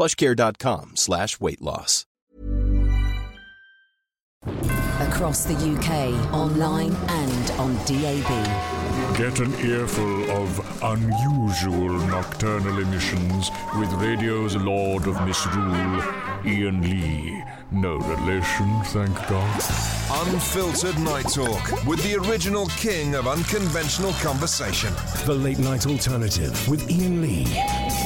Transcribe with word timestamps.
plushcare.com 0.00 0.92
slash 0.94 1.38
weight 1.40 1.60
loss. 1.60 2.06
Across 4.46 5.44
the 5.44 5.54
UK, 5.54 6.32
online 6.32 6.94
and 7.08 7.50
on 7.60 7.74
DAB. 7.84 8.30
Get 9.18 9.40
an 9.40 9.52
earful 9.56 10.30
of 10.30 10.82
unusual 10.82 11.90
nocturnal 12.06 12.78
emissions 12.78 13.50
with 13.78 13.92
radio's 13.94 14.56
Lord 14.56 15.06
of 15.06 15.20
Misrule, 15.26 16.00
Iain 16.46 16.80
Lee. 16.80 17.44
No 17.70 17.98
relation, 17.98 18.82
thank 18.84 19.14
God. 19.28 19.62
Unfiltered 20.26 20.98
Night 21.00 21.28
Talk 21.28 21.84
with 21.84 22.02
the 22.02 22.16
original 22.26 22.66
king 22.68 23.16
of 23.16 23.28
unconventional 23.28 24.12
conversation. 24.14 24.94
The 25.26 25.34
Late 25.34 25.58
Night 25.58 25.86
Alternative 25.86 26.68
with 26.68 26.90
Iain 26.90 27.20
Lee 27.20 27.44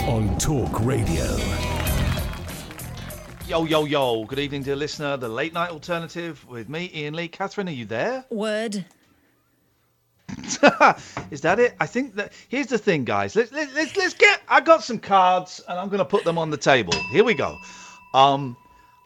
on 0.08 0.36
Talk 0.38 0.80
Radio. 0.80 1.73
Yo, 3.46 3.64
yo, 3.66 3.84
yo. 3.84 4.24
Good 4.24 4.38
evening, 4.38 4.62
dear 4.62 4.74
listener. 4.74 5.18
The 5.18 5.28
Late 5.28 5.52
Night 5.52 5.68
Alternative 5.68 6.42
with 6.48 6.70
me, 6.70 6.90
Iain 6.94 7.12
Lee. 7.12 7.28
Catherine, 7.28 7.68
are 7.68 7.72
you 7.72 7.84
there? 7.84 8.24
Word. 8.30 8.86
Is 11.30 11.42
that 11.42 11.58
it? 11.58 11.74
I 11.78 11.84
think 11.84 12.14
that. 12.14 12.32
Here's 12.48 12.68
the 12.68 12.78
thing, 12.78 13.04
guys. 13.04 13.36
Let's, 13.36 13.52
let's, 13.52 13.74
let's, 13.74 13.94
let's 13.98 14.14
get. 14.14 14.40
I 14.48 14.62
got 14.62 14.82
some 14.82 14.98
cards 14.98 15.60
and 15.68 15.78
I'm 15.78 15.88
going 15.88 15.98
to 15.98 16.06
put 16.06 16.24
them 16.24 16.38
on 16.38 16.48
the 16.48 16.56
table. 16.56 16.94
Here 17.10 17.22
we 17.22 17.34
go. 17.34 17.58
Um, 18.14 18.56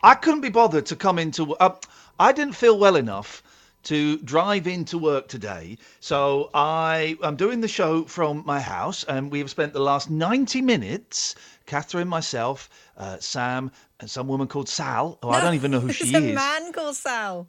I 0.04 0.14
couldn't 0.14 0.42
be 0.42 0.50
bothered 0.50 0.86
to 0.86 0.94
come 0.94 1.18
into. 1.18 1.56
Uh, 1.56 1.74
I 2.20 2.30
didn't 2.30 2.54
feel 2.54 2.78
well 2.78 2.94
enough 2.94 3.42
to 3.84 4.18
drive 4.18 4.66
into 4.66 4.98
work 4.98 5.28
today. 5.28 5.78
So 6.00 6.50
I 6.54 7.16
am 7.22 7.36
doing 7.36 7.60
the 7.60 7.68
show 7.68 8.04
from 8.04 8.42
my 8.46 8.60
house, 8.60 9.02
and 9.04 9.32
we 9.32 9.38
have 9.38 9.50
spent 9.50 9.72
the 9.72 9.80
last 9.80 10.10
90 10.10 10.60
minutes, 10.62 11.34
Catherine, 11.68 12.08
myself, 12.08 12.68
uh, 12.96 13.18
Sam, 13.20 13.70
and 14.00 14.10
some 14.10 14.26
woman 14.26 14.48
called 14.48 14.68
Sal, 14.68 15.18
who 15.22 15.28
I 15.28 15.40
don't 15.40 15.54
even 15.54 15.70
know 15.70 15.80
who 15.80 15.92
she 15.98 16.04
is. 16.04 16.14
It's 16.14 16.18
a 16.18 16.34
man 16.34 16.72
called 16.72 16.96
Sal. 16.96 17.46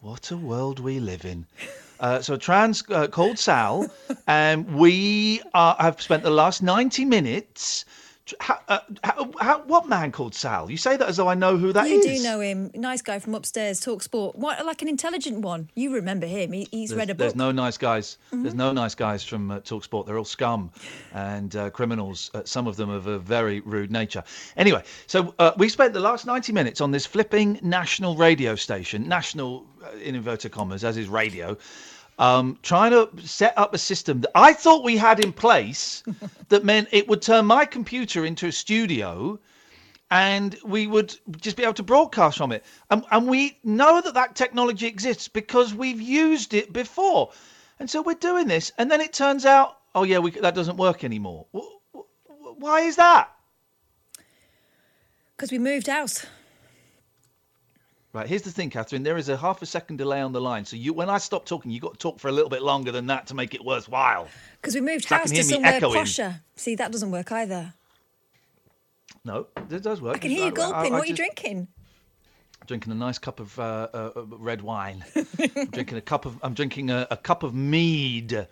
What 0.00 0.30
a 0.30 0.36
world 0.36 0.80
we 0.80 0.98
live 0.98 1.24
in. 1.24 1.46
Uh, 2.00 2.20
so 2.20 2.36
trans 2.36 2.82
uh, 2.90 3.06
called 3.08 3.38
Sal, 3.38 3.90
and 4.26 4.74
we 4.74 5.42
uh, 5.54 5.76
have 5.82 6.00
spent 6.00 6.22
the 6.22 6.30
last 6.30 6.62
90 6.62 7.04
minutes. 7.04 7.84
How, 8.40 8.58
uh, 8.68 8.78
how, 9.04 9.30
how, 9.40 9.62
what 9.62 9.88
man 9.88 10.10
called 10.10 10.34
Sal? 10.34 10.70
You 10.70 10.76
say 10.76 10.96
that 10.96 11.08
as 11.08 11.16
though 11.16 11.28
I 11.28 11.34
know 11.34 11.56
who 11.56 11.72
that 11.72 11.88
you 11.88 12.00
is. 12.00 12.04
do 12.04 12.22
know 12.24 12.40
him. 12.40 12.70
Nice 12.74 13.02
guy 13.02 13.18
from 13.18 13.34
upstairs, 13.34 13.78
talk 13.78 14.02
sport. 14.02 14.36
What, 14.36 14.64
like 14.66 14.82
an 14.82 14.88
intelligent 14.88 15.40
one. 15.40 15.70
You 15.74 15.94
remember 15.94 16.26
him. 16.26 16.52
He, 16.52 16.66
he's 16.70 16.90
There's, 16.90 16.98
read 16.98 17.10
a 17.10 17.14
there's 17.14 17.32
book. 17.32 17.38
Mm-hmm. 17.38 17.56
no 17.56 17.62
nice 17.62 17.78
guys. 17.78 18.18
There's 18.32 18.54
no 18.54 18.72
nice 18.72 18.94
guys 18.94 19.22
from 19.22 19.50
uh, 19.50 19.60
Talksport. 19.60 20.06
They're 20.06 20.18
all 20.18 20.24
scum 20.24 20.70
and 21.12 21.54
uh, 21.54 21.70
criminals. 21.70 22.30
Uh, 22.34 22.42
some 22.44 22.66
of 22.66 22.76
them 22.76 22.90
of 22.90 23.06
a 23.06 23.18
very 23.18 23.60
rude 23.60 23.90
nature. 23.92 24.24
Anyway, 24.56 24.82
so 25.06 25.34
uh, 25.38 25.52
we 25.56 25.68
spent 25.68 25.92
the 25.92 26.00
last 26.00 26.26
90 26.26 26.52
minutes 26.52 26.80
on 26.80 26.90
this 26.90 27.06
flipping 27.06 27.58
national 27.62 28.16
radio 28.16 28.54
station, 28.56 29.08
national 29.08 29.66
uh, 29.84 29.96
in 29.98 30.14
inverted 30.14 30.52
commas, 30.52 30.84
as 30.84 30.96
is 30.96 31.08
radio, 31.08 31.56
um, 32.18 32.58
trying 32.62 32.90
to 32.92 33.08
set 33.26 33.56
up 33.56 33.74
a 33.74 33.78
system 33.78 34.20
that 34.22 34.30
I 34.34 34.52
thought 34.52 34.84
we 34.84 34.96
had 34.96 35.24
in 35.24 35.32
place 35.32 36.02
that 36.48 36.64
meant 36.64 36.88
it 36.92 37.08
would 37.08 37.22
turn 37.22 37.46
my 37.46 37.64
computer 37.64 38.24
into 38.24 38.46
a 38.46 38.52
studio 38.52 39.38
and 40.10 40.56
we 40.64 40.86
would 40.86 41.16
just 41.40 41.56
be 41.56 41.64
able 41.64 41.74
to 41.74 41.82
broadcast 41.82 42.38
from 42.38 42.52
it. 42.52 42.64
And, 42.90 43.04
and 43.10 43.26
we 43.26 43.58
know 43.64 44.00
that 44.00 44.14
that 44.14 44.36
technology 44.36 44.86
exists 44.86 45.28
because 45.28 45.74
we've 45.74 46.00
used 46.00 46.54
it 46.54 46.72
before. 46.72 47.32
And 47.80 47.90
so 47.90 48.02
we're 48.02 48.14
doing 48.14 48.46
this, 48.46 48.72
and 48.78 48.90
then 48.90 49.00
it 49.00 49.12
turns 49.12 49.44
out, 49.44 49.78
oh 49.94 50.04
yeah, 50.04 50.18
we, 50.18 50.30
that 50.30 50.54
doesn't 50.54 50.76
work 50.76 51.04
anymore. 51.04 51.46
Wh- 51.54 51.98
wh- 51.98 52.58
Why 52.58 52.80
is 52.82 52.96
that? 52.96 53.30
Because 55.36 55.50
we 55.50 55.58
moved 55.58 55.88
house. 55.88 56.24
Right, 58.16 58.26
here's 58.26 58.40
the 58.40 58.50
thing, 58.50 58.70
Catherine. 58.70 59.02
There 59.02 59.18
is 59.18 59.28
a 59.28 59.36
half 59.36 59.60
a 59.60 59.66
second 59.66 59.98
delay 59.98 60.22
on 60.22 60.32
the 60.32 60.40
line, 60.40 60.64
so 60.64 60.74
you, 60.74 60.94
when 60.94 61.10
I 61.10 61.18
stop 61.18 61.44
talking, 61.44 61.70
you've 61.70 61.82
got 61.82 61.92
to 61.92 61.98
talk 61.98 62.18
for 62.18 62.28
a 62.28 62.32
little 62.32 62.48
bit 62.48 62.62
longer 62.62 62.90
than 62.90 63.08
that 63.08 63.26
to 63.26 63.34
make 63.34 63.52
it 63.52 63.62
worthwhile. 63.62 64.26
Because 64.58 64.74
we 64.74 64.80
moved 64.80 65.12
I 65.12 65.18
house 65.18 65.30
to 65.30 65.44
somewhere 65.44 65.78
posher. 65.80 66.40
See, 66.54 66.76
that 66.76 66.90
doesn't 66.90 67.10
work 67.10 67.30
either. 67.30 67.74
No, 69.22 69.48
it 69.70 69.82
does 69.82 70.00
work. 70.00 70.16
I 70.16 70.18
can 70.18 70.30
hear 70.30 70.46
you 70.46 70.52
gulping. 70.52 70.94
what 70.94 71.02
are 71.02 71.04
you 71.04 71.14
just- 71.14 71.18
drinking? 71.18 71.68
drinking 72.66 72.90
a 72.90 72.96
nice 72.96 73.18
cup 73.18 73.38
of 73.38 73.56
uh, 73.60 73.88
uh, 73.92 74.10
uh, 74.16 74.22
red 74.38 74.62
wine. 74.62 75.04
I'm 75.54 75.66
drinking 75.66 75.98
a 75.98 76.00
cup 76.00 76.24
of. 76.24 76.38
I'm 76.42 76.54
drinking 76.54 76.88
a, 76.88 77.06
a 77.10 77.18
cup 77.18 77.42
of 77.42 77.54
mead. 77.54 78.32
Uh, 78.32 78.46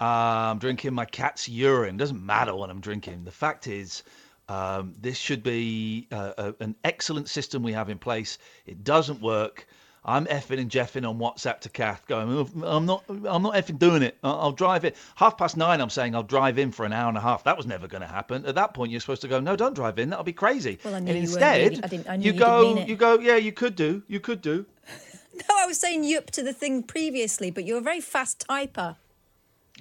I'm 0.00 0.58
drinking 0.58 0.94
my 0.94 1.04
cat's 1.04 1.50
urine. 1.50 1.98
Doesn't 1.98 2.24
matter 2.24 2.54
what 2.56 2.70
I'm 2.70 2.80
drinking. 2.80 3.24
The 3.24 3.30
fact 3.30 3.66
is, 3.66 4.04
um, 4.48 4.94
this 5.00 5.18
should 5.18 5.42
be 5.42 6.06
uh, 6.12 6.32
a, 6.38 6.54
an 6.60 6.74
excellent 6.84 7.28
system 7.28 7.62
we 7.62 7.72
have 7.72 7.88
in 7.90 7.98
place. 7.98 8.38
It 8.66 8.84
doesn't 8.84 9.20
work. 9.20 9.66
I'm 10.08 10.26
effing 10.26 10.60
and 10.60 10.70
jeffing 10.70 11.04
on 11.08 11.18
WhatsApp 11.18 11.58
to 11.62 11.68
Kath, 11.68 12.06
going, 12.06 12.28
"Oh, 12.30 12.48
I'm 12.64 12.86
not, 12.86 13.02
I'm 13.08 13.42
not 13.42 13.54
effing 13.54 13.76
doing 13.76 14.02
it. 14.04 14.16
I'll, 14.22 14.38
I'll 14.40 14.52
drive 14.52 14.84
it. 14.84 14.94
Half 15.16 15.36
past 15.36 15.56
nine, 15.56 15.80
I'm 15.80 15.90
saying 15.90 16.14
I'll 16.14 16.22
drive 16.22 16.58
in 16.60 16.70
for 16.70 16.86
an 16.86 16.92
hour 16.92 17.08
and 17.08 17.18
a 17.18 17.20
half. 17.20 17.42
That 17.42 17.56
was 17.56 17.66
never 17.66 17.88
going 17.88 18.02
to 18.02 18.06
happen. 18.06 18.46
At 18.46 18.54
that 18.54 18.72
point, 18.72 18.92
you're 18.92 19.00
supposed 19.00 19.22
to 19.22 19.28
go, 19.28 19.40
no, 19.40 19.56
don't 19.56 19.74
drive 19.74 19.98
in. 19.98 20.10
That'll 20.10 20.24
be 20.24 20.32
crazy. 20.32 20.78
Well, 20.84 20.94
I 20.94 21.00
knew 21.00 21.08
and 21.08 21.16
you 21.18 21.22
instead, 21.24 21.70
really- 21.72 21.82
I 21.82 21.86
didn't- 21.88 22.08
I 22.08 22.16
knew 22.18 22.24
you 22.26 22.32
you 22.34 22.38
go, 22.38 22.84
you 22.86 22.94
go, 22.96 23.18
yeah, 23.18 23.34
you 23.34 23.50
could 23.50 23.74
do, 23.74 24.02
you 24.06 24.20
could 24.20 24.40
do. 24.42 24.64
No, 25.34 25.54
I 25.58 25.66
was 25.66 25.78
saying 25.78 26.02
yup 26.04 26.30
to 26.30 26.42
the 26.42 26.54
thing 26.54 26.82
previously, 26.82 27.50
but 27.50 27.66
you're 27.66 27.76
a 27.76 27.82
very 27.82 28.00
fast 28.00 28.46
typer. 28.48 28.96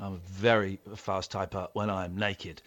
I'm 0.01 0.15
a 0.15 0.19
very 0.27 0.79
fast 0.97 1.31
typer 1.31 1.69
when 1.71 1.89
I'm 1.89 2.17
naked. 2.17 2.61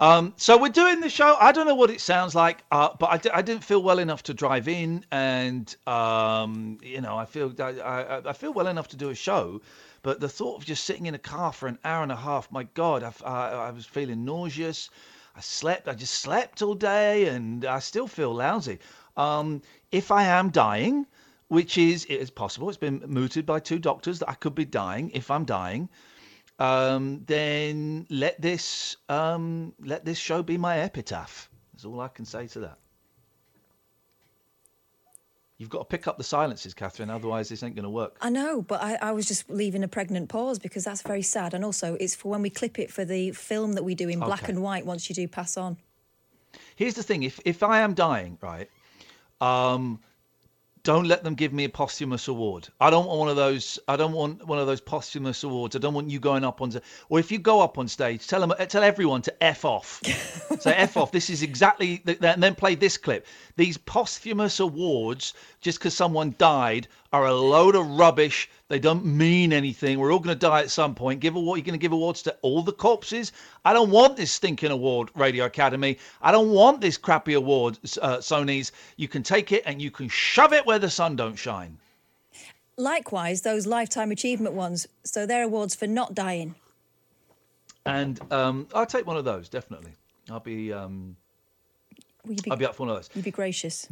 Um, 0.00 0.34
so 0.36 0.58
we're 0.58 0.70
doing 0.70 1.00
the 1.00 1.08
show. 1.08 1.36
I 1.40 1.52
don't 1.52 1.66
know 1.66 1.74
what 1.76 1.90
it 1.90 2.00
sounds 2.00 2.34
like, 2.34 2.64
uh, 2.72 2.90
but 2.98 3.10
I, 3.10 3.16
d- 3.18 3.30
I 3.32 3.42
didn't 3.42 3.62
feel 3.62 3.82
well 3.82 4.00
enough 4.00 4.24
to 4.24 4.34
drive 4.34 4.66
in, 4.66 5.04
and 5.12 5.74
um, 5.86 6.78
you 6.82 7.00
know, 7.00 7.16
I 7.16 7.24
feel 7.24 7.54
I, 7.60 7.80
I, 7.80 8.28
I 8.30 8.32
feel 8.32 8.52
well 8.52 8.66
enough 8.66 8.88
to 8.88 8.96
do 8.96 9.10
a 9.10 9.14
show. 9.14 9.60
But 10.02 10.20
the 10.20 10.28
thought 10.28 10.56
of 10.56 10.66
just 10.66 10.84
sitting 10.84 11.06
in 11.06 11.14
a 11.14 11.18
car 11.18 11.52
for 11.52 11.66
an 11.66 11.78
hour 11.84 12.02
and 12.02 12.12
a 12.12 12.16
half, 12.16 12.50
my 12.52 12.64
God, 12.74 13.02
I 13.24 13.70
was 13.70 13.86
feeling 13.86 14.24
nauseous. 14.24 14.90
I 15.36 15.40
slept. 15.40 15.88
I 15.88 15.94
just 15.94 16.14
slept 16.14 16.60
all 16.60 16.74
day, 16.74 17.28
and 17.28 17.64
I 17.64 17.78
still 17.78 18.06
feel 18.06 18.34
lousy. 18.34 18.80
Um, 19.16 19.62
if 19.92 20.10
I 20.10 20.24
am 20.24 20.50
dying, 20.50 21.06
which 21.48 21.78
is 21.78 22.04
it 22.06 22.16
is 22.20 22.30
possible, 22.30 22.68
it's 22.68 22.76
been 22.76 23.02
mooted 23.06 23.46
by 23.46 23.60
two 23.60 23.78
doctors 23.78 24.18
that 24.18 24.28
I 24.28 24.34
could 24.34 24.54
be 24.54 24.64
dying. 24.64 25.10
If 25.14 25.30
I'm 25.30 25.44
dying, 25.44 25.88
um, 26.58 27.22
then 27.26 28.06
let 28.10 28.40
this 28.40 28.96
um, 29.08 29.74
let 29.80 30.04
this 30.04 30.18
show 30.18 30.42
be 30.42 30.56
my 30.56 30.78
epitaph. 30.78 31.50
That's 31.72 31.84
all 31.84 32.00
I 32.00 32.08
can 32.08 32.24
say 32.24 32.46
to 32.48 32.60
that. 32.60 32.78
You've 35.58 35.70
got 35.70 35.78
to 35.78 35.84
pick 35.84 36.08
up 36.08 36.18
the 36.18 36.24
silences, 36.24 36.74
Catherine. 36.74 37.10
Otherwise, 37.10 37.48
this 37.48 37.62
ain't 37.62 37.76
going 37.76 37.84
to 37.84 37.90
work. 37.90 38.16
I 38.20 38.28
know, 38.28 38.60
but 38.60 38.82
I, 38.82 38.96
I 39.00 39.12
was 39.12 39.26
just 39.26 39.48
leaving 39.48 39.84
a 39.84 39.88
pregnant 39.88 40.28
pause 40.28 40.58
because 40.58 40.84
that's 40.84 41.02
very 41.02 41.22
sad. 41.22 41.54
And 41.54 41.64
also, 41.64 41.94
it's 42.00 42.14
for 42.14 42.28
when 42.28 42.42
we 42.42 42.50
clip 42.50 42.78
it 42.78 42.90
for 42.90 43.04
the 43.04 43.30
film 43.30 43.74
that 43.74 43.84
we 43.84 43.94
do 43.94 44.08
in 44.08 44.18
black 44.18 44.48
and 44.48 44.62
white 44.62 44.84
once 44.84 45.08
you 45.08 45.14
do 45.14 45.28
pass 45.28 45.56
on. 45.56 45.76
Here's 46.76 46.94
the 46.94 47.02
thing: 47.02 47.22
if 47.22 47.40
if 47.44 47.62
I 47.62 47.80
am 47.80 47.94
dying, 47.94 48.36
right, 48.40 48.68
um, 49.40 50.00
don't 50.84 51.08
let 51.08 51.24
them 51.24 51.34
give 51.34 51.52
me 51.52 51.64
a 51.64 51.68
posthumous 51.68 52.28
award. 52.28 52.68
I 52.80 52.90
don't 52.90 53.06
want 53.06 53.18
one 53.18 53.28
of 53.30 53.36
those. 53.36 53.78
I 53.88 53.96
don't 53.96 54.12
want 54.12 54.46
one 54.46 54.58
of 54.58 54.66
those 54.66 54.82
posthumous 54.82 55.42
awards. 55.42 55.74
I 55.74 55.80
don't 55.80 55.94
want 55.94 56.10
you 56.10 56.20
going 56.20 56.44
up 56.44 56.60
on. 56.62 56.70
st- 56.70 56.84
Or 57.08 57.18
if 57.18 57.32
you 57.32 57.38
go 57.38 57.60
up 57.62 57.78
on 57.78 57.88
stage, 57.88 58.26
tell 58.28 58.40
them, 58.40 58.52
uh, 58.52 58.66
tell 58.66 58.84
everyone 58.84 59.22
to 59.22 59.42
f 59.44 59.64
off. 59.64 60.00
Say 60.60 60.74
f 60.74 60.96
off. 60.98 61.10
This 61.10 61.30
is 61.30 61.42
exactly, 61.42 61.98
th- 61.98 62.18
and 62.22 62.42
then 62.42 62.54
play 62.54 62.74
this 62.76 62.98
clip. 62.98 63.26
These 63.56 63.78
posthumous 63.78 64.60
awards, 64.60 65.34
just 65.62 65.78
because 65.78 65.94
someone 65.94 66.34
died, 66.38 66.86
are 67.14 67.26
a 67.26 67.32
load 67.32 67.76
of 67.76 67.86
rubbish. 67.86 68.50
They 68.66 68.80
don't 68.80 69.04
mean 69.04 69.52
anything. 69.52 70.00
We're 70.00 70.12
all 70.12 70.18
going 70.18 70.34
to 70.34 70.46
die 70.46 70.62
at 70.62 70.70
some 70.70 70.96
point. 70.96 71.20
Give 71.20 71.36
award. 71.36 71.58
You're 71.58 71.64
going 71.64 71.78
to 71.78 71.82
give 71.82 71.92
awards 71.92 72.22
to 72.22 72.36
all 72.42 72.60
the 72.60 72.72
corpses. 72.72 73.30
I 73.64 73.72
don't 73.72 73.90
want 73.90 74.16
this 74.16 74.32
stinking 74.32 74.72
award, 74.72 75.10
Radio 75.14 75.44
Academy. 75.44 75.96
I 76.22 76.32
don't 76.32 76.50
want 76.50 76.80
this 76.80 76.98
crappy 76.98 77.34
award, 77.34 77.78
uh, 78.02 78.16
Sony's. 78.16 78.72
You 78.96 79.06
can 79.06 79.22
take 79.22 79.52
it 79.52 79.62
and 79.64 79.80
you 79.80 79.92
can 79.92 80.08
shove 80.08 80.52
it 80.52 80.66
where 80.66 80.80
the 80.80 80.90
sun 80.90 81.14
don't 81.14 81.36
shine. 81.36 81.78
Likewise, 82.76 83.42
those 83.42 83.64
lifetime 83.64 84.10
achievement 84.10 84.56
ones. 84.56 84.88
So 85.04 85.24
they're 85.24 85.44
awards 85.44 85.76
for 85.76 85.86
not 85.86 86.16
dying. 86.16 86.56
And 87.86 88.20
um, 88.32 88.66
I'll 88.74 88.86
take 88.86 89.06
one 89.06 89.16
of 89.16 89.24
those 89.24 89.48
definitely. 89.48 89.92
I'll 90.28 90.40
be 90.40 90.72
um, 90.72 91.14
be, 92.26 92.50
I'll 92.50 92.56
be 92.56 92.66
up 92.66 92.74
for 92.74 92.86
one 92.86 92.88
of 92.88 92.96
those. 92.96 93.10
you'd 93.14 93.24
be 93.24 93.30
gracious. 93.30 93.86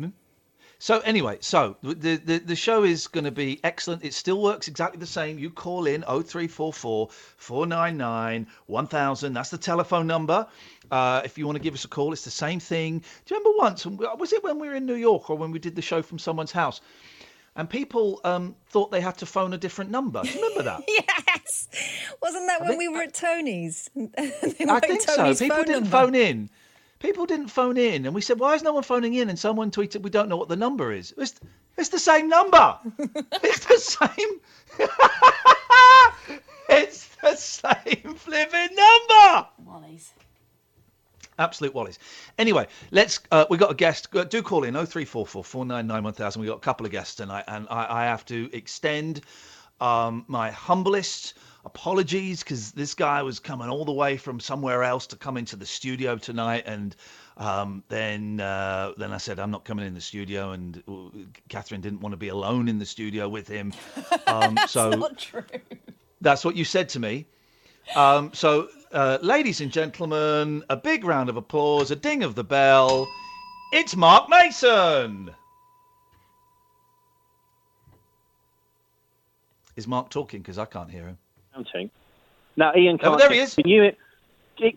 So 0.82 0.98
anyway, 1.04 1.38
so 1.40 1.76
the 1.80 2.16
the, 2.16 2.38
the 2.38 2.56
show 2.56 2.82
is 2.82 3.06
going 3.06 3.22
to 3.22 3.30
be 3.30 3.60
excellent. 3.62 4.04
It 4.04 4.14
still 4.14 4.42
works 4.42 4.66
exactly 4.66 4.98
the 4.98 5.06
same. 5.06 5.38
You 5.38 5.48
call 5.48 5.86
in 5.86 6.02
0344 6.02 7.08
499 7.36 8.48
1000. 8.66 9.32
That's 9.32 9.50
the 9.50 9.58
telephone 9.58 10.08
number. 10.08 10.44
Uh, 10.90 11.22
if 11.24 11.38
you 11.38 11.46
want 11.46 11.54
to 11.54 11.62
give 11.62 11.74
us 11.74 11.84
a 11.84 11.88
call, 11.88 12.12
it's 12.12 12.24
the 12.24 12.32
same 12.32 12.58
thing. 12.58 12.98
Do 12.98 13.04
you 13.32 13.38
remember 13.38 13.58
once? 13.58 13.86
Was 13.86 14.32
it 14.32 14.42
when 14.42 14.58
we 14.58 14.66
were 14.66 14.74
in 14.74 14.84
New 14.84 14.96
York 14.96 15.30
or 15.30 15.36
when 15.36 15.52
we 15.52 15.60
did 15.60 15.76
the 15.76 15.82
show 15.82 16.02
from 16.02 16.18
someone's 16.18 16.50
house? 16.50 16.80
And 17.54 17.70
people 17.70 18.20
um, 18.24 18.56
thought 18.66 18.90
they 18.90 19.00
had 19.00 19.18
to 19.18 19.26
phone 19.26 19.52
a 19.52 19.58
different 19.58 19.92
number. 19.92 20.22
Do 20.22 20.30
you 20.30 20.34
remember 20.34 20.64
that? 20.64 20.82
Yes! 20.88 21.68
Wasn't 22.20 22.46
that 22.48 22.60
when 22.60 22.70
think- 22.70 22.78
we 22.80 22.88
were 22.88 23.02
at 23.02 23.14
Tony's? 23.14 23.88
I 24.18 24.80
think 24.80 25.06
Tony's 25.06 25.38
so. 25.38 25.44
People 25.44 25.58
didn't 25.58 25.84
number. 25.84 25.90
phone 25.90 26.14
in. 26.16 26.50
People 27.02 27.26
didn't 27.26 27.48
phone 27.48 27.76
in, 27.76 28.06
and 28.06 28.14
we 28.14 28.20
said, 28.20 28.38
"Why 28.38 28.54
is 28.54 28.62
no 28.62 28.72
one 28.72 28.84
phoning 28.84 29.14
in?" 29.14 29.28
And 29.28 29.36
someone 29.36 29.72
tweeted, 29.72 30.02
"We 30.02 30.10
don't 30.10 30.28
know 30.28 30.36
what 30.36 30.48
the 30.48 30.54
number 30.54 30.92
is." 30.92 31.12
It's, 31.18 31.34
it's 31.76 31.88
the 31.88 31.98
same 31.98 32.28
number. 32.28 32.78
it's 33.42 33.64
the 33.66 33.78
same. 33.78 34.40
it's 36.68 37.08
the 37.16 37.34
same 37.34 38.14
flipping 38.14 38.76
number. 38.76 39.48
Wally's. 39.64 40.12
Absolute 41.40 41.74
Wallies. 41.74 41.98
Anyway, 42.38 42.68
let's. 42.92 43.18
Uh, 43.32 43.46
we 43.50 43.58
got 43.58 43.72
a 43.72 43.74
guest. 43.74 44.08
Do 44.12 44.40
call 44.40 44.62
in 44.62 44.74
0344 44.74 45.42
499 45.42 46.04
1000. 46.04 46.40
We 46.40 46.46
got 46.46 46.58
a 46.58 46.60
couple 46.60 46.86
of 46.86 46.92
guests 46.92 47.16
tonight, 47.16 47.44
and 47.48 47.66
I, 47.68 48.02
I 48.02 48.04
have 48.04 48.24
to 48.26 48.48
extend 48.52 49.22
um, 49.80 50.24
my 50.28 50.52
humblest 50.52 51.34
apologies 51.64 52.42
because 52.42 52.72
this 52.72 52.94
guy 52.94 53.22
was 53.22 53.38
coming 53.38 53.68
all 53.68 53.84
the 53.84 53.92
way 53.92 54.16
from 54.16 54.40
somewhere 54.40 54.82
else 54.82 55.06
to 55.08 55.16
come 55.16 55.36
into 55.36 55.56
the 55.56 55.66
studio 55.66 56.16
tonight, 56.16 56.64
and 56.66 56.96
um, 57.36 57.82
then 57.88 58.40
uh, 58.40 58.92
then 58.96 59.12
I 59.12 59.18
said 59.18 59.38
I'm 59.38 59.50
not 59.50 59.64
coming 59.64 59.86
in 59.86 59.94
the 59.94 60.00
studio, 60.00 60.52
and 60.52 60.82
uh, 60.88 61.18
Catherine 61.48 61.80
didn't 61.80 62.00
want 62.00 62.12
to 62.12 62.16
be 62.16 62.28
alone 62.28 62.68
in 62.68 62.78
the 62.78 62.86
studio 62.86 63.28
with 63.28 63.48
him. 63.48 63.72
Um, 64.26 64.56
so 64.66 64.90
Not 64.90 65.18
true. 65.18 65.44
that's 66.20 66.44
what 66.44 66.56
you 66.56 66.64
said 66.64 66.88
to 66.90 67.00
me. 67.00 67.26
Um, 67.96 68.30
so, 68.32 68.68
uh, 68.92 69.18
ladies 69.20 69.60
and 69.60 69.70
gentlemen, 69.70 70.64
a 70.70 70.76
big 70.76 71.04
round 71.04 71.28
of 71.28 71.36
applause, 71.36 71.90
a 71.90 71.96
ding 71.96 72.22
of 72.22 72.34
the 72.34 72.44
bell. 72.44 73.06
It's 73.72 73.94
Mark 73.96 74.28
Mason. 74.30 75.30
Is 79.76 79.86
Mark 79.86 80.10
talking? 80.10 80.40
Because 80.40 80.58
I 80.58 80.64
can't 80.66 80.90
hear 80.90 81.06
him. 81.06 81.18
Counting. 81.54 81.90
Now, 82.56 82.72
Iain 82.74 82.96
Oh, 82.96 82.98
can't. 82.98 83.18
there 83.18 83.30
he 83.30 83.38
is. 83.38 83.54
Can 83.54 83.68
you, 83.68 83.92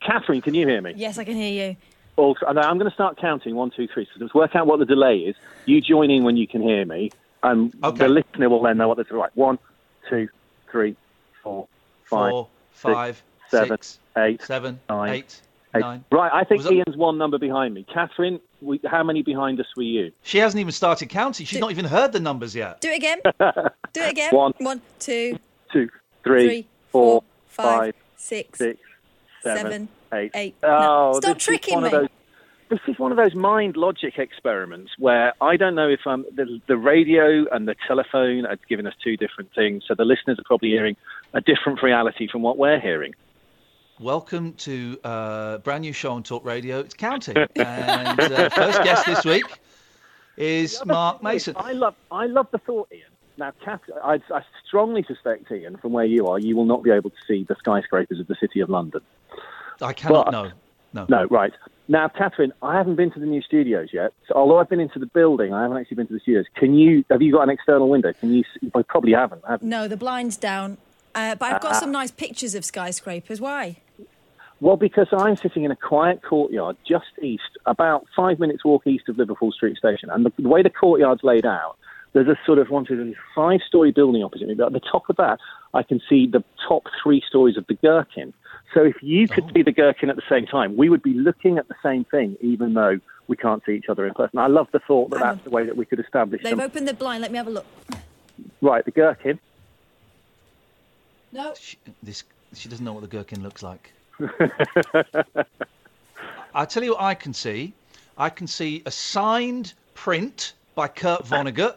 Catherine, 0.02 0.42
can 0.42 0.54
you 0.54 0.68
hear 0.68 0.82
me? 0.82 0.94
Yes, 0.96 1.18
I 1.18 1.24
can 1.24 1.36
hear 1.36 1.70
you. 1.70 1.76
Also, 2.18 2.46
uh, 2.46 2.50
and 2.52 2.60
I'm 2.60 2.78
going 2.78 2.90
to 2.90 2.94
start 2.94 3.18
counting 3.20 3.56
one, 3.56 3.72
two, 3.76 3.88
three. 3.94 4.06
So 4.06 4.12
let's 4.24 4.34
work 4.34 4.56
out 4.56 4.68
what 4.68 4.80
the 4.80 4.86
delay 4.86 5.18
is. 5.20 5.36
You 5.66 5.82
join 5.82 6.10
in 6.10 6.24
when 6.24 6.38
you 6.38 6.48
can 6.48 6.62
hear 6.62 6.86
me, 6.86 7.12
and 7.44 7.74
Okay. 7.84 7.98
the 8.00 8.08
listener 8.08 8.50
will 8.50 8.62
then 8.64 8.78
know 8.78 8.88
what 8.88 8.98
that's 8.98 9.12
right. 9.12 9.32
One, 9.36 9.60
two, 10.10 10.30
three, 10.72 10.96
four, 11.44 11.68
five, 12.06 12.32
Four, 12.32 12.48
six, 12.74 12.82
five, 12.82 13.24
seven, 13.50 13.78
six, 13.78 14.00
eight, 14.18 14.42
seven, 14.44 14.80
nine, 14.90 15.10
eight, 15.14 15.42
eight. 15.76 15.80
nine. 15.82 16.06
Right, 16.10 16.32
I 16.34 16.46
think 16.46 16.60
Was 16.60 16.66
that- 16.70 16.74
Iain's 16.88 16.96
one 16.96 17.18
number 17.18 17.38
behind 17.38 17.74
me. 17.74 17.86
Catherine, 17.94 18.40
we, 18.62 18.80
how 18.86 19.04
many 19.04 19.22
behind 19.22 19.60
us 19.60 19.68
were 19.76 19.84
you? 19.84 20.12
She 20.24 20.38
hasn't 20.38 20.62
even 20.62 20.72
started 20.72 21.10
counting. 21.10 21.46
She's 21.46 21.60
not 21.60 21.72
even 21.72 21.84
heard 21.86 22.14
the 22.14 22.20
numbers 22.22 22.56
yet. 22.56 22.80
Do 22.80 22.90
it 22.90 22.96
again. 22.98 23.20
Do 23.94 24.02
it 24.02 24.12
again. 24.12 24.34
One. 24.34 24.54
One, 24.60 24.82
two, 25.00 25.38
Two, 25.74 25.90
three, 26.26 26.46
three, 26.48 26.68
four, 26.92 27.22
four, 27.22 27.24
five, 27.48 27.66
five, 27.80 27.94
six, 28.18 28.58
six, 28.60 28.80
seven, 29.44 29.62
seven, 29.64 29.88
eight. 30.14 30.32
eight. 30.36 30.56
Oh, 30.64 31.12
No, 31.14 31.20
stop 31.22 31.38
tricking 31.40 31.82
me. 31.82 31.90
those- 31.90 32.10
this 32.68 32.80
is 32.88 32.98
one 32.98 33.12
of 33.12 33.18
those 33.18 33.36
mind 33.36 33.78
logic 33.78 34.18
experiments 34.18 34.92
where 34.98 35.34
I 35.40 35.56
don't 35.56 35.76
know 35.76 35.88
if 35.88 36.00
um, 36.08 36.26
the, 36.36 36.60
the 36.66 36.76
radio 36.76 37.46
and 37.52 37.68
the 37.68 37.76
telephone 37.88 38.48
are 38.48 38.58
giving 38.68 38.88
us 38.88 38.94
two 39.04 39.16
different 39.18 39.52
things. 39.54 39.84
So 39.88 39.94
the 39.94 40.04
listeners 40.04 40.40
are 40.40 40.44
probably 40.46 40.70
hearing 40.70 40.98
a 41.36 41.42
different 41.42 41.84
reality 41.84 42.28
from 42.28 42.42
what 42.42 42.58
we're 42.58 42.80
hearing. 42.80 43.14
Welcome 44.00 44.54
to 44.54 44.98
a 45.04 45.62
brand 45.64 45.82
new 45.84 45.94
show 45.94 46.14
on 46.14 46.24
Talk 46.24 46.44
Radio. 46.44 46.80
It's 46.80 46.96
counting. 46.96 47.38
and 47.38 48.20
uh, 48.20 48.50
first 48.50 48.84
guest 48.84 49.06
this 49.06 49.24
week 49.26 49.46
is 50.36 50.82
Mark 50.88 51.22
Mason. 51.22 51.54
I 51.58 51.74
love, 51.74 51.96
I 52.12 52.26
love 52.26 52.48
the 52.52 52.58
thought, 52.58 52.90
Iain. 52.92 53.04
Now, 53.38 53.52
Kath, 53.64 53.82
I, 54.04 54.20
I 54.34 54.42
strongly 54.66 55.04
suspect, 55.04 55.52
Iain, 55.52 55.78
from 55.78 55.92
where 55.92 56.06
you 56.06 56.28
are, 56.28 56.40
you 56.40 56.56
will 56.56 56.66
not 56.66 56.84
be 56.84 56.92
able 56.92 57.10
to 57.10 57.16
see 57.28 57.44
the 57.44 57.56
skyscrapers 57.60 58.20
of 58.20 58.28
the 58.28 58.36
City 58.40 58.62
of 58.62 58.70
London. 58.70 59.02
I 59.82 59.94
cannot 59.94 60.26
But- 60.26 60.32
know. 60.32 60.52
No. 60.94 61.06
No, 61.10 61.26
right. 61.26 61.52
Now, 61.90 62.08
Catherine, 62.08 62.54
I 62.62 62.78
haven't 62.78 62.96
been 62.96 63.12
to 63.12 63.20
the 63.20 63.26
new 63.26 63.42
studios 63.42 63.90
yet. 63.92 64.14
So 64.30 64.36
although 64.36 64.60
I've 64.60 64.70
been 64.70 64.80
into 64.80 64.98
the 64.98 65.06
building, 65.08 65.54
I 65.54 65.64
haven't 65.64 65.76
actually 65.78 65.96
been 65.96 66.08
to 66.08 66.14
the 66.14 66.22
studios. 66.22 66.46
Can 66.56 66.74
you? 66.74 67.04
Have 67.12 67.22
you 67.22 67.34
got 67.34 67.42
an 67.42 67.50
external 67.50 67.90
window? 67.90 68.14
Can 68.14 68.34
you? 68.34 68.44
s- 68.64 68.70
I 68.74 68.82
probably 68.82 69.12
haven't. 69.12 69.44
haven't 69.46 69.68
No, 69.68 69.90
the 69.90 69.98
blind's 69.98 70.38
down. 70.38 70.78
Uh, 71.14 71.36
but 71.36 71.52
I've 71.54 71.62
got 71.62 71.76
some 71.76 71.92
nice 71.92 72.12
pictures 72.12 72.56
of 72.56 72.64
skyscrapers. 72.64 73.42
Why? 73.42 73.76
Well, 74.62 74.78
because 74.78 75.08
I'm 75.12 75.36
sitting 75.36 75.66
in 75.66 75.72
a 75.72 75.76
quiet 75.76 76.22
courtyard 76.24 76.78
just 76.88 77.08
east, 77.22 77.44
about 77.66 78.06
five 78.16 78.40
minutes 78.40 78.64
walk 78.64 78.88
east 78.88 79.10
of 79.10 79.18
Liverpool 79.18 79.52
Street 79.52 79.78
Station, 79.78 80.10
and 80.10 80.26
the, 80.26 80.32
the 80.40 80.48
way 80.48 80.64
the 80.64 80.70
courtyard's 80.70 81.24
laid 81.26 81.46
out, 81.46 81.76
there's 82.16 82.30
a 82.30 82.40
sort 82.46 82.60
of 82.60 82.70
one, 82.70 82.86
two, 82.86 82.96
three, 82.96 83.16
five-story 83.36 83.92
building 83.92 84.24
opposite 84.24 84.48
me. 84.48 84.54
But 84.54 84.68
at 84.68 84.74
the 84.74 84.80
top 84.80 85.10
of 85.10 85.18
that, 85.18 85.38
I 85.74 85.84
can 85.84 86.02
see 86.08 86.26
the 86.26 86.46
top 86.66 86.88
three 87.04 87.22
stories 87.28 87.58
of 87.58 87.68
the 87.68 87.74
Gherkin. 87.74 88.34
So 88.74 88.86
if 88.86 88.96
you 89.04 89.28
could 89.28 89.44
oh. 89.44 89.50
see 89.54 89.64
the 89.64 89.74
Gherkin 89.74 90.10
at 90.10 90.16
the 90.16 90.24
same 90.30 90.46
time, 90.46 90.78
we 90.78 90.88
would 90.88 91.04
be 91.04 91.14
looking 91.14 91.58
at 91.58 91.68
the 91.68 91.76
same 91.84 92.06
thing, 92.06 92.38
even 92.40 92.74
though 92.74 93.02
we 93.28 93.36
can't 93.36 93.62
see 93.66 93.74
each 93.74 93.90
other 93.90 94.08
in 94.08 94.14
person. 94.14 94.40
I 94.40 94.48
love 94.48 94.70
the 94.72 94.80
thought 94.80 95.10
that 95.10 95.20
Hang 95.20 95.28
that's 95.34 95.44
the 95.44 95.50
way 95.50 95.66
that 95.66 95.76
we 95.76 95.86
could 95.86 96.00
establish. 96.00 96.42
They've 96.42 96.52
Some, 96.52 96.62
opened 96.62 96.88
the 96.88 96.94
blind. 96.94 97.22
Let 97.22 97.34
me 97.34 97.38
have 97.38 97.48
a 97.48 97.52
look. 97.52 97.66
right, 98.62 98.86
the 98.86 98.92
Gherkin. 98.92 99.38
No. 101.34 101.54
She, 101.60 101.78
this, 102.02 102.24
she 102.54 102.70
doesn't 102.70 102.86
know 102.86 102.94
what 102.94 103.02
the 103.02 103.10
gherkin 103.10 103.44
looks 103.44 103.62
like. 103.62 103.92
I'll 106.56 106.66
tell 106.66 106.82
you 106.82 106.92
what 106.92 107.02
I 107.02 107.14
can 107.14 107.34
see. 107.34 107.74
I 108.18 108.30
can 108.30 108.48
see 108.48 108.84
a 108.86 108.92
signed 108.92 109.74
print 109.96 110.54
by 110.76 110.88
Kurt 110.88 111.26
Vonnegut. 111.26 111.76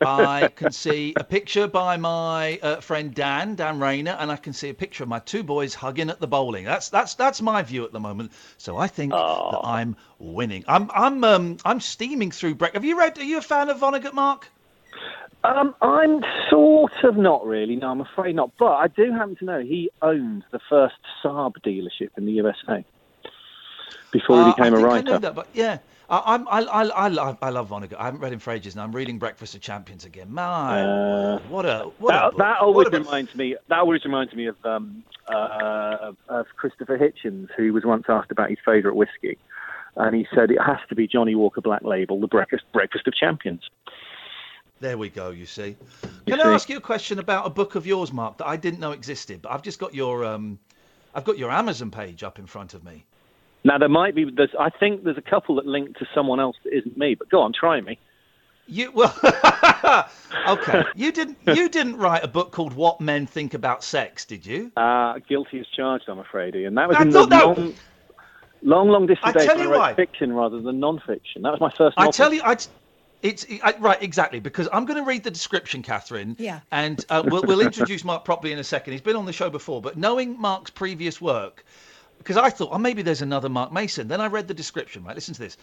I 0.00 0.52
can 0.54 0.70
see 0.72 1.14
a 1.18 1.24
picture 1.24 1.66
by 1.66 1.96
my 1.96 2.58
uh, 2.62 2.80
friend 2.80 3.14
Dan, 3.14 3.54
Dan 3.56 3.80
Rayner, 3.80 4.16
and 4.18 4.30
I 4.30 4.36
can 4.36 4.52
see 4.52 4.68
a 4.68 4.74
picture 4.74 5.02
of 5.02 5.08
my 5.08 5.18
two 5.20 5.42
boys 5.42 5.74
hugging 5.74 6.10
at 6.10 6.20
the 6.20 6.26
bowling. 6.26 6.64
That's 6.64 6.88
that's 6.88 7.14
that's 7.14 7.42
my 7.42 7.62
view 7.62 7.84
at 7.84 7.92
the 7.92 8.00
moment. 8.00 8.32
So 8.58 8.76
I 8.76 8.86
think 8.86 9.12
that 9.12 9.60
I'm 9.64 9.96
winning. 10.18 10.64
I'm 10.68 10.90
I'm 10.94 11.24
um, 11.24 11.56
I'm 11.64 11.80
steaming 11.80 12.30
through 12.30 12.54
break. 12.56 12.74
Have 12.74 12.84
you 12.84 12.98
read? 12.98 13.18
Are 13.18 13.24
you 13.24 13.38
a 13.38 13.42
fan 13.42 13.68
of 13.68 13.78
Vonnegut, 13.78 14.12
Mark? 14.14 14.48
Um, 15.44 15.74
I'm 15.80 16.22
sort 16.50 16.92
of 17.04 17.16
not 17.16 17.46
really. 17.46 17.76
No, 17.76 17.90
I'm 17.90 18.00
afraid 18.00 18.34
not. 18.34 18.50
But 18.58 18.72
I 18.72 18.88
do 18.88 19.12
happen 19.12 19.36
to 19.36 19.44
know 19.44 19.60
he 19.60 19.90
owned 20.02 20.44
the 20.50 20.60
first 20.68 20.96
Saab 21.22 21.54
dealership 21.64 22.10
in 22.16 22.26
the 22.26 22.32
USA 22.32 22.84
before 24.10 24.36
he 24.42 24.42
Uh, 24.50 24.54
became 24.54 24.74
a 24.74 24.78
writer. 24.78 25.02
know 25.04 25.18
that, 25.18 25.34
but 25.34 25.48
yeah, 25.54 25.78
I, 26.08 26.34
I'm 26.34 26.48
I, 26.48 26.60
I, 26.62 26.84
I, 26.84 27.08
love, 27.08 27.38
I 27.42 27.50
love 27.50 27.70
Vonnegut. 27.70 27.96
I 27.98 28.04
haven't 28.04 28.20
read 28.20 28.32
him 28.32 28.38
for 28.38 28.52
ages, 28.52 28.74
and 28.74 28.82
I'm 28.82 28.94
reading 28.94 29.18
Breakfast 29.18 29.54
of 29.54 29.60
Champions 29.60 30.04
again. 30.04 30.32
My, 30.32 30.80
Uh, 30.82 31.38
what 31.48 31.66
a 31.66 31.90
what 31.98 32.14
a 32.14 32.18
That, 32.18 32.30
book. 32.30 32.38
that 32.38 32.58
always 32.60 32.86
a 32.88 32.90
reminds 32.90 33.34
me. 33.34 33.56
That 33.68 33.78
always 33.78 34.04
reminds 34.04 34.32
me 34.34 34.46
of 34.46 34.56
um, 34.64 35.02
uh, 35.28 35.96
of- 36.00 36.16
of 36.28 36.46
Christopher 36.56 36.96
Hitchens, 36.98 37.48
who 37.56 37.72
was 37.72 37.84
once 37.84 38.04
asked 38.08 38.30
about 38.30 38.50
his 38.50 38.58
favourite 38.64 38.96
whiskey, 38.96 39.38
and 39.96 40.14
he 40.14 40.26
said 40.34 40.50
it 40.50 40.60
has 40.64 40.78
to 40.88 40.94
be 40.94 41.08
Johnnie 41.08 41.34
Walker 41.34 41.60
Black 41.60 41.82
Label, 41.82 42.20
the 42.20 42.28
Breakfast 42.28 42.64
Breakfast 42.72 43.06
of 43.08 43.14
Champions. 43.14 43.62
There 44.78 44.98
we 44.98 45.08
go. 45.08 45.30
You 45.30 45.46
see. 45.46 45.76
You 46.26 46.34
Can 46.34 46.38
see. 46.38 46.48
I 46.48 46.52
ask 46.52 46.68
you 46.68 46.76
a 46.76 46.80
question 46.80 47.18
about 47.18 47.46
a 47.46 47.50
book 47.50 47.74
of 47.76 47.86
yours, 47.86 48.12
Mark, 48.12 48.38
that 48.38 48.46
I 48.46 48.56
didn't 48.56 48.78
know 48.78 48.92
existed? 48.92 49.42
But 49.42 49.52
I've 49.52 49.62
just 49.62 49.78
got 49.80 49.94
your 49.94 50.24
um, 50.24 50.58
I've 51.14 51.24
got 51.24 51.38
your 51.38 51.50
Amazon 51.50 51.90
page 51.90 52.22
up 52.22 52.38
in 52.38 52.46
front 52.46 52.74
of 52.74 52.84
me. 52.84 53.06
Now 53.66 53.78
there 53.78 53.88
might 53.88 54.14
be. 54.14 54.24
There's, 54.30 54.54
I 54.58 54.70
think 54.70 55.02
there's 55.02 55.18
a 55.18 55.22
couple 55.22 55.56
that 55.56 55.66
link 55.66 55.98
to 55.98 56.06
someone 56.14 56.38
else 56.38 56.56
that 56.62 56.72
isn't 56.72 56.96
me. 56.96 57.16
But 57.16 57.28
go 57.28 57.40
on, 57.42 57.52
try 57.52 57.80
me. 57.80 57.98
You 58.68 58.92
well, 58.92 59.12
okay. 60.48 60.84
You 60.94 61.10
didn't. 61.10 61.38
You 61.46 61.68
didn't 61.68 61.96
write 61.96 62.22
a 62.22 62.28
book 62.28 62.52
called 62.52 62.74
"What 62.74 63.00
Men 63.00 63.26
Think 63.26 63.54
About 63.54 63.82
Sex," 63.82 64.24
did 64.24 64.46
you? 64.46 64.70
Uh, 64.76 65.18
guilty 65.28 65.58
as 65.58 65.66
charged, 65.66 66.04
I'm 66.08 66.20
afraid, 66.20 66.54
Iain. 66.54 66.74
That 66.76 66.86
was 66.88 66.96
I 66.96 67.02
in 67.02 67.10
the 67.10 67.18
thought 67.20 67.30
that- 67.30 67.44
long, 67.44 67.74
long, 68.62 68.88
long 68.88 69.06
distance 69.06 69.34
I 69.36 69.44
tell 69.44 69.58
you 69.58 69.68
I 69.68 69.72
wrote 69.72 69.78
why. 69.78 69.94
fiction 69.94 70.32
rather 70.32 70.60
than 70.60 70.78
non-fiction. 70.78 71.42
That 71.42 71.50
was 71.50 71.60
my 71.60 71.72
first 71.76 71.94
I 71.98 72.02
novel. 72.02 72.12
tell 72.12 72.32
you, 72.32 72.42
I. 72.44 72.56
It's 73.22 73.46
I, 73.64 73.74
right, 73.80 74.00
exactly, 74.00 74.38
because 74.38 74.68
I'm 74.72 74.84
going 74.84 74.98
to 75.02 75.04
read 75.08 75.24
the 75.24 75.30
description, 75.30 75.82
Catherine. 75.82 76.36
Yeah. 76.38 76.60
And 76.70 77.04
uh, 77.08 77.22
we'll, 77.26 77.42
we'll 77.42 77.60
introduce 77.62 78.04
Mark 78.04 78.24
properly 78.24 78.52
in 78.52 78.58
a 78.60 78.64
second. 78.64 78.92
He's 78.92 79.00
been 79.00 79.16
on 79.16 79.24
the 79.26 79.32
show 79.32 79.50
before, 79.50 79.80
but 79.80 79.96
knowing 79.96 80.38
Mark's 80.40 80.70
previous 80.70 81.20
work, 81.20 81.64
because 82.26 82.42
I 82.42 82.50
thought, 82.50 82.70
oh, 82.72 82.78
maybe 82.78 83.02
there's 83.02 83.22
another 83.22 83.48
Mark 83.48 83.72
Mason. 83.72 84.08
Then 84.08 84.20
I 84.20 84.26
read 84.26 84.48
the 84.48 84.54
description. 84.54 85.04
Right, 85.04 85.14
listen 85.14 85.34
to 85.34 85.40
this. 85.40 85.56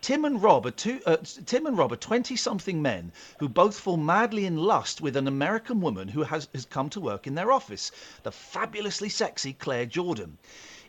Tim 0.00 0.24
and 0.24 0.40
Rob 0.40 0.64
are 0.64 0.70
two. 0.70 1.00
Uh, 1.04 1.16
Tim 1.44 1.66
and 1.66 1.76
Rob 1.76 1.90
are 1.90 1.96
twenty-something 1.96 2.80
men 2.80 3.10
who 3.40 3.48
both 3.48 3.80
fall 3.80 3.96
madly 3.96 4.46
in 4.46 4.56
lust 4.56 5.00
with 5.00 5.16
an 5.16 5.26
American 5.26 5.80
woman 5.80 6.06
who 6.06 6.22
has, 6.22 6.46
has 6.54 6.66
come 6.66 6.88
to 6.90 7.00
work 7.00 7.26
in 7.26 7.34
their 7.34 7.50
office, 7.50 7.90
the 8.22 8.30
fabulously 8.30 9.08
sexy 9.08 9.54
Claire 9.54 9.86
Jordan. 9.86 10.38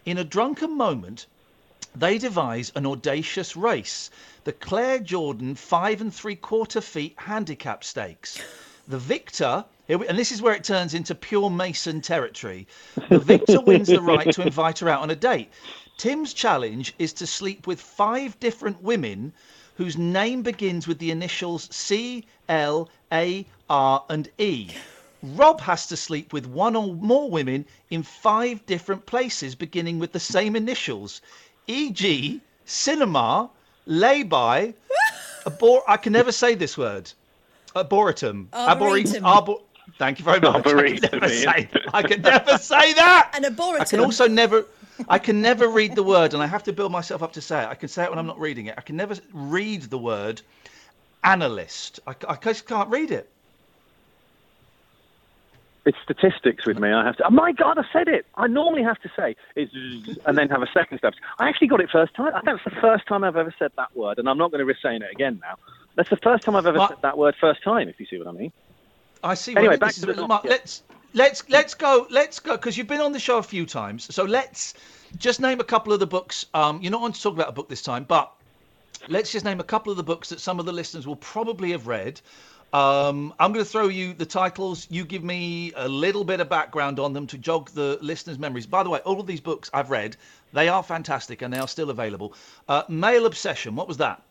In 0.05 0.20
a 0.20 0.24
drunken 0.24 0.77
moment, 0.77 1.25
they 1.96 2.20
devise 2.20 2.72
an 2.75 2.86
audacious 2.86 3.55
race, 3.55 4.12
the 4.44 4.53
Claire 4.53 5.00
Jordan 5.00 5.55
five 5.55 6.01
and 6.01 6.13
three 6.13 6.36
quarter 6.36 6.82
feet 6.82 7.15
handicap 7.17 7.84
stakes. 7.84 8.39
The 8.88 9.00
victor, 9.00 9.65
we- 9.88 10.08
and 10.08 10.18
this 10.18 10.32
is 10.32 10.42
where 10.42 10.54
it 10.54 10.63
turns 10.63 10.94
into 10.94 11.15
pure 11.15 11.50
Mason 11.50 12.01
territory. 12.01 12.68
The 13.10 13.20
victor 13.20 13.60
wins 13.62 13.88
the 13.88 14.01
right 14.01 14.32
to 14.34 14.42
invite 14.44 14.80
her 14.80 14.89
out 14.89 15.01
on 15.01 15.10
a 15.10 15.15
date. 15.15 15.50
Tim's 15.98 16.34
challenge 16.34 16.94
is 17.00 17.13
to 17.13 17.25
sleep 17.25 17.68
with 17.68 17.82
five 17.82 18.39
different 18.39 18.84
women 18.84 19.34
whose 19.75 19.98
name 19.98 20.42
begins 20.42 20.88
with 20.88 21.00
the 21.00 21.12
initials 21.12 21.68
C, 21.72 22.25
L, 22.48 22.89
A, 23.12 23.46
R, 23.70 24.04
and 24.10 24.30
E. 24.38 24.70
Rob 25.24 25.60
has 25.62 25.88
to 25.88 25.98
sleep 25.98 26.32
with 26.32 26.46
one 26.46 26.75
or 26.75 26.94
more 26.94 27.30
women 27.30 27.65
in 27.89 28.04
five 28.04 28.63
different 28.68 29.06
places 29.06 29.56
beginning 29.56 29.98
with 29.98 30.12
the 30.12 30.20
same 30.20 30.56
initials, 30.56 31.22
e.g., 31.68 32.39
cinema, 32.65 33.50
lay-by, 33.88 34.74
abor- 35.46 35.82
I 35.88 35.98
can 35.98 36.13
never 36.13 36.32
say 36.32 36.54
this 36.54 36.77
word, 36.77 37.12
arboretum, 37.75 38.50
Arboretum. 38.53 39.25
arbor- 39.25 39.58
Thank 39.98 40.20
you 40.20 40.25
very 40.25 40.39
much. 40.39 40.65
I 40.65 40.72
can 40.72 41.00
never 41.12 41.29
say. 41.29 41.70
I 41.94 42.01
can 42.01 42.22
never 42.22 42.58
say 42.58 42.94
that. 42.94 43.32
An 43.38 43.46
arboretum. 43.46 43.82
I 43.82 43.86
can 43.86 44.00
also 44.00 44.27
never. 44.27 44.65
I 45.10 45.20
can 45.20 45.41
never 45.41 45.67
read 45.67 45.96
the 45.96 46.03
word, 46.03 46.34
and 46.34 46.41
I 46.41 46.48
have 46.48 46.63
to 46.63 46.74
build 46.74 46.91
myself 46.91 47.22
up 47.22 47.34
to 47.34 47.41
say 47.41 47.62
it. 47.63 47.67
I 47.67 47.75
can 47.75 47.89
say 47.89 48.03
it 48.05 48.10
when 48.10 48.17
I'm 48.17 48.25
not 48.25 48.39
reading 48.39 48.65
it. 48.67 48.75
I 48.77 48.82
can 48.82 48.96
never 48.96 49.15
read 49.34 49.84
the 49.84 49.98
word 49.98 50.41
analyst. 51.24 52.00
I, 52.08 52.15
I 52.27 52.36
just 52.36 52.65
can't 52.67 52.89
read 52.89 53.12
it. 53.12 53.29
It's 55.86 55.98
statistics 56.03 56.65
with 56.65 56.79
me. 56.79 56.91
I 56.91 57.05
have 57.05 57.17
to. 57.17 57.27
Oh 57.27 57.29
my 57.29 57.51
God, 57.51 57.77
I 57.77 57.84
said 57.94 58.08
it. 58.08 58.25
I 58.36 58.48
normally 58.48 58.82
have 58.84 59.00
to 59.01 59.12
say 59.15 59.36
is 59.55 59.70
and 60.25 60.36
then 60.38 60.50
have 60.50 60.63
a 60.63 60.67
second 60.74 60.98
step. 60.98 61.13
I 61.38 61.48
actually 61.48 61.67
got 61.67 61.79
it 61.79 61.89
first 61.91 62.15
time. 62.15 62.34
I 62.34 62.41
think 62.41 62.55
it's 62.65 62.75
the 62.75 62.82
first 62.82 63.05
time 63.08 63.24
I've 63.24 63.36
ever 63.36 63.53
said 63.60 63.72
that 63.77 63.96
word, 63.96 64.17
and 64.17 64.27
I'm 64.27 64.38
not 64.38 64.50
going 64.50 64.60
to 64.60 64.65
risk 64.65 64.82
saying 64.82 65.03
it 65.03 65.12
again 65.12 65.39
now. 65.44 65.55
That's 65.96 66.10
the 66.10 66.18
first 66.18 66.44
time 66.44 66.56
I've 66.56 66.66
ever 66.66 66.80
said 66.88 66.98
that 67.02 67.18
word 67.18 67.36
first 67.40 67.64
time. 67.64 67.88
If 67.88 68.00
you 68.00 68.06
see 68.06 68.18
what 68.18 68.28
I 68.28 68.32
mean. 68.32 68.52
I 69.24 69.34
see. 69.34 69.56
Anyway, 69.56 69.78
back 69.78 69.94
to 69.94 70.06
the 70.06 70.28
Mark, 70.28 70.44
yeah. 70.44 70.52
let's 70.52 70.84
let's 71.14 71.50
let's 71.50 71.74
go. 71.74 72.08
Let's 72.10 72.40
go 72.40 72.54
because 72.54 72.78
you've 72.78 72.88
been 72.88 73.02
on 73.02 73.12
the 73.12 73.20
show 73.20 73.38
a 73.38 73.44
few 73.44 73.66
times. 73.66 74.14
So 74.14 74.24
let's 74.24 74.74
just 75.18 75.40
name 75.40 75.60
a 75.60 75.64
couple 75.64 75.94
of 75.94 76.00
the 76.00 76.08
books. 76.08 76.46
Um, 76.54 76.82
you're 76.82 76.92
not 76.92 77.02
on 77.02 77.14
to 77.14 77.22
talk 77.22 77.34
about 77.34 77.50
a 77.50 77.54
book 77.54 77.70
this 77.70 77.82
time, 77.82 78.04
but 78.04 78.32
let's 79.08 79.32
just 79.32 79.46
name 79.46 79.60
a 79.60 79.64
couple 79.64 79.92
of 79.92 79.98
the 79.98 80.04
books 80.04 80.30
that 80.30 80.40
some 80.40 80.60
of 80.60 80.66
the 80.66 80.74
listeners 80.74 81.08
will 81.08 81.16
probably 81.16 81.72
have 81.72 81.88
read. 81.88 82.22
Um, 82.74 83.34
I'm 83.40 83.54
going 83.54 83.64
to 83.64 83.72
throw 83.72 83.88
you 83.88 84.14
the 84.14 84.25
titles. 84.25 84.88
You 84.90 85.06
give 85.06 85.24
me 85.24 85.72
a 85.78 85.88
little 85.88 86.25
bit 86.25 86.42
of 86.42 86.50
background 86.50 87.00
on 87.00 87.14
them 87.14 87.25
to 87.28 87.38
jog 87.38 87.70
the 87.70 87.98
listeners' 88.02 88.38
memories. 88.38 88.66
By 88.66 88.84
the 88.84 88.90
way, 88.90 89.00
all 89.00 89.20
of 89.22 89.28
these 89.28 89.40
books 89.40 89.70
I've 89.74 89.90
read, 89.90 90.18
they 90.52 90.68
are 90.68 90.84
fantastic 90.84 91.42
and 91.42 91.54
they 91.54 91.60
are 91.60 91.70
still 91.70 91.90
available. 91.90 92.34
Uh, 92.68 92.84
Mail 92.90 93.28
Obsession, 93.28 93.75
what 93.75 93.88
was 93.88 93.98
that? 93.98 94.22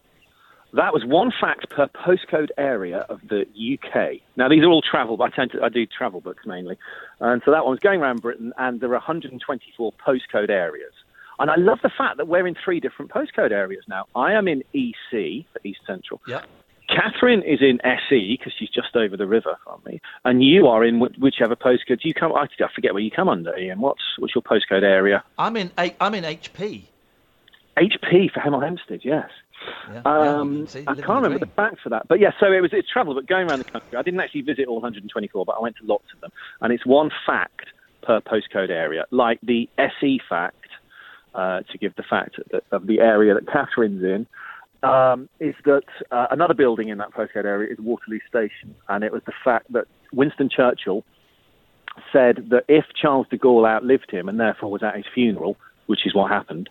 That 0.75 0.93
was 0.93 1.05
one 1.05 1.31
fact 1.41 1.71
per 1.71 1.87
postcode 1.87 2.49
area 2.59 3.07
of 3.09 3.21
the 3.29 3.47
UK. 3.47 4.21
Now 4.37 4.49
these 4.49 4.63
are 4.63 4.69
all 4.69 4.83
travel. 4.83 5.23
I 5.23 5.31
tend 5.31 5.53
to 5.53 5.63
I 5.63 5.69
do 5.69 5.87
travel 5.87 6.21
books 6.21 6.45
mainly, 6.47 6.77
and 7.21 7.41
so 7.45 7.53
that 7.53 7.65
one 7.65 7.71
was 7.71 7.81
going 7.81 8.01
around 8.01 8.23
Britain, 8.23 8.53
and 8.59 8.81
there 8.81 8.89
are 8.89 8.95
124 8.95 9.93
postcode 10.05 10.51
areas. 10.51 10.93
And 11.39 11.49
I 11.49 11.55
love 11.57 11.79
the 11.83 11.91
fact 11.97 12.17
that 12.17 12.27
we're 12.27 12.47
in 12.47 12.57
three 12.65 12.81
different 12.81 13.13
postcode 13.13 13.53
areas 13.53 13.85
now. 13.89 14.07
I 14.17 14.33
am 14.33 14.49
in 14.49 14.65
EC 14.73 15.47
for 15.53 15.61
East 15.63 15.81
Central. 15.87 16.21
Yeah. 16.27 16.43
Catherine 16.89 17.43
is 17.43 17.61
in 17.61 17.81
SE 17.85 18.37
because 18.37 18.53
she's 18.59 18.69
just 18.69 18.95
over 18.97 19.17
the 19.17 19.27
river 19.27 19.57
from 19.63 19.81
me, 19.87 20.01
and 20.25 20.43
you 20.43 20.67
are 20.67 20.85
in 20.85 20.99
wh- 20.99 21.23
whichever 21.23 21.55
postcode 21.55 22.01
you 22.03 22.15
come. 22.15 22.33
I 22.33 22.47
forget 22.75 22.95
where 22.95 23.03
you 23.03 23.13
come 23.13 23.29
under, 23.29 23.55
Iain. 23.57 23.79
What's 23.79 24.03
what's 24.19 24.35
your 24.35 24.43
postcode 24.43 24.83
area? 24.83 25.23
I'm 25.39 25.57
in 25.57 25.71
I'm 25.79 26.15
in 26.15 26.25
HP. 26.25 26.83
HP 27.77 28.33
for 28.33 28.41
Hemel 28.41 28.63
Hempstead, 28.63 29.01
yes. 29.05 29.31
Yeah, 29.91 30.03
Um, 30.05 30.67
yeah, 30.73 30.83
I 30.87 30.95
can't 30.95 31.09
remember 31.09 31.39
the 31.39 31.47
facts 31.47 31.81
for 31.83 31.91
that, 31.91 32.09
but 32.09 32.21
yeah. 32.21 32.31
So 32.41 32.53
it 32.53 32.61
was 32.61 32.71
it's 32.73 32.89
travel, 32.89 33.15
but 33.15 33.27
going 33.27 33.49
around 33.49 33.61
the 33.61 33.71
country. 33.71 33.97
I 33.97 34.03
didn't 34.03 34.21
actually 34.21 34.43
visit 34.43 34.67
all 34.67 34.77
124, 34.77 35.45
but 35.45 35.57
I 35.57 35.61
went 35.61 35.77
to 35.77 35.87
lots 35.87 36.07
of 36.15 36.21
them, 36.21 36.31
and 36.61 36.73
it's 36.73 36.87
one 36.87 37.11
fact 37.27 37.67
per 38.03 38.21
postcode 38.21 38.71
area, 38.71 39.05
like 39.11 39.39
the 39.43 39.69
SE 39.79 40.21
fact. 40.29 40.57
Uh, 41.35 41.63
to 41.73 41.79
give 41.79 41.93
the 41.97 42.03
fact 42.05 42.37
that, 42.53 42.63
of 42.71 42.87
the 42.87 43.01
area 43.01 43.35
that 43.35 43.45
Catherine's 43.49 44.05
in, 44.05 44.25
um, 44.85 45.29
is 45.41 45.55
that 45.65 45.83
uh, 46.13 46.27
another 46.31 46.55
building 46.55 46.91
in 46.91 46.99
that 46.99 47.11
postcode 47.11 47.45
area 47.45 47.73
is 47.73 47.79
Waterloo 47.81 48.21
Station, 48.29 48.75
and 48.89 49.03
it 49.03 49.13
was 49.13 49.23
the 49.27 49.33
fact 49.43 49.73
that 49.73 49.87
Winston 50.13 50.49
Churchill 50.49 51.05
said 52.13 52.47
that 52.51 52.65
if 52.69 52.85
Charles 52.95 53.27
de 53.31 53.39
Gaulle 53.39 53.67
outlived 53.67 54.11
him 54.11 54.29
and 54.29 54.39
therefore 54.39 54.71
was 54.71 54.83
at 54.83 54.97
his 54.97 55.07
funeral, 55.13 55.57
which 55.87 56.07
is 56.07 56.15
what 56.15 56.31
happened, 56.31 56.69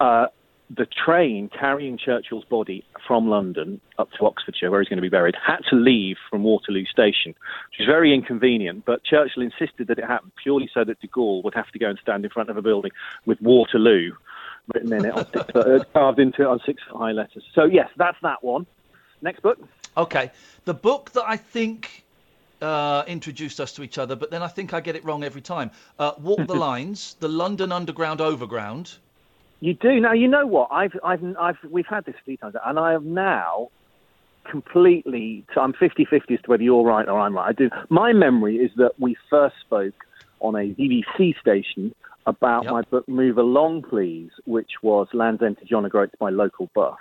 uh, 0.00 0.26
the 0.70 0.86
train 0.86 1.48
carrying 1.48 1.98
Churchill's 1.98 2.44
body 2.44 2.84
from 3.06 3.28
London 3.28 3.80
up 3.98 4.10
to 4.12 4.26
Oxfordshire, 4.26 4.70
where 4.70 4.80
he's 4.80 4.88
going 4.88 4.96
to 4.96 5.02
be 5.02 5.10
buried, 5.10 5.34
had 5.44 5.60
to 5.70 5.76
leave 5.76 6.16
from 6.30 6.42
Waterloo 6.42 6.86
Station, 6.86 7.34
which 7.70 7.80
is 7.80 7.86
very 7.86 8.14
inconvenient. 8.14 8.84
But 8.84 9.04
Churchill 9.04 9.42
insisted 9.42 9.88
that 9.88 9.98
it 9.98 10.04
happened 10.04 10.32
purely 10.42 10.70
so 10.72 10.84
that 10.84 11.00
de 11.00 11.08
Gaulle 11.08 11.44
would 11.44 11.54
have 11.54 11.70
to 11.72 11.78
go 11.78 11.90
and 11.90 11.98
stand 12.00 12.24
in 12.24 12.30
front 12.30 12.48
of 12.48 12.56
a 12.56 12.62
building 12.62 12.92
with 13.26 13.40
Waterloo 13.40 14.12
written 14.72 14.92
in 14.92 15.04
it, 15.04 15.12
on 15.12 15.26
six, 15.30 15.54
uh, 15.54 15.84
carved 15.92 16.18
into 16.18 16.42
it 16.42 16.46
on 16.46 16.60
six 16.64 16.82
high 16.90 17.12
letters. 17.12 17.44
So 17.54 17.64
yes, 17.64 17.90
that's 17.96 18.16
that 18.22 18.42
one. 18.42 18.66
Next 19.20 19.40
book. 19.40 19.58
Okay, 19.96 20.30
the 20.64 20.74
book 20.74 21.10
that 21.12 21.24
I 21.26 21.36
think 21.36 22.04
uh, 22.60 23.04
introduced 23.06 23.60
us 23.60 23.72
to 23.74 23.82
each 23.82 23.98
other, 23.98 24.16
but 24.16 24.30
then 24.30 24.42
I 24.42 24.48
think 24.48 24.72
I 24.72 24.80
get 24.80 24.96
it 24.96 25.04
wrong 25.04 25.22
every 25.24 25.42
time. 25.42 25.70
Uh, 25.98 26.12
Walk 26.18 26.46
the 26.46 26.54
Lines, 26.68 27.16
the 27.20 27.28
London 27.28 27.72
Underground 27.72 28.20
Overground. 28.20 28.96
You 29.64 29.72
do 29.72 29.98
now. 29.98 30.12
You 30.12 30.28
know 30.28 30.46
what? 30.46 30.68
I've, 30.70 30.92
I've, 31.02 31.24
I've, 31.40 31.56
we've 31.70 31.86
had 31.86 32.04
this 32.04 32.14
a 32.20 32.24
few 32.26 32.36
times, 32.36 32.54
and 32.66 32.78
I 32.78 32.92
have 32.92 33.02
now 33.02 33.70
completely. 34.44 35.42
I'm 35.56 35.72
50-50 35.72 36.12
as 36.12 36.42
to 36.42 36.50
whether 36.50 36.62
you're 36.62 36.84
right 36.84 37.08
or 37.08 37.18
I'm 37.18 37.34
right. 37.34 37.48
I 37.48 37.52
do. 37.52 37.70
My 37.88 38.12
memory 38.12 38.56
is 38.56 38.70
that 38.76 39.00
we 39.00 39.16
first 39.30 39.56
spoke 39.62 39.94
on 40.40 40.54
a 40.54 40.74
BBC 40.74 41.40
station 41.40 41.94
about 42.26 42.64
Yep. 42.64 42.72
my 42.74 42.82
book 42.82 43.08
"Move 43.08 43.38
Along, 43.38 43.80
Please," 43.80 44.32
which 44.44 44.72
was 44.82 45.08
Land's 45.14 45.42
End 45.42 45.56
to 45.60 45.64
John 45.64 45.86
O'Groats 45.86 46.14
by 46.18 46.28
local 46.28 46.68
bus. 46.74 46.98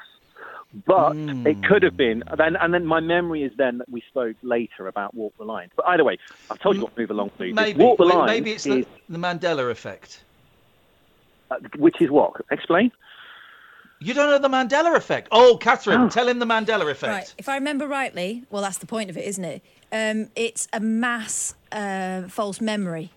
But 0.87 1.15
hmm. 1.15 1.45
it 1.45 1.61
could 1.65 1.83
have 1.83 1.97
been. 1.97 2.23
Then, 2.37 2.55
and 2.55 2.73
then 2.73 2.85
my 2.85 3.01
memory 3.01 3.43
is 3.43 3.51
then 3.57 3.79
that 3.79 3.89
we 3.89 4.01
spoke 4.07 4.37
later 4.41 4.87
about 4.87 5.13
Walk 5.13 5.33
the 5.37 5.43
Line. 5.43 5.69
But 5.75 5.85
either 5.87 6.05
way, 6.05 6.17
I've 6.49 6.59
told 6.59 6.77
you 6.77 6.83
what 6.83 6.97
"Move 6.97 7.11
Along, 7.11 7.29
Please." 7.31 7.49
is. 7.49 7.55
Maybe, 7.55 7.83
Walk 7.83 7.97
the 7.97 8.05
Line 8.05 8.25
maybe 8.25 8.51
it's 8.51 8.65
is, 8.65 8.85
the, 8.85 9.17
the 9.17 9.19
Mandela 9.19 9.69
effect. 9.69 10.23
Uh, 11.53 11.67
which 11.77 12.01
is 12.01 12.09
what? 12.09 12.33
Explain. 12.51 12.91
You 13.99 14.13
don't 14.13 14.29
know 14.29 14.39
the 14.39 14.53
Mandela 14.53 14.95
effect? 14.97 15.29
Oh, 15.31 15.57
Catherine, 15.61 16.01
Oh. 16.01 16.09
tell 16.09 16.27
him 16.27 16.39
the 16.39 16.45
Mandela 16.45 16.89
effect. 16.91 17.11
Right. 17.13 17.33
If 17.37 17.47
I 17.47 17.55
remember 17.55 17.87
rightly, 17.87 18.43
well, 18.49 18.61
that's 18.61 18.79
the 18.79 18.85
point 18.85 19.09
of 19.09 19.17
it, 19.17 19.23
isn't 19.25 19.45
it? 19.45 19.61
Um, 19.93 20.29
it's 20.35 20.67
a 20.73 20.79
mass 20.81 21.55
uh, 21.71 22.23
false 22.23 22.59
memory. 22.59 23.11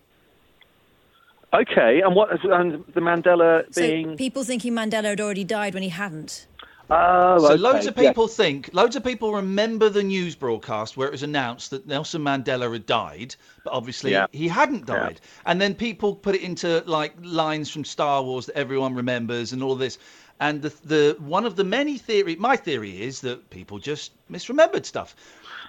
Okay, 1.55 2.01
and 2.03 2.15
what 2.15 2.31
and 2.45 2.85
the 2.95 3.01
Mandela 3.01 3.65
So 3.73 3.81
being? 3.81 4.17
people 4.17 4.45
thinking 4.45 4.73
Mandela 4.75 5.05
had 5.05 5.21
already 5.21 5.45
died 5.45 5.75
when 5.75 5.83
he 5.83 5.89
hadn't. 5.89 6.47
Oh, 6.91 7.39
So 7.39 7.47
okay, 7.53 7.57
loads 7.57 7.87
of 7.87 7.97
yes. 7.97 8.09
people 8.09 8.29
think, 8.29 8.71
loads 8.73 8.97
of 8.97 9.05
people 9.05 9.33
remember 9.35 9.89
the 9.89 10.03
news 10.03 10.35
broadcast 10.37 10.97
where 10.97 11.09
it 11.09 11.13
was 11.13 11.23
announced 11.23 11.71
that 11.71 11.87
Nelson 11.87 12.23
Mandela 12.23 12.73
had 12.73 12.87
died, 12.87 13.35
but 13.65 13.73
obviously 13.73 14.13
Yeah. 14.13 14.27
he 14.33 14.49
hadn't 14.49 14.89
Yeah. 14.89 14.97
died. 14.97 15.21
And 15.45 15.61
then 15.61 15.75
people 15.75 16.15
put 16.15 16.35
it 16.35 16.43
into 16.43 16.83
like 16.87 17.15
lines 17.23 17.71
from 17.71 17.85
Star 17.85 18.23
Wars 18.23 18.47
that 18.47 18.57
everyone 18.57 18.95
remembers 18.95 19.53
and 19.53 19.63
all 19.63 19.75
this. 19.75 19.99
And 20.39 20.61
the 20.61 20.69
the 20.85 21.17
one 21.19 21.47
of 21.47 21.57
the 21.57 21.65
many 21.65 21.97
theory, 21.97 22.37
my 22.37 22.57
theory 22.57 23.03
is 23.03 23.23
that 23.23 23.49
people 23.51 23.79
just 23.79 24.13
misremembered 24.31 24.85
stuff. 24.85 25.17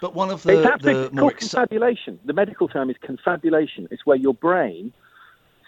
But 0.02 0.14
one 0.14 0.30
of 0.30 0.44
the, 0.44 0.62
it's 0.62 0.84
the 0.84 1.10
more 1.14 1.32
exci- 1.32 1.40
confabulation. 1.40 2.20
The 2.26 2.34
medical 2.34 2.68
term 2.68 2.90
is 2.90 2.98
confabulation. 3.02 3.88
It's 3.92 4.06
where 4.06 4.18
your 4.18 4.34
brain 4.34 4.92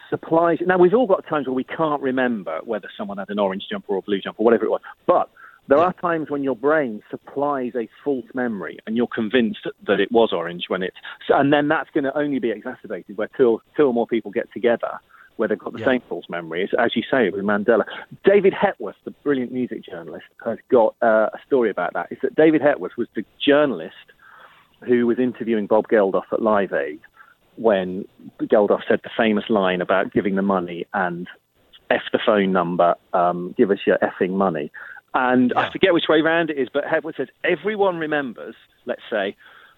supplies. 0.09 0.57
Now 0.65 0.77
we've 0.77 0.93
all 0.93 1.07
got 1.07 1.25
times 1.27 1.47
where 1.47 1.53
we 1.53 1.63
can't 1.63 2.01
remember 2.01 2.59
whether 2.63 2.89
someone 2.97 3.17
had 3.19 3.29
an 3.29 3.39
orange 3.39 3.67
jumper 3.69 3.93
or 3.93 3.97
a 3.99 4.01
blue 4.01 4.19
jumper 4.19 4.41
or 4.41 4.45
whatever 4.45 4.65
it 4.65 4.69
was, 4.69 4.81
but 5.05 5.29
There 5.69 5.77
are 5.77 5.93
times 5.93 6.31
when 6.31 6.43
your 6.43 6.55
brain 6.55 7.03
supplies 7.11 7.73
a 7.75 7.87
false 8.03 8.25
memory, 8.33 8.79
and 8.87 8.97
you're 8.97 9.07
convinced 9.07 9.67
that 9.85 9.99
it 9.99 10.11
was 10.11 10.33
orange 10.33 10.63
when 10.67 10.81
it's, 10.81 10.97
and 11.29 11.53
then 11.53 11.67
that's 11.67 11.89
going 11.91 12.05
to 12.05 12.17
only 12.17 12.39
be 12.39 12.49
exacerbated 12.49 13.17
where 13.17 13.29
two, 13.37 13.49
or, 13.51 13.61
two 13.77 13.83
or 13.83 13.93
more 13.93 14.07
people 14.07 14.31
get 14.31 14.51
together 14.51 14.99
where 15.35 15.47
they've 15.47 15.59
got 15.59 15.73
the 15.73 15.79
Yeah. 15.79 15.85
same 15.85 16.01
false 16.09 16.25
memory. 16.27 16.63
It's, 16.63 16.73
as 16.77 16.95
you 16.95 17.03
say, 17.09 17.29
with 17.29 17.45
Mandela. 17.45 17.85
David 18.25 18.53
Hepworth, 18.53 18.97
the 19.05 19.11
brilliant 19.11 19.51
music 19.51 19.85
journalist, 19.85 20.25
has 20.43 20.57
got 20.69 20.95
uh, 21.01 21.29
a 21.33 21.39
story 21.45 21.69
about 21.69 21.93
that. 21.93 22.07
Is 22.11 22.17
that 22.23 22.35
David 22.35 22.61
Hepworth 22.61 22.97
was 22.97 23.07
the 23.15 23.23
journalist 23.39 23.95
who 24.81 25.05
was 25.05 25.19
interviewing 25.19 25.67
Bob 25.67 25.87
Geldof 25.87 26.23
at 26.33 26.41
Live 26.41 26.73
Aid 26.73 26.99
when 27.57 28.05
Geldof 28.41 28.81
said 28.87 29.01
the 29.03 29.09
famous 29.15 29.45
line 29.49 29.81
about 29.81 30.11
giving 30.13 30.35
the 30.35 30.41
money 30.41 30.87
and 30.93 31.27
F 31.89 32.01
the 32.11 32.19
phone 32.25 32.51
number, 32.51 32.95
um, 33.13 33.53
give 33.57 33.71
us 33.71 33.79
your 33.85 33.97
effing 33.99 34.31
money. 34.31 34.71
And 35.13 35.53
I 35.53 35.71
forget 35.71 35.93
which 35.93 36.05
way 36.07 36.21
round 36.21 36.49
it 36.49 36.57
is, 36.57 36.69
but 36.71 36.85
Hepworth 36.85 37.15
says 37.17 37.29
everyone 37.43 37.97
remembers, 37.97 38.55
let's 38.85 39.01
say, 39.09 39.35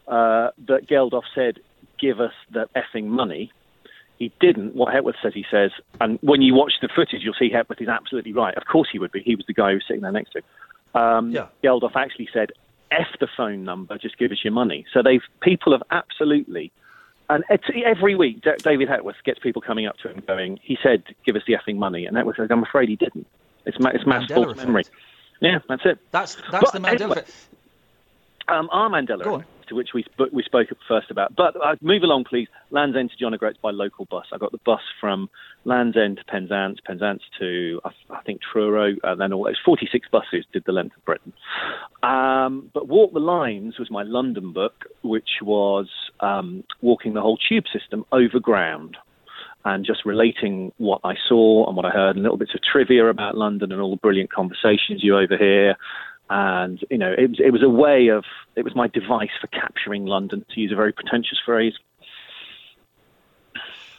uh, 0.07 0.49
that 0.67 0.87
Geldof 0.89 1.23
said, 1.33 1.59
give 1.99 2.19
us 2.19 2.33
the 2.51 2.67
effing 2.75 3.05
money. 3.05 3.51
He 4.19 4.31
didn't. 4.39 4.75
What 4.75 4.93
Hepworth 4.93 5.15
says, 5.23 5.33
he 5.33 5.45
says, 5.49 5.71
and 5.99 6.19
when 6.21 6.41
you 6.41 6.53
watch 6.53 6.73
the 6.81 6.89
footage, 6.93 7.21
you'll 7.23 7.33
see 7.33 7.49
Hepworth 7.49 7.81
is 7.81 7.87
absolutely 7.87 8.33
right. 8.33 8.55
Of 8.55 8.65
course 8.65 8.89
he 8.91 8.99
would 8.99 9.11
be. 9.11 9.21
He 9.21 9.35
was 9.35 9.45
the 9.47 9.53
guy 9.53 9.69
who 9.69 9.75
was 9.75 9.83
sitting 9.87 10.01
there 10.01 10.11
next 10.11 10.31
to 10.31 10.39
him. 10.39 10.43
Um, 11.01 11.31
Yeah. 11.31 11.47
Geldof 11.63 11.95
actually 11.95 12.27
said, 12.33 12.51
"F 12.91 13.07
the 13.19 13.27
phone 13.37 13.63
number, 13.63 13.97
just 13.97 14.17
give 14.17 14.31
us 14.31 14.43
your 14.43 14.53
money." 14.53 14.85
So 14.93 15.01
they've 15.01 15.23
people 15.39 15.71
have 15.71 15.81
absolutely, 15.91 16.71
and 17.29 17.43
it's, 17.49 17.63
every 17.85 18.13
week 18.15 18.43
David 18.59 18.89
Hepworth 18.89 19.15
gets 19.23 19.39
people 19.39 19.61
coming 19.61 19.87
up 19.87 19.97
to 19.99 20.09
him 20.09 20.21
going, 20.27 20.59
"He 20.61 20.77
said, 20.83 21.03
give 21.25 21.35
us 21.37 21.43
the 21.47 21.53
effing 21.53 21.77
money," 21.77 22.05
and 22.05 22.17
Hepworth 22.17 22.35
says, 22.35 22.51
"I'm 22.51 22.63
afraid 22.63 22.89
he 22.89 22.97
didn't. 22.97 23.25
It's 23.65 23.79
ma- 23.79 23.91
it's 23.91 24.05
mass 24.05 24.29
false 24.29 24.57
memory." 24.57 24.83
Yeah, 25.41 25.59
that's 25.67 25.85
it. 25.85 25.99
That's 26.11 26.35
that's 26.51 26.71
But 26.71 26.73
the 26.73 26.79
Mandela 26.79 26.91
anyway- 27.01 27.11
effect. 27.17 27.31
Um, 28.47 28.69
our 28.71 28.89
Mandela, 28.89 29.23
Go 29.23 29.35
on. 29.35 29.39
effect, 29.41 29.69
to 29.69 29.75
which 29.75 29.89
we 29.93 30.03
sp- 30.03 30.33
we 30.33 30.43
spoke 30.43 30.67
first 30.87 31.09
about. 31.09 31.35
But 31.35 31.55
uh, 31.63 31.75
move 31.81 32.03
along, 32.03 32.25
please. 32.25 32.47
Land's 32.69 32.97
End 32.97 33.09
to 33.11 33.15
John 33.17 33.33
O'Groats 33.33 33.57
by 33.61 33.71
local 33.71 34.05
bus. 34.05 34.25
I 34.33 34.37
got 34.37 34.51
the 34.51 34.57
bus 34.65 34.81
from 34.99 35.29
Land's 35.63 35.95
End 35.95 36.17
to 36.17 36.23
Penzance, 36.25 36.79
Penzance 36.85 37.21
to 37.39 37.79
I, 37.85 37.91
I 38.09 38.21
think 38.23 38.41
Truro, 38.41 38.95
and 39.03 39.21
then 39.21 39.31
all 39.31 39.43
those 39.45 39.59
46 39.63 40.09
buses 40.11 40.43
did 40.51 40.63
the 40.65 40.73
length 40.73 40.97
of 40.97 41.05
Britain. 41.05 41.31
Um, 42.03 42.69
but 42.73 42.87
Walk 42.87 43.13
the 43.13 43.19
Lines 43.19 43.77
was 43.79 43.89
my 43.89 44.03
London 44.03 44.51
book, 44.51 44.85
which 45.03 45.29
was 45.41 45.87
um, 46.19 46.63
walking 46.81 47.13
the 47.13 47.21
whole 47.21 47.37
tube 47.37 47.65
system 47.71 48.05
overground 48.11 48.97
and 49.65 49.85
just 49.85 50.05
relating 50.05 50.71
what 50.77 51.01
I 51.03 51.15
saw 51.27 51.67
and 51.67 51.75
what 51.75 51.85
I 51.85 51.89
heard, 51.89 52.15
and 52.15 52.23
little 52.23 52.37
bits 52.37 52.53
of 52.53 52.61
trivia 52.63 53.09
about 53.09 53.37
London 53.37 53.71
and 53.71 53.81
all 53.81 53.91
the 53.91 53.97
brilliant 53.97 54.31
conversations 54.31 55.03
you 55.03 55.17
overhear. 55.17 55.75
And 56.29 56.83
you 56.89 56.97
know, 56.97 57.13
it 57.17 57.29
was 57.29 57.39
it 57.39 57.51
was 57.51 57.63
a 57.63 57.69
way 57.69 58.07
of 58.07 58.23
it 58.55 58.63
was 58.63 58.75
my 58.75 58.87
device 58.87 59.29
for 59.39 59.47
capturing 59.47 60.05
London, 60.05 60.45
to 60.53 60.61
use 60.61 60.71
a 60.71 60.75
very 60.75 60.93
pretentious 60.93 61.39
phrase. 61.45 61.73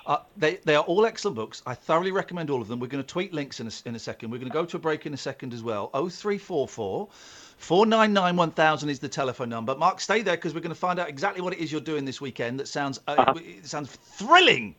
Uh, 0.04 0.18
they, 0.36 0.56
they 0.64 0.74
are 0.74 0.82
all 0.84 1.06
excellent 1.06 1.36
books. 1.36 1.62
I 1.64 1.74
thoroughly 1.74 2.10
recommend 2.10 2.50
all 2.50 2.60
of 2.60 2.66
them. 2.66 2.80
We're 2.80 2.88
going 2.88 3.04
to 3.04 3.08
tweet 3.08 3.32
links 3.32 3.60
in 3.60 3.68
a, 3.68 3.70
in 3.86 3.94
a 3.94 3.98
second. 3.98 4.30
We're 4.30 4.38
going 4.38 4.50
to 4.50 4.52
go 4.52 4.64
to 4.64 4.76
a 4.76 4.80
break 4.80 5.06
in 5.06 5.14
a 5.14 5.16
second 5.16 5.54
as 5.54 5.62
well. 5.62 5.90
0344 5.90 7.08
499 7.58 8.36
1000 8.36 8.88
is 8.88 8.98
the 8.98 9.08
telephone 9.08 9.48
number. 9.48 9.76
Mark, 9.76 10.00
stay 10.00 10.22
there 10.22 10.34
because 10.34 10.54
we're 10.54 10.60
going 10.60 10.74
to 10.74 10.80
find 10.80 10.98
out 10.98 11.08
exactly 11.08 11.40
what 11.40 11.52
it 11.52 11.60
is 11.60 11.70
you're 11.70 11.80
doing 11.80 12.04
this 12.04 12.20
weekend. 12.20 12.58
That 12.58 12.66
sounds 12.66 12.98
uh, 13.06 13.34
it 13.36 13.66
sounds 13.66 13.94
thrilling. 13.94 14.74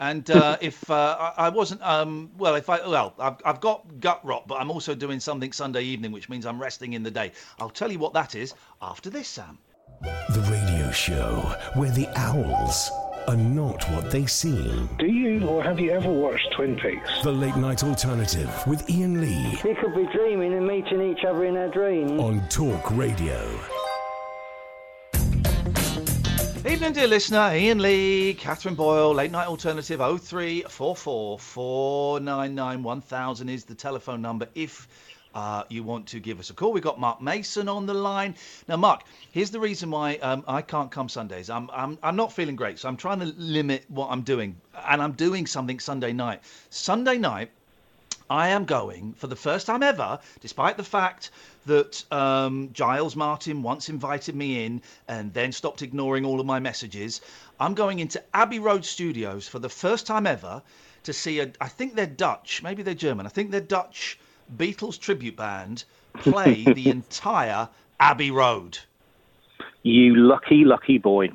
And 0.00 0.30
uh, 0.30 0.56
if 0.60 0.88
uh, 0.90 1.32
I, 1.36 1.46
I 1.46 1.48
wasn't, 1.48 1.82
um, 1.82 2.30
well, 2.38 2.54
if 2.54 2.70
I, 2.70 2.86
well, 2.86 3.14
I've, 3.18 3.36
I've 3.44 3.60
got 3.60 4.00
gut 4.00 4.20
rot, 4.24 4.46
but 4.46 4.56
I'm 4.60 4.70
also 4.70 4.94
doing 4.94 5.18
something 5.20 5.52
Sunday 5.52 5.82
evening, 5.82 6.12
which 6.12 6.28
means 6.28 6.46
I'm 6.46 6.60
resting 6.60 6.92
in 6.92 7.02
the 7.02 7.10
day. 7.10 7.32
I'll 7.60 7.70
tell 7.70 7.90
you 7.90 7.98
what 7.98 8.12
that 8.14 8.34
is 8.34 8.54
after 8.80 9.10
this, 9.10 9.26
Sam. 9.28 9.58
The 10.02 10.40
radio 10.50 10.90
show 10.92 11.40
where 11.74 11.90
the 11.90 12.06
owls 12.16 12.90
are 13.26 13.36
not 13.36 13.82
what 13.90 14.10
they 14.10 14.24
seem. 14.26 14.88
Do 14.98 15.06
you 15.06 15.46
or 15.46 15.62
have 15.62 15.78
you 15.80 15.90
ever 15.90 16.10
watched 16.10 16.52
Twin 16.54 16.76
Peaks? 16.76 17.10
The 17.24 17.32
Late 17.32 17.56
Night 17.56 17.82
Alternative 17.84 18.50
with 18.66 18.88
Iain 18.88 19.20
Lee 19.20 19.58
We 19.64 19.74
could 19.74 19.94
be 19.94 20.06
dreaming 20.16 20.54
and 20.54 20.66
meeting 20.66 21.02
each 21.02 21.24
other 21.24 21.44
in 21.44 21.56
our 21.56 21.68
dreams. 21.68 22.12
on 22.12 22.46
Talk 22.48 22.90
Radio. 22.92 23.44
Evening, 26.68 26.92
dear 26.92 27.06
listener. 27.06 27.38
Iain 27.38 27.78
Lee, 27.78 28.34
Catherine 28.34 28.74
Boyle, 28.74 29.14
Late 29.14 29.30
Night 29.30 29.46
Alternative 29.46 29.98
0344 29.98 31.38
499 31.38 32.82
1000 32.82 33.48
is 33.48 33.64
the 33.64 33.74
telephone 33.74 34.20
number 34.20 34.46
if 34.54 34.86
uh, 35.34 35.64
you 35.70 35.82
want 35.82 36.06
to 36.08 36.20
give 36.20 36.38
us 36.38 36.50
a 36.50 36.52
call. 36.52 36.74
We've 36.74 36.82
got 36.82 37.00
Mark 37.00 37.22
Mason 37.22 37.70
on 37.70 37.86
the 37.86 37.94
line. 37.94 38.34
Now, 38.68 38.76
Mark, 38.76 39.04
here's 39.32 39.50
the 39.50 39.58
reason 39.58 39.90
why 39.90 40.16
um, 40.16 40.44
I 40.46 40.60
can't 40.60 40.90
come 40.90 41.08
Sundays. 41.08 41.48
I'm, 41.48 41.70
I'm, 41.72 41.96
I'm 42.02 42.16
not 42.16 42.34
feeling 42.34 42.54
great, 42.54 42.78
so 42.78 42.86
I'm 42.86 42.98
trying 42.98 43.20
to 43.20 43.32
limit 43.38 43.86
what 43.88 44.10
I'm 44.10 44.20
doing. 44.20 44.54
And 44.86 45.00
I'm 45.00 45.12
doing 45.12 45.46
something 45.46 45.80
Sunday 45.80 46.12
night. 46.12 46.42
Sunday 46.68 47.16
night, 47.16 47.50
I 48.28 48.48
am 48.48 48.66
going 48.66 49.14
for 49.14 49.26
the 49.26 49.36
first 49.36 49.66
time 49.66 49.82
ever, 49.82 50.18
despite 50.40 50.76
the 50.76 50.84
fact 50.84 51.30
that 51.68 52.12
um, 52.12 52.70
Giles 52.72 53.14
Martin 53.14 53.62
once 53.62 53.88
invited 53.88 54.34
me 54.34 54.64
in 54.64 54.82
and 55.06 55.32
then 55.32 55.52
stopped 55.52 55.82
ignoring 55.82 56.24
all 56.24 56.40
of 56.40 56.46
my 56.46 56.58
messages. 56.58 57.20
I'm 57.60 57.74
going 57.74 58.00
into 58.00 58.22
Abbey 58.34 58.58
Road 58.58 58.84
Studios 58.84 59.46
for 59.46 59.58
the 59.58 59.68
first 59.68 60.06
time 60.06 60.26
ever 60.26 60.62
to 61.04 61.12
see 61.12 61.40
a. 61.40 61.52
I 61.60 61.68
think 61.68 61.94
they're 61.94 62.06
Dutch, 62.06 62.62
maybe 62.62 62.82
they're 62.82 62.94
German. 62.94 63.26
I 63.26 63.28
think 63.30 63.50
they're 63.50 63.60
Dutch 63.60 64.18
Beatles 64.56 64.98
tribute 64.98 65.36
band 65.36 65.84
play 66.14 66.64
the 66.72 66.90
entire 66.90 67.68
Abbey 68.00 68.30
Road. 68.30 68.78
You 69.82 70.16
lucky, 70.16 70.64
lucky 70.64 70.98
boy. 70.98 71.30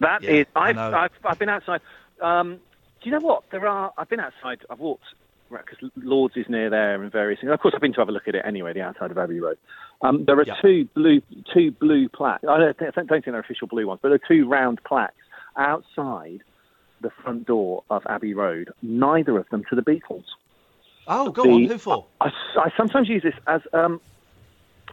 That 0.00 0.22
Yeah, 0.22 0.30
is, 0.30 0.46
I've. 0.56 0.78
I've, 0.78 1.10
I've 1.24 1.38
been 1.38 1.48
outside. 1.48 1.80
Um, 2.20 2.56
do 3.02 3.10
you 3.10 3.12
know 3.12 3.24
what? 3.26 3.44
There 3.50 3.66
are. 3.66 3.92
I've 3.98 4.08
been 4.08 4.20
outside. 4.20 4.64
I've 4.70 4.80
walked 4.80 5.04
because 5.50 5.90
Lords 5.96 6.36
is 6.36 6.46
near 6.48 6.70
there 6.70 7.00
and 7.02 7.12
various 7.12 7.40
things. 7.40 7.52
Of 7.52 7.60
course, 7.60 7.74
I've 7.74 7.80
been 7.80 7.92
to 7.94 8.00
have 8.00 8.08
a 8.08 8.12
look 8.12 8.26
at 8.28 8.34
it 8.34 8.42
anyway. 8.44 8.72
The 8.72 8.80
outside 8.82 9.10
of 9.10 9.18
Abbey 9.18 9.40
Road. 9.40 9.58
Um, 10.02 10.24
there 10.24 10.36
are 10.38 10.44
Yeah. 10.44 10.54
two 10.60 10.88
blue, 10.94 11.20
two 11.52 11.70
blue 11.72 12.08
plaques. 12.08 12.44
I 12.48 12.58
don't, 12.58 12.76
think- 12.78 12.94
don't 12.94 13.08
think 13.08 13.24
they're 13.26 13.38
official 13.38 13.68
blue 13.68 13.86
ones, 13.86 14.00
but 14.02 14.08
there 14.08 14.16
are 14.16 14.28
two 14.28 14.48
round 14.48 14.82
plaques 14.84 15.14
outside 15.56 16.42
the 17.00 17.10
front 17.22 17.46
door 17.46 17.84
of 17.90 18.02
Abbey 18.08 18.34
Road. 18.34 18.70
Neither 18.82 19.38
of 19.38 19.48
them 19.50 19.62
to 19.70 19.76
the 19.76 19.82
Beatles. 19.82 20.24
Oh, 21.06 21.30
go 21.30 21.42
The- 21.44 21.50
on. 21.50 21.64
Who 21.64 21.78
for? 21.78 22.06
I, 22.20 22.30
I 22.56 22.70
sometimes 22.76 23.08
use 23.08 23.22
this 23.22 23.34
as 23.46 23.60
um, 23.72 24.00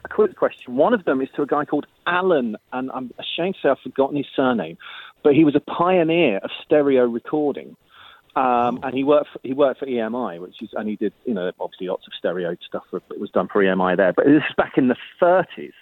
a 0.03 0.09
quiz 0.09 0.33
question. 0.37 0.75
One 0.75 0.93
of 0.93 1.05
them 1.05 1.21
is 1.21 1.29
to 1.35 1.41
a 1.41 1.47
guy 1.47 1.65
called 1.65 1.87
Alan, 2.05 2.57
and 2.73 2.91
I'm 2.91 3.11
ashamed 3.17 3.55
to 3.55 3.61
say 3.61 3.69
I've 3.69 3.79
forgotten 3.79 4.17
his 4.17 4.25
surname, 4.35 4.77
but 5.23 5.33
he 5.33 5.43
was 5.45 5.55
a 5.55 5.59
pioneer 5.61 6.37
of 6.39 6.51
stereo 6.63 7.05
recording. 7.05 7.75
Um, 8.35 8.79
and 8.83 8.93
he 8.93 9.03
worked 9.03 9.29
for, 9.33 9.39
he 9.43 9.53
worked 9.53 9.79
for 9.79 9.85
EMI, 9.85 10.39
which 10.39 10.61
is 10.61 10.69
and 10.73 10.87
he 10.87 10.95
did 10.95 11.13
you 11.25 11.33
know 11.33 11.51
obviously 11.59 11.87
lots 11.87 12.07
of 12.07 12.13
stereo 12.17 12.55
stuff. 12.65 12.83
It 12.93 13.19
was 13.19 13.29
done 13.31 13.47
for 13.47 13.61
EMI 13.61 13.97
there, 13.97 14.13
but 14.13 14.25
this 14.25 14.43
is 14.49 14.55
back 14.55 14.77
in 14.77 14.87
the 14.87 14.95
30s. 15.21 15.73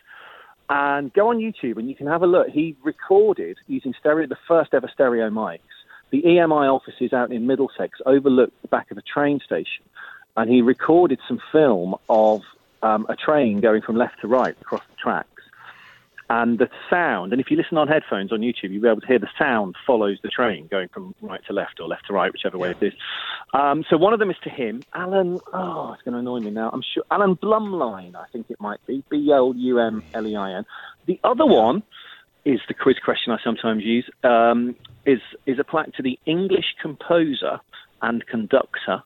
And 0.70 1.12
go 1.14 1.30
on 1.30 1.38
YouTube 1.38 1.78
and 1.78 1.90
you 1.90 1.96
can 1.96 2.08
have 2.08 2.22
a 2.22 2.28
look. 2.28 2.48
He 2.50 2.76
recorded 2.84 3.58
using 3.68 3.94
stereo 4.00 4.28
the 4.28 4.38
first 4.48 4.74
ever 4.74 4.90
stereo 4.94 5.30
mics. 5.30 5.60
The 6.12 6.22
EMI 6.22 6.74
offices 6.74 7.14
out 7.14 7.32
in 7.32 7.46
Middlesex 7.46 8.00
overlooked 8.06 8.60
the 8.62 8.68
back 8.68 8.92
of 8.92 8.98
a 8.98 9.02
train 9.02 9.40
station, 9.46 9.84
and 10.38 10.50
he 10.50 10.62
recorded 10.62 11.20
some 11.28 11.40
film 11.52 11.96
of 12.08 12.42
um, 12.82 13.06
a 13.10 13.16
train 13.16 13.60
going 13.60 13.82
from 13.82 13.96
left 13.96 14.22
to 14.22 14.28
right 14.28 14.56
across 14.60 14.82
the 14.82 14.96
tracks. 14.96 15.38
And 16.32 16.60
the 16.60 16.70
sound, 16.92 17.32
and 17.34 17.42
if 17.42 17.50
you 17.50 17.58
listen 17.58 17.78
on 17.78 17.88
headphones 17.88 18.32
on 18.32 18.42
YouTube, 18.42 18.70
you'll 18.70 18.84
be 18.84 18.88
able 18.88 19.02
to 19.02 19.08
hear 19.08 19.18
the 19.18 19.30
sound 19.38 19.76
follows 19.88 20.20
the 20.22 20.30
train 20.30 20.68
going 20.68 20.88
from 20.89 21.15
right 21.22 21.42
to 21.48 21.54
left 21.54 21.80
or 21.80 21.88
left 21.88 22.06
to 22.06 22.13
right, 22.13 22.32
whichever 22.32 22.56
way 22.56 22.70
it 22.70 22.84
is. 22.84 22.94
Um, 23.54 23.84
so 23.89 23.98
one 23.98 24.13
of 24.13 24.20
them 24.20 24.30
is 24.30 24.38
to 24.44 24.50
him, 24.50 24.84
Alan. 24.94 25.39
Oh, 25.54 25.94
it's 25.94 26.04
going 26.04 26.13
to 26.13 26.20
annoy 26.20 26.39
me 26.39 26.52
now. 26.52 26.70
I'm 26.72 26.84
sure 26.94 27.04
Alan 27.10 27.36
Blumlein, 27.36 28.15
I 28.15 28.26
think 28.32 28.46
it 28.50 28.62
might 28.62 28.86
be 28.86 29.04
B 29.10 29.32
L 29.32 29.56
U 29.56 29.80
M 29.80 30.04
L 30.13 30.28
E 30.28 30.36
I 30.36 30.54
N. 30.54 30.65
The 31.08 31.20
other 31.24 31.48
one 31.48 31.82
is 32.46 32.60
the 32.68 32.76
quiz 32.76 32.98
question 33.04 33.34
I 33.34 33.38
sometimes 33.44 33.84
use. 33.84 34.08
Um, 34.24 34.76
is 35.06 35.22
is 35.48 35.58
a 35.58 35.63
plaque 35.63 35.94
to 35.96 36.04
the 36.04 36.20
English 36.28 36.76
composer 36.80 37.60
and 38.04 38.26
conductor 38.28 39.02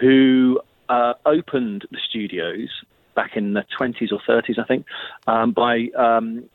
who 0.00 0.60
uh, 0.88 1.14
opened 1.26 1.86
the 1.90 1.98
studios 2.08 2.68
back 3.14 3.36
in 3.36 3.54
the 3.54 3.64
20s 3.78 4.12
or 4.12 4.20
30s, 4.28 4.58
I 4.58 4.64
think, 4.64 4.86
um, 5.26 5.52
by 5.52 5.88
um, 5.96 6.48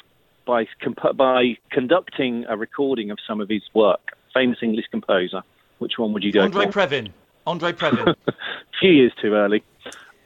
by 0.45 0.67
comp- 0.81 1.17
by 1.17 1.57
conducting 1.71 2.45
a 2.47 2.55
recording 2.57 3.11
of 3.11 3.17
some 3.27 3.41
of 3.41 3.49
his 3.49 3.63
work. 3.73 4.17
Famous 4.33 4.59
English 4.61 4.85
composer. 4.91 5.41
Which 5.79 5.97
one 5.97 6.13
would 6.13 6.23
you 6.23 6.31
go 6.31 6.41
Andre 6.43 6.65
for? 6.65 6.71
Previn. 6.71 7.09
Andre 7.47 7.71
Previn. 7.73 8.15
a 8.27 8.33
few 8.79 8.91
years 8.91 9.11
too 9.21 9.33
early. 9.33 9.63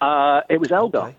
Uh, 0.02 0.42
it 0.50 0.60
was 0.60 0.72
Elgar. 0.72 1.00
Okay. 1.00 1.16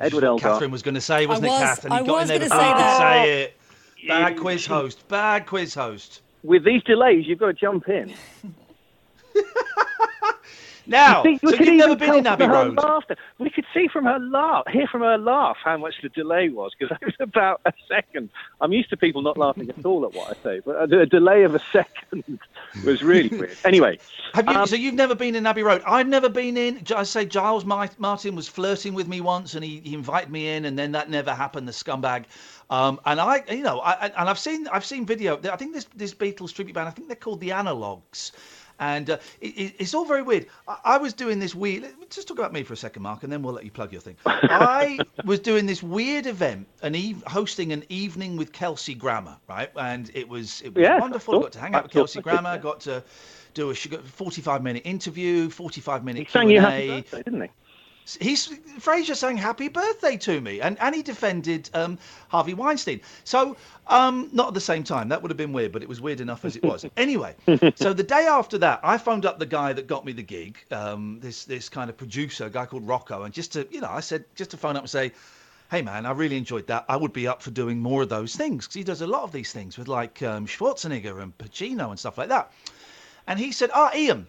Edward 0.00 0.24
Elgar. 0.24 0.42
Catherine 0.42 0.70
was 0.70 0.82
going 0.82 0.94
to 0.96 1.00
say, 1.00 1.26
wasn't 1.26 1.48
was- 1.48 1.60
it, 1.60 1.64
Catherine? 1.64 1.92
And 1.92 2.06
he 2.06 2.10
I 2.10 2.12
got 2.12 2.20
was 2.20 2.30
in 2.30 2.40
there 2.40 2.48
gonna 2.48 2.48
before 2.48 2.60
say 2.60 2.68
you 2.68 2.74
could 2.74 2.80
that. 2.82 3.24
say 3.24 3.42
it. 3.42 4.08
Bad 4.08 4.36
quiz 4.38 4.66
host. 4.66 5.08
Bad 5.08 5.46
quiz 5.46 5.74
host. 5.74 6.20
With 6.42 6.64
these 6.64 6.82
delays, 6.82 7.26
you've 7.26 7.38
got 7.38 7.46
to 7.46 7.52
jump 7.54 7.88
in. 7.88 8.12
Now, 10.86 11.24
You 11.24 11.38
we 11.42 11.50
so 11.50 11.56
could 11.56 11.66
you've 11.66 11.76
never 11.76 11.96
been 11.96 12.14
in 12.14 12.26
Abbey 12.26 12.46
Road? 12.46 12.76
laughter. 12.76 13.16
We 13.38 13.50
could 13.50 13.64
see 13.72 13.88
from 13.88 14.04
her 14.04 14.18
laugh, 14.18 14.64
hear 14.70 14.86
from 14.86 15.00
her 15.00 15.16
laugh 15.18 15.56
how 15.64 15.76
much 15.78 15.94
the 16.02 16.08
delay 16.10 16.48
was 16.50 16.72
because 16.78 16.96
it 17.00 17.04
was 17.04 17.14
about 17.20 17.60
a 17.64 17.72
second. 17.88 18.30
I'm 18.60 18.72
used 18.72 18.90
to 18.90 18.96
people 18.96 19.22
not 19.22 19.38
laughing 19.38 19.70
at 19.70 19.84
all 19.84 20.04
at 20.04 20.12
what 20.12 20.36
I 20.36 20.42
say, 20.42 20.60
but 20.64 20.92
a, 20.92 21.00
a 21.00 21.06
delay 21.06 21.44
of 21.44 21.54
a 21.54 21.60
second 21.72 22.38
was 22.84 23.02
really 23.02 23.28
weird. 23.30 23.56
Anyway, 23.64 23.98
Have 24.34 24.48
you? 24.48 24.54
um, 24.54 24.66
so 24.66 24.76
you've 24.76 24.94
never 24.94 25.14
been 25.14 25.34
in 25.34 25.46
Abbey 25.46 25.62
Road? 25.62 25.82
I've 25.86 26.08
never 26.08 26.28
been 26.28 26.56
in. 26.56 26.82
I 26.94 27.02
say 27.04 27.24
Giles 27.24 27.64
Martin 27.64 28.34
was 28.36 28.48
flirting 28.48 28.94
with 28.94 29.08
me 29.08 29.20
once, 29.20 29.54
and 29.54 29.64
he, 29.64 29.80
he 29.80 29.94
invited 29.94 30.30
me 30.30 30.48
in, 30.54 30.64
and 30.66 30.78
then 30.78 30.92
that 30.92 31.08
never 31.08 31.32
happened. 31.32 31.66
The 31.66 31.72
scumbag. 31.72 32.24
Um, 32.70 33.00
and 33.04 33.20
I, 33.20 33.42
you 33.50 33.62
know, 33.62 33.80
I, 33.80 34.06
and 34.06 34.28
I've 34.28 34.38
seen 34.38 34.66
I've 34.68 34.84
seen 34.84 35.04
video. 35.06 35.38
I 35.50 35.56
think 35.56 35.74
this 35.74 35.86
this 35.94 36.14
Beatles 36.14 36.52
tribute 36.54 36.74
band. 36.74 36.88
I 36.88 36.90
think 36.92 37.08
they're 37.08 37.16
called 37.16 37.40
the 37.40 37.52
Analogues. 37.52 38.32
And 38.78 39.08
uh, 39.10 39.18
it, 39.40 39.46
it- 39.58 39.74
it's 39.78 39.94
all 39.94 40.04
very 40.04 40.22
weird. 40.22 40.46
I, 40.66 40.78
I 40.84 40.98
was 40.98 41.12
doing 41.14 41.38
this 41.38 41.54
weird. 41.54 41.84
Just 42.10 42.28
talk 42.28 42.38
about 42.38 42.52
me 42.52 42.62
for 42.62 42.72
a 42.72 42.76
second, 42.76 43.02
Mark, 43.02 43.22
and 43.22 43.32
then 43.32 43.42
we'll 43.42 43.54
let 43.54 43.64
you 43.64 43.70
plug 43.70 43.92
your 43.92 44.00
thing. 44.00 44.16
I 44.26 44.98
was 45.24 45.40
doing 45.40 45.66
this 45.66 45.82
weird 45.82 46.26
event, 46.26 46.66
an 46.82 46.94
eve, 46.94 47.22
hosting 47.26 47.72
an 47.72 47.84
evening 47.88 48.36
with 48.36 48.52
Kelsey 48.52 48.94
Grammer, 48.94 49.36
right? 49.48 49.70
And 49.76 50.10
it 50.14 50.28
was 50.28 50.60
it 50.62 50.74
was 50.74 50.82
Yes, 50.82 50.98
I 50.98 51.00
wonderful. 51.00 51.38
I 51.38 51.42
got 51.42 51.52
to 51.52 51.58
hang 51.60 51.74
out 51.74 51.82
with 51.84 51.92
Kelsey 51.92 52.20
Grammer. 52.20 52.54
yeah. 52.54 52.58
Got 52.58 52.80
to 52.82 53.02
do 53.54 53.70
a 53.70 53.74
45 53.74 54.62
minute 54.64 54.82
interview, 54.84 55.48
45 55.48 56.04
minute 56.04 56.26
he 56.26 56.30
sang 56.32 56.50
you 56.50 56.60
happy 56.60 56.82
Q&A. 56.86 57.00
birthday, 57.02 57.22
didn't 57.22 57.42
he? 57.42 57.48
He's 58.20 58.48
Frasier 58.78 59.16
sang 59.16 59.38
"Happy 59.38 59.68
Birthday" 59.68 60.18
to 60.18 60.38
me, 60.40 60.60
and, 60.60 60.78
and 60.78 60.94
he 60.94 61.02
defended 61.02 61.70
um, 61.72 61.98
Harvey 62.28 62.52
Weinstein. 62.52 63.00
So 63.24 63.56
um, 63.86 64.28
not 64.30 64.48
at 64.48 64.54
the 64.54 64.60
same 64.60 64.84
time. 64.84 65.08
That 65.08 65.22
would 65.22 65.30
have 65.30 65.38
been 65.38 65.54
weird, 65.54 65.72
but 65.72 65.82
it 65.82 65.88
was 65.88 66.02
weird 66.02 66.20
enough 66.20 66.44
as 66.44 66.54
it 66.54 66.62
was. 66.62 66.84
anyway, 66.98 67.34
so 67.76 67.94
the 67.94 68.02
day 68.02 68.26
after 68.26 68.58
that, 68.58 68.80
I 68.82 68.98
phoned 68.98 69.24
up 69.24 69.38
the 69.38 69.46
guy 69.46 69.72
that 69.72 69.86
got 69.86 70.04
me 70.04 70.12
the 70.12 70.22
gig, 70.22 70.58
um, 70.70 71.18
this 71.20 71.46
this 71.46 71.70
kind 71.70 71.88
of 71.88 71.96
producer, 71.96 72.44
a 72.44 72.50
guy 72.50 72.66
called 72.66 72.86
Rocco, 72.86 73.22
and 73.22 73.32
just 73.32 73.52
to 73.54 73.66
you 73.70 73.80
know, 73.80 73.90
I 73.90 74.00
said 74.00 74.26
just 74.34 74.50
to 74.50 74.56
phone 74.56 74.76
up 74.76 74.82
and 74.82 74.90
say. 74.90 75.12
Hey 75.70 75.80
man, 75.80 76.04
I 76.04 76.12
really 76.12 76.36
enjoyed 76.36 76.66
that. 76.66 76.84
I 76.90 76.96
would 76.96 77.14
be 77.14 77.26
up 77.26 77.42
for 77.42 77.50
doing 77.50 77.80
more 77.80 78.02
of 78.02 78.10
those 78.10 78.36
things 78.36 78.66
because 78.66 78.74
he 78.74 78.84
does 78.84 79.00
a 79.00 79.06
lot 79.06 79.22
of 79.22 79.32
these 79.32 79.50
things 79.50 79.78
with 79.78 79.88
like 79.88 80.22
um, 80.22 80.46
Schwarzenegger 80.46 81.22
and 81.22 81.36
Pacino 81.36 81.88
and 81.88 81.98
stuff 81.98 82.18
like 82.18 82.28
that. 82.28 82.52
And 83.26 83.40
he 83.40 83.50
said, 83.50 83.70
"Ah, 83.72 83.90
Iain, 83.92 84.26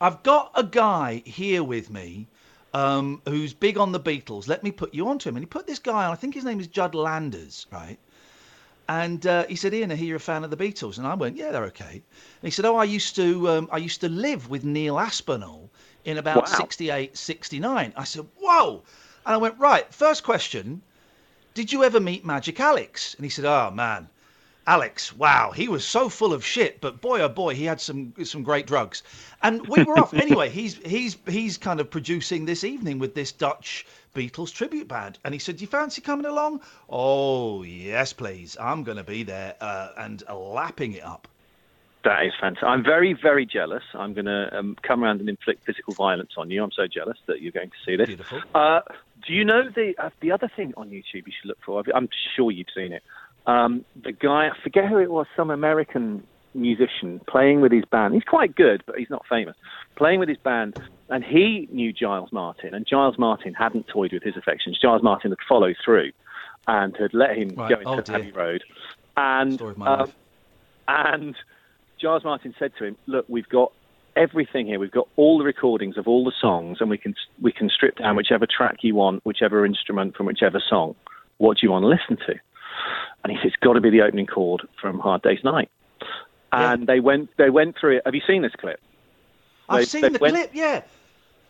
I've 0.00 0.22
got 0.22 0.50
a 0.54 0.64
guy 0.64 1.22
here 1.26 1.62
with 1.62 1.90
me 1.90 2.26
um, 2.76 3.22
who's 3.26 3.54
big 3.54 3.78
on 3.78 3.92
the 3.92 4.00
Beatles. 4.00 4.48
Let 4.48 4.62
me 4.62 4.70
put 4.70 4.92
you 4.92 5.08
onto 5.08 5.28
him. 5.28 5.36
And 5.36 5.42
he 5.42 5.46
put 5.46 5.66
this 5.66 5.78
guy 5.78 6.04
on, 6.04 6.12
I 6.12 6.14
think 6.14 6.34
his 6.34 6.44
name 6.44 6.60
is 6.60 6.66
Judd 6.66 6.94
Landers, 6.94 7.66
right? 7.72 7.98
And 8.86 9.26
uh, 9.26 9.46
he 9.46 9.56
said, 9.56 9.72
Iain, 9.72 9.90
I 9.90 9.96
hear 9.96 10.08
you're 10.08 10.16
a 10.18 10.20
fan 10.20 10.44
of 10.44 10.50
the 10.50 10.58
Beatles. 10.58 10.98
And 10.98 11.06
I 11.06 11.14
went, 11.14 11.36
yeah, 11.36 11.52
they're 11.52 11.64
okay. 11.64 11.94
And 11.94 12.42
he 12.42 12.50
said, 12.50 12.66
oh, 12.66 12.76
I 12.76 12.84
used 12.84 13.16
to, 13.16 13.48
um, 13.48 13.68
I 13.72 13.78
used 13.78 14.02
to 14.02 14.10
live 14.10 14.50
with 14.50 14.62
Neil 14.64 14.98
Aspinall 14.98 15.70
in 16.04 16.18
about 16.18 16.36
Wow. 16.36 16.44
68, 16.44 17.16
69. 17.16 17.94
I 17.96 18.04
said, 18.04 18.26
whoa. 18.38 18.82
And 19.24 19.34
I 19.34 19.38
went, 19.38 19.58
right, 19.58 19.92
first 19.92 20.22
question, 20.22 20.82
did 21.54 21.72
you 21.72 21.82
ever 21.82 21.98
meet 21.98 22.26
Magic 22.26 22.60
Alex? 22.60 23.14
And 23.14 23.24
he 23.24 23.30
said, 23.30 23.46
oh, 23.46 23.70
man, 23.70 24.08
Alex, 24.66 25.14
wow, 25.16 25.52
he 25.52 25.68
was 25.68 25.84
so 25.84 26.08
full 26.08 26.32
of 26.32 26.44
shit, 26.44 26.80
but 26.80 27.00
boy 27.00 27.20
oh 27.20 27.28
boy, 27.28 27.54
he 27.54 27.64
had 27.64 27.80
some 27.80 28.12
some 28.24 28.42
great 28.42 28.66
drugs. 28.66 29.04
And 29.42 29.66
we 29.68 29.84
were 29.84 29.98
off. 29.98 30.12
Anyway, 30.14 30.50
he's 30.50 30.76
he's 30.84 31.16
he's 31.26 31.56
kind 31.56 31.78
of 31.78 31.88
producing 31.90 32.46
this 32.46 32.64
evening 32.64 32.98
with 32.98 33.14
this 33.14 33.30
Dutch 33.30 33.86
Beatles 34.14 34.52
tribute 34.52 34.88
band. 34.88 35.18
And 35.24 35.32
he 35.32 35.38
said, 35.38 35.58
Do 35.58 35.60
you 35.62 35.68
fancy 35.68 36.00
coming 36.00 36.26
along? 36.26 36.62
Oh, 36.88 37.62
yes, 37.62 38.12
please. 38.12 38.56
I'm 38.58 38.82
gonna 38.82 39.04
be 39.04 39.22
there 39.22 39.54
uh, 39.60 39.90
and 39.98 40.24
lapping 40.28 40.94
it 40.94 41.04
up. 41.04 41.28
That 42.02 42.24
is 42.24 42.32
fantastic. 42.40 42.68
I'm 42.68 42.84
very, 42.84 43.14
very 43.20 43.44
jealous. 43.44 43.82
I'm 43.92 44.14
going 44.14 44.26
to 44.26 44.56
um, 44.56 44.76
come 44.80 45.02
around 45.02 45.18
and 45.18 45.28
inflict 45.28 45.66
physical 45.66 45.92
violence 45.92 46.34
on 46.36 46.48
you. 46.52 46.62
I'm 46.62 46.70
so 46.70 46.86
jealous 46.86 47.18
that 47.26 47.42
you're 47.42 47.50
going 47.50 47.70
to 47.70 47.76
see 47.84 47.96
this. 47.96 48.06
Beautiful. 48.06 48.42
Uh, 48.54 48.82
do 49.26 49.32
you 49.32 49.44
know 49.44 49.68
the 49.68 49.92
uh, 49.98 50.10
the 50.20 50.30
other 50.30 50.48
thing 50.54 50.72
on 50.76 50.90
YouTube 50.90 51.26
you 51.26 51.32
should 51.40 51.48
look 51.48 51.58
for? 51.66 51.82
I'm 51.92 52.08
sure 52.36 52.52
you've 52.52 52.68
seen 52.72 52.92
it. 52.92 53.02
Um, 53.46 53.84
the 54.02 54.12
guy, 54.12 54.48
I 54.48 54.50
forget 54.62 54.88
who 54.88 54.98
it 54.98 55.10
was, 55.10 55.26
some 55.36 55.50
American 55.50 56.26
musician 56.54 57.20
playing 57.28 57.60
with 57.60 57.70
his 57.70 57.84
band. 57.84 58.14
He's 58.14 58.24
quite 58.24 58.54
good, 58.56 58.82
but 58.86 58.96
he's 58.98 59.10
not 59.10 59.24
famous. 59.28 59.54
Playing 59.96 60.20
with 60.20 60.28
his 60.28 60.38
band, 60.38 60.80
and 61.08 61.22
he 61.22 61.68
knew 61.70 61.92
Giles 61.92 62.32
Martin, 62.32 62.74
and 62.74 62.86
Giles 62.86 63.18
Martin 63.18 63.54
hadn't 63.54 63.86
toyed 63.88 64.12
with 64.12 64.22
his 64.22 64.36
affections. 64.36 64.78
Giles 64.80 65.02
Martin 65.02 65.30
had 65.30 65.38
followed 65.48 65.76
through 65.84 66.10
and 66.66 66.96
had 66.96 67.14
let 67.14 67.36
him 67.36 67.54
Right. 67.56 67.68
go 67.70 67.76
into 67.76 67.88
Oh, 67.88 68.00
dear. 68.00 68.16
Abbey 68.16 68.32
Road. 68.32 68.64
And 69.16 69.60
um, 69.62 70.12
and 70.88 71.36
Giles 72.00 72.24
Martin 72.24 72.54
said 72.58 72.72
to 72.78 72.84
him, 72.84 72.96
"Look, 73.06 73.26
we've 73.28 73.48
got 73.48 73.72
everything 74.16 74.66
here. 74.66 74.78
We've 74.78 74.90
got 74.90 75.08
all 75.16 75.38
the 75.38 75.44
recordings 75.44 75.96
of 75.96 76.08
all 76.08 76.24
the 76.24 76.32
songs, 76.40 76.78
and 76.80 76.90
we 76.90 76.98
can 76.98 77.14
we 77.40 77.52
can 77.52 77.68
strip 77.70 77.96
down 77.96 78.16
whichever 78.16 78.46
track 78.46 78.78
you 78.82 78.94
want, 78.94 79.24
whichever 79.24 79.64
instrument 79.64 80.16
from 80.16 80.26
whichever 80.26 80.60
song. 80.68 80.94
What 81.38 81.58
do 81.58 81.66
you 81.66 81.70
want 81.70 81.84
to 81.84 81.88
listen 81.88 82.16
to?" 82.26 82.34
And 83.22 83.32
he 83.32 83.38
said, 83.38 83.46
"It's 83.48 83.56
got 83.56 83.74
to 83.74 83.80
be 83.80 83.90
the 83.90 84.02
opening 84.02 84.26
chord 84.26 84.62
from 84.80 84.98
Hard 84.98 85.22
Day's 85.22 85.42
Night." 85.44 85.70
And 86.52 86.86
they 86.86 87.00
went 87.00 87.30
they 87.36 87.50
went 87.50 87.76
through 87.78 87.96
it. 87.96 88.02
Have 88.04 88.14
you 88.14 88.22
seen 88.26 88.42
this 88.42 88.52
clip? 88.58 88.80
I've 89.68 89.80
They- 89.80 89.84
seen 89.86 90.00
they 90.02 90.08
the 90.10 90.18
went- 90.20 90.34
clip, 90.36 90.50
yeah. 90.54 90.82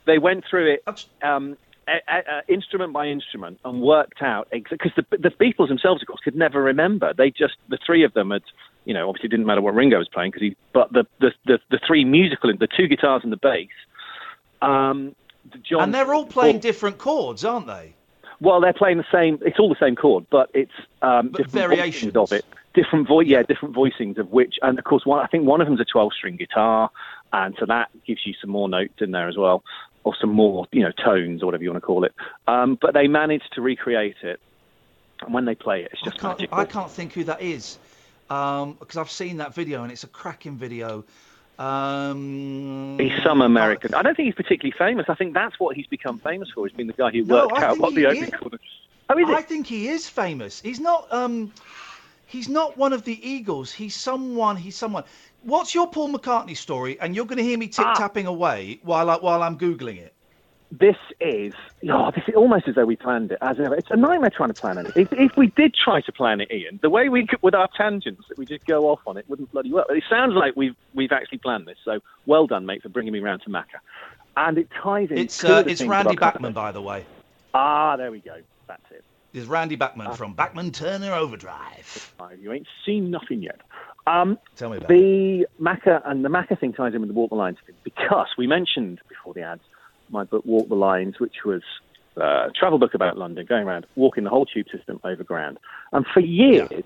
They 0.07 0.19
went 0.19 0.45
through 0.49 0.75
it 0.75 0.85
um, 1.23 1.57
a, 1.89 1.95
a, 2.09 2.19
a, 2.19 2.53
instrument 2.53 2.93
by 2.93 3.07
instrument 3.09 3.59
and 3.65 3.81
worked 3.83 4.23
out 4.23 4.47
because 4.53 4.93
the, 4.95 5.05
the 5.11 5.31
Beatles 5.31 5.67
themselves, 5.69 6.01
of 6.01 6.07
course, 6.07 6.21
could 6.23 6.37
never 6.37 6.62
remember. 6.62 7.12
They 7.12 7.31
just 7.31 7.55
the 7.69 7.79
three 7.85 8.05
of 8.05 8.15
them 8.15 8.31
had, 8.31 8.43
you 8.85 8.95
know, 8.95 9.09
obviously 9.09 9.27
it 9.27 9.31
didn't 9.31 9.47
matter 9.47 9.61
what 9.62 9.75
Ringo 9.75 9.99
was 9.99 10.09
playing 10.09 10.31
because 10.31 10.43
he, 10.43 10.57
but 10.73 10.93
the, 10.93 11.07
the 11.19 11.33
the 11.45 11.59
the 11.71 11.81
three 11.85 12.05
musical, 12.05 12.53
the 12.57 12.69
two 12.69 12.87
guitars 12.87 13.23
and 13.25 13.33
the 13.33 13.37
bass. 13.37 13.67
Um, 14.62 15.17
the 15.53 15.59
John, 15.59 15.83
and 15.83 15.95
they're 15.95 16.15
all 16.15 16.25
playing 16.25 16.61
different 16.61 16.99
chords, 16.99 17.45
aren't 17.45 17.67
they? 17.67 17.96
Well, 18.40 18.61
they're 18.61 18.72
playing 18.72 18.99
the 18.99 19.07
same. 19.12 19.38
It's 19.44 19.59
all 19.59 19.68
the 19.68 19.79
same 19.81 19.96
chord, 19.96 20.27
but 20.31 20.51
it's 20.55 20.72
um, 21.03 21.29
But 21.29 21.38
different 21.38 21.68
variations. 21.68 22.16
of 22.16 22.33
it. 22.33 22.44
Different 22.75 23.09
voice, 23.09 23.27
yeah, 23.27 23.42
different 23.42 23.75
voicings 23.75 24.18
of 24.18 24.31
which, 24.33 24.57
and 24.61 24.79
of 24.79 24.85
course, 24.85 25.07
one. 25.07 25.25
I 25.25 25.27
think 25.27 25.46
one 25.46 25.62
of 25.62 25.66
them's 25.66 25.81
a 25.81 25.85
twelve-string 25.87 26.37
guitar, 26.37 26.90
and 27.33 27.57
so 27.59 27.64
that 27.64 27.88
gives 28.07 28.27
you 28.27 28.35
some 28.38 28.51
more 28.51 28.68
notes 28.68 29.01
in 29.01 29.12
there 29.12 29.29
as 29.29 29.37
well, 29.38 29.64
or 30.05 30.14
some 30.20 30.31
more, 30.31 30.66
you 30.72 30.83
know, 30.83 30.92
tones 30.92 31.42
or 31.42 31.46
whatever 31.46 31.64
you 31.64 31.70
want 31.70 31.83
to 31.83 31.87
call 31.87 32.05
it. 32.05 32.12
Um, 32.46 32.77
but 32.79 32.92
they 32.92 33.09
managed 33.09 33.55
to 33.55 33.62
recreate 33.62 34.16
it, 34.22 34.40
and 35.22 35.33
when 35.33 35.46
they 35.46 35.55
play 35.55 35.85
it, 35.85 35.90
it's 35.92 36.03
I 36.03 36.05
just 36.05 36.18
can't, 36.18 36.38
magical. 36.38 36.59
I 36.59 36.64
can't 36.66 36.90
think 36.90 37.14
who 37.14 37.25
that 37.25 37.40
is 37.40 37.79
because 38.29 38.96
I've 38.96 39.11
seen 39.11 39.37
that 39.38 39.55
video 39.55 39.83
and 39.83 39.92
it's 39.92 40.05
a 40.05 40.09
cracking 40.09 40.57
video. 40.57 41.05
Um, 41.59 42.97
He's 42.99 43.12
some 43.23 43.40
American. 43.42 43.95
I 43.95 44.03
don't 44.03 44.14
think 44.14 44.27
he's 44.27 44.35
particularly 44.35 44.75
famous. 44.77 45.07
I 45.09 45.14
think 45.14 45.35
that's 45.35 45.59
what 45.59 45.77
he's 45.77 45.87
become 45.87 46.19
famous 46.19 46.51
for. 46.55 46.66
He's 46.66 46.77
been 46.77 46.87
the 46.87 46.92
guy 46.92 47.11
who 47.11 47.25
No, 47.25 47.47
worked 47.49 47.59
I 47.59 47.64
out 47.64 47.79
what 47.79 47.95
the 47.95 48.07
opening 48.07 48.31
chord. 48.31 48.61
Oh, 49.09 49.19
is 49.19 49.29
I 49.29 49.38
it? 49.38 49.49
think 49.49 49.66
he 49.66 49.88
is 49.88 50.09
famous. 50.09 50.61
He's 50.61 50.81
not. 50.81 51.07
Um, 51.12 51.53
he's 52.27 52.49
not 52.49 52.77
one 52.77 52.92
of 52.92 53.05
the 53.05 53.29
Eagles. 53.29 53.73
He's 53.73 53.95
someone. 53.95 54.57
He's 54.57 54.77
someone. 54.77 55.05
What's 55.42 55.75
your 55.75 55.88
Paul 55.88 56.12
McCartney 56.12 56.57
story? 56.57 56.99
And 57.01 57.14
you're 57.14 57.27
going 57.27 57.38
to 57.38 57.45
hear 57.45 57.57
me 57.59 57.69
tip 57.69 57.87
Ah. 57.87 57.95
tapping 57.95 58.27
away 58.27 58.81
while 58.83 59.09
I, 59.11 59.16
while 59.16 59.42
I'm 59.42 59.57
googling 59.59 59.99
it. 59.99 60.12
This 60.72 60.96
is 61.20 61.55
oh, 61.88 62.11
this 62.11 62.24
is 62.26 62.35
almost 62.35 62.66
as 62.66 62.74
though 62.74 62.85
we 62.85 62.96
planned 62.96 63.31
it. 63.31 63.38
As 63.40 63.59
ever, 63.61 63.74
it's 63.76 63.90
a 63.90 63.96
nightmare 63.96 64.31
trying 64.37 64.48
to 64.52 64.61
plan 64.61 64.79
it. 64.79 64.92
If, 64.96 65.12
if 65.12 65.37
we 65.37 65.46
did 65.48 65.74
try 65.74 66.00
to 66.00 66.12
plan 66.12 66.40
it, 66.40 66.48
Iain, 66.50 66.81
the 66.83 66.90
way 66.90 67.09
we 67.09 67.24
could, 67.26 67.40
with 67.40 67.55
our 67.55 67.68
tangents 67.76 68.24
that 68.29 68.37
we 68.37 68.46
just 68.46 68.66
go 68.66 68.88
off 68.90 68.98
on 69.07 69.16
it 69.16 69.24
wouldn't 69.29 69.52
bloody 69.52 69.72
work. 69.72 69.87
But 69.88 69.96
it 69.98 70.05
sounds 70.11 70.35
like 70.35 70.57
we've 70.57 70.74
we've 70.92 71.12
actually 71.12 71.38
planned 71.38 71.66
this. 71.66 71.79
So 71.85 72.00
well 72.26 72.48
done, 72.48 72.66
mate, 72.66 72.83
for 72.83 72.88
bringing 72.88 73.12
me 73.12 73.20
round 73.20 73.42
to 73.42 73.48
Macca. 73.50 73.79
And 74.37 74.59
it 74.59 74.68
ties 74.83 75.11
in. 75.12 75.18
It's 75.18 75.44
uh, 75.44 75.62
it's 75.66 75.83
Randy 75.85 76.16
Bachman, 76.16 76.52
by 76.52 76.72
the 76.72 76.83
way. 76.83 77.07
Ah, 77.55 77.96
there 77.96 78.11
we 78.11 78.18
go. 78.18 78.37
That's 78.66 78.83
it. 78.90 79.05
It's 79.33 79.46
Randy 79.46 79.76
Bachman 79.76 80.09
Ah. 80.09 80.14
from 80.14 80.33
Bachman 80.35 80.72
Turner 80.72 81.12
Overdrive. 81.12 82.12
Uh, 82.18 82.29
You 82.40 82.52
ain't 82.52 82.66
seen 82.85 83.11
nothing 83.11 83.42
yet. 83.42 83.61
Um, 84.09 84.38
Tell 84.57 84.70
me 84.70 84.79
about 84.79 84.90
it. 84.90 84.94
the 84.94 85.46
Macca 85.62 86.02
and 86.05 86.24
the 86.24 86.29
Macca 86.29 86.59
thing 86.59 86.72
ties 86.72 86.92
in 86.94 87.00
with 87.00 87.09
the 87.09 87.14
Walk 87.14 87.31
the 87.31 87.37
Lines 87.37 87.59
thing 87.66 87.74
because 87.85 88.29
we 88.37 88.46
mentioned 88.46 89.00
before 89.09 89.33
the 89.35 89.42
ads 89.42 89.62
my 90.11 90.25
book 90.25 90.45
Walk 90.45 90.69
the 90.69 90.75
Lines, 90.75 91.19
which 91.19 91.45
was 91.45 91.62
uh, 92.16 92.49
a 92.49 92.51
travel 92.59 92.79
book 92.79 92.95
about 92.95 93.19
London, 93.19 93.47
going 93.47 93.66
around 93.66 93.87
walking 93.95 94.25
the 94.25 94.31
whole 94.31 94.47
tube 94.47 94.66
system 94.71 95.01
over 95.05 95.23
Grand. 95.23 95.59
And 95.92 96.07
for 96.12 96.21
years, 96.21 96.85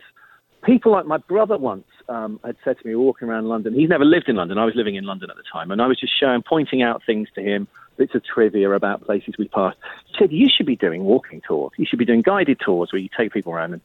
people 0.64 0.92
like 0.92 1.06
my 1.06 1.18
brother 1.18 1.56
once 1.56 1.84
um, 2.08 2.40
had 2.44 2.56
said 2.64 2.78
to 2.80 2.86
me, 2.86 2.94
walking 2.94 3.28
around 3.28 3.46
London. 3.46 3.74
He's 3.74 3.88
never 3.88 4.04
lived 4.04 4.28
in 4.28 4.36
London. 4.36 4.58
I 4.58 4.64
was 4.64 4.74
living 4.74 4.96
in 4.96 5.04
London 5.04 5.30
at 5.30 5.36
the 5.36 5.44
time, 5.50 5.70
and 5.70 5.80
I 5.80 5.86
was 5.86 5.98
just 5.98 6.18
showing, 6.18 6.42
pointing 6.42 6.82
out 6.82 7.02
things 7.06 7.28
to 7.34 7.42
him, 7.42 7.68
bits 7.96 8.14
of 8.14 8.24
trivia 8.24 8.70
about 8.70 9.04
places 9.04 9.34
we 9.38 9.48
passed. 9.48 9.78
He 10.06 10.16
said, 10.18 10.32
"You 10.32 10.48
should 10.54 10.66
be 10.66 10.76
doing 10.76 11.04
walking 11.04 11.40
tours. 11.46 11.72
You 11.76 11.86
should 11.86 11.98
be 11.98 12.04
doing 12.04 12.22
guided 12.22 12.60
tours 12.60 12.92
where 12.92 13.00
you 13.00 13.08
take 13.16 13.32
people 13.32 13.52
around 13.52 13.74
and 13.74 13.82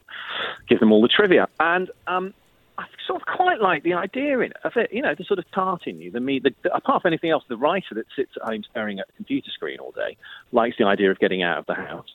give 0.68 0.80
them 0.80 0.92
all 0.92 1.02
the 1.02 1.08
trivia." 1.08 1.48
And 1.60 1.92
um, 2.08 2.34
I 2.78 2.86
sort 3.08 3.22
of 3.22 3.28
quite 3.28 3.62
like 3.62 3.84
the 3.84 3.94
idea 3.94 4.40
in 4.40 4.52
of 4.64 4.74
it, 4.76 4.92
you 4.92 5.02
know, 5.02 5.16
the 5.18 5.24
sort 5.24 5.40
of 5.40 5.46
tart 5.52 5.84
in 5.88 6.02
you. 6.02 6.12
The 6.12 6.20
me, 6.20 6.40
the, 6.40 6.54
apart 6.74 7.02
from 7.02 7.10
anything 7.10 7.30
else, 7.30 7.44
the 7.48 7.58
writer 7.58 7.96
that 7.96 8.06
sits 8.16 8.32
at 8.36 8.48
home 8.48 8.64
staring 8.70 9.00
at 9.00 9.08
a 9.10 9.14
computer 9.14 9.50
screen 9.52 9.80
all 9.80 9.92
day 9.92 10.18
likes 10.52 10.76
the 10.78 10.86
idea 10.86 11.12
of 11.12 11.20
getting 11.20 11.44
out 11.44 11.60
of 11.60 11.66
the 11.68 11.76
house. 11.76 12.08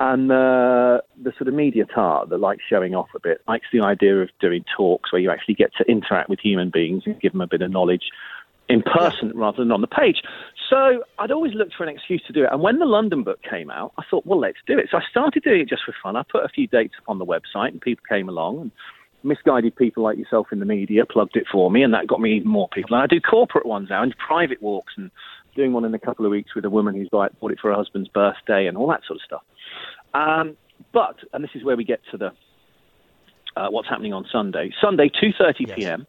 And 0.00 0.30
uh, 0.30 1.00
the 1.22 1.32
sort 1.38 1.48
of 1.48 1.54
media 1.54 1.84
tart 1.86 2.28
that 2.28 2.38
likes 2.38 2.62
showing 2.68 2.94
off 2.94 3.08
a 3.14 3.20
bit 3.20 3.40
likes 3.46 3.66
the 3.72 3.80
idea 3.80 4.22
of 4.22 4.30
doing 4.40 4.64
talks 4.76 5.12
where 5.12 5.20
you 5.20 5.30
actually 5.30 5.54
get 5.54 5.70
to 5.78 5.84
interact 5.84 6.28
with 6.28 6.40
human 6.40 6.70
beings 6.70 7.04
and 7.06 7.20
give 7.20 7.32
them 7.32 7.40
a 7.40 7.46
bit 7.46 7.62
of 7.62 7.70
knowledge 7.70 8.10
in 8.68 8.82
person 8.82 9.32
rather 9.34 9.58
than 9.58 9.70
on 9.70 9.80
the 9.80 9.86
page. 9.86 10.22
So 10.70 11.04
I'd 11.18 11.30
always 11.30 11.54
looked 11.54 11.74
for 11.74 11.84
an 11.84 11.90
excuse 11.90 12.22
to 12.26 12.32
do 12.32 12.44
it. 12.44 12.48
And 12.50 12.62
when 12.62 12.78
the 12.78 12.86
London 12.86 13.22
book 13.22 13.40
came 13.42 13.70
out, 13.70 13.92
I 13.98 14.02
thought, 14.10 14.26
well, 14.26 14.40
let's 14.40 14.58
do 14.66 14.78
it. 14.78 14.88
So 14.90 14.98
I 14.98 15.02
started 15.10 15.42
doing 15.42 15.60
it 15.60 15.68
just 15.68 15.84
for 15.84 15.94
fun. 16.02 16.16
I 16.16 16.22
put 16.22 16.44
a 16.44 16.48
few 16.48 16.66
dates 16.66 16.94
on 17.06 17.18
the 17.18 17.26
website, 17.26 17.68
and 17.68 17.80
people 17.80 18.04
came 18.08 18.28
along. 18.28 18.60
And 18.60 18.70
misguided 19.24 19.74
people 19.76 20.02
like 20.02 20.18
yourself 20.18 20.48
in 20.52 20.60
the 20.60 20.66
media 20.66 21.04
plugged 21.06 21.36
it 21.36 21.44
for 21.50 21.70
me, 21.70 21.82
and 21.82 21.94
that 21.94 22.06
got 22.06 22.20
me 22.20 22.36
even 22.36 22.48
more 22.48 22.68
people. 22.68 22.94
And 22.94 23.02
I 23.02 23.06
do 23.06 23.20
corporate 23.20 23.66
ones 23.66 23.88
now 23.90 24.02
and 24.02 24.14
private 24.16 24.62
walks, 24.62 24.94
and 24.96 25.10
doing 25.56 25.72
one 25.72 25.84
in 25.84 25.94
a 25.94 25.98
couple 25.98 26.24
of 26.24 26.30
weeks 26.30 26.54
with 26.54 26.64
a 26.64 26.70
woman 26.70 26.94
who's 26.94 27.08
like 27.12 27.38
bought 27.40 27.52
it 27.52 27.58
for 27.60 27.70
her 27.70 27.76
husband's 27.76 28.08
birthday 28.08 28.66
and 28.66 28.76
all 28.76 28.88
that 28.88 29.00
sort 29.06 29.18
of 29.18 29.24
stuff. 29.24 29.42
Um, 30.12 30.56
but, 30.92 31.16
and 31.32 31.42
this 31.42 31.50
is 31.54 31.64
where 31.64 31.76
we 31.76 31.84
get 31.84 32.00
to 32.10 32.18
the 32.18 32.32
uh, 33.56 33.68
what's 33.70 33.88
happening 33.88 34.12
on 34.12 34.26
Sunday. 34.32 34.72
Sunday, 34.80 35.08
2:30 35.08 35.74
p.m. 35.76 36.06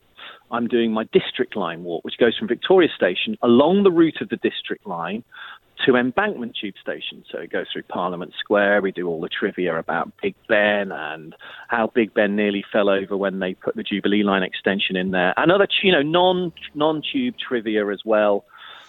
I'm 0.51 0.67
doing 0.67 0.91
my 0.91 1.05
district 1.11 1.55
line 1.55 1.83
walk, 1.83 2.03
which 2.03 2.17
goes 2.17 2.37
from 2.37 2.47
Victoria 2.47 2.89
Station 2.95 3.37
along 3.41 3.83
the 3.83 3.91
route 3.91 4.21
of 4.21 4.29
the 4.29 4.37
district 4.37 4.85
line 4.85 5.23
to 5.85 5.95
Embankment 5.95 6.55
Tube 6.59 6.75
Station. 6.81 7.23
So 7.29 7.39
it 7.39 7.51
goes 7.51 7.65
through 7.73 7.83
Parliament 7.83 8.33
Square. 8.39 8.81
We 8.81 8.91
do 8.91 9.07
all 9.07 9.19
the 9.19 9.27
trivia 9.27 9.77
about 9.77 10.11
Big 10.21 10.35
Ben 10.47 10.91
and 10.91 11.35
how 11.67 11.87
Big 11.87 12.13
Ben 12.13 12.35
nearly 12.35 12.63
fell 12.71 12.89
over 12.89 13.17
when 13.17 13.39
they 13.39 13.55
put 13.55 13.75
the 13.75 13.83
Jubilee 13.83 14.23
Line 14.23 14.43
extension 14.43 14.95
in 14.95 15.11
there, 15.11 15.33
and 15.37 15.51
other 15.51 15.67
you 15.83 15.91
know 15.91 16.01
non 16.01 16.53
non 16.75 17.01
tube 17.11 17.35
trivia 17.37 17.89
as 17.89 18.01
well. 18.05 18.45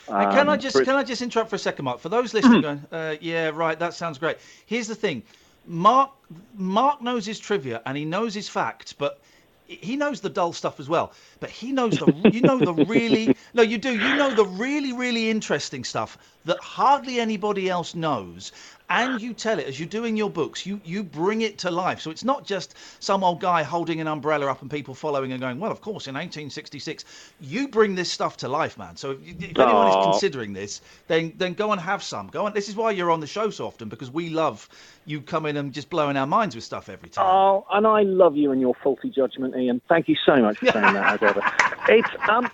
And 0.08 0.30
can 0.30 0.48
I 0.48 0.52
Um, 0.52 0.60
just 0.60 0.76
for- 0.76 0.84
can 0.84 0.94
I 0.94 1.02
just 1.02 1.22
interrupt 1.22 1.50
for 1.50 1.56
a 1.56 1.58
second, 1.58 1.84
Mark? 1.86 1.98
For 1.98 2.08
those 2.08 2.32
listening, 2.32 2.60
going, 2.68 2.86
uh, 2.92 3.16
yeah, 3.20 3.50
right, 3.52 3.76
that 3.80 3.92
sounds 3.94 4.18
great. 4.18 4.36
Here's 4.66 4.86
the 4.86 4.94
thing, 4.94 5.24
Mark 5.66 6.10
Mark 6.56 7.02
knows 7.02 7.26
his 7.26 7.40
trivia 7.40 7.82
and 7.86 7.96
he 7.96 8.04
knows 8.04 8.32
his 8.34 8.48
facts, 8.48 8.92
but 8.92 9.20
he 9.66 9.96
knows 9.96 10.20
the 10.20 10.30
dull 10.30 10.52
stuff 10.52 10.78
as 10.80 10.88
well. 10.88 11.12
But 11.40 11.50
he 11.50 11.72
knows 11.72 11.98
the 11.98 12.30
you 12.32 12.40
know 12.40 12.58
the 12.58 12.72
really 12.74 13.36
no, 13.54 13.62
you 13.62 13.78
do 13.78 13.92
you 13.92 14.16
know 14.16 14.34
the 14.34 14.44
really 14.44 14.92
really 14.92 15.30
interesting 15.30 15.84
stuff 15.84 16.18
that 16.44 16.58
hardly 16.60 17.20
anybody 17.20 17.68
else 17.68 17.94
knows. 17.94 18.52
And 18.88 19.20
you 19.20 19.34
tell 19.34 19.58
it 19.58 19.66
as 19.66 19.80
you 19.80 19.86
do 19.86 20.04
in 20.04 20.16
your 20.16 20.30
books. 20.30 20.64
You 20.64 20.80
you 20.84 21.02
bring 21.02 21.40
it 21.42 21.58
to 21.58 21.70
life. 21.70 22.00
So 22.00 22.10
it's 22.10 22.24
not 22.24 22.44
just 22.44 22.74
some 23.00 23.24
old 23.24 23.40
guy 23.40 23.62
holding 23.62 24.00
an 24.00 24.06
umbrella 24.06 24.46
up 24.46 24.62
and 24.62 24.70
people 24.70 24.94
following 24.94 25.32
and 25.32 25.40
going, 25.40 25.58
well, 25.58 25.72
of 25.72 25.80
course, 25.80 26.06
in 26.06 26.14
1866. 26.14 27.04
You 27.40 27.68
bring 27.68 27.94
this 27.96 28.10
stuff 28.10 28.36
to 28.38 28.48
life, 28.48 28.78
man. 28.78 28.96
So 28.96 29.12
if, 29.12 29.18
if 29.42 29.58
anyone 29.58 29.88
is 29.88 30.04
considering 30.04 30.52
this, 30.52 30.82
then 31.08 31.32
then 31.36 31.54
go 31.54 31.72
and 31.72 31.80
have 31.80 32.02
some. 32.02 32.28
Go 32.28 32.46
on. 32.46 32.52
This 32.52 32.68
is 32.68 32.76
why 32.76 32.92
you're 32.92 33.10
on 33.10 33.20
the 33.20 33.26
show 33.26 33.50
so 33.50 33.66
often 33.66 33.88
because 33.88 34.10
we 34.10 34.30
love 34.30 34.68
you 35.04 35.20
coming 35.20 35.56
and 35.56 35.72
just 35.72 35.90
blowing 35.90 36.16
our 36.16 36.26
minds 36.26 36.54
with 36.54 36.64
stuff 36.64 36.88
every 36.88 37.08
time. 37.08 37.26
Oh, 37.26 37.66
and 37.72 37.86
I 37.86 38.02
love 38.02 38.36
you 38.36 38.52
and 38.52 38.60
your 38.60 38.74
faulty 38.82 39.10
judgment, 39.10 39.54
Iain. 39.54 39.80
Thank 39.88 40.08
you 40.08 40.16
so 40.24 40.36
much 40.36 40.58
for 40.58 40.66
saying 40.66 40.94
that, 40.94 41.22
as 41.22 41.28
ever. 41.28 41.42
It's 41.88 42.08
um, 42.28 42.50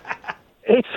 it's 0.63 0.87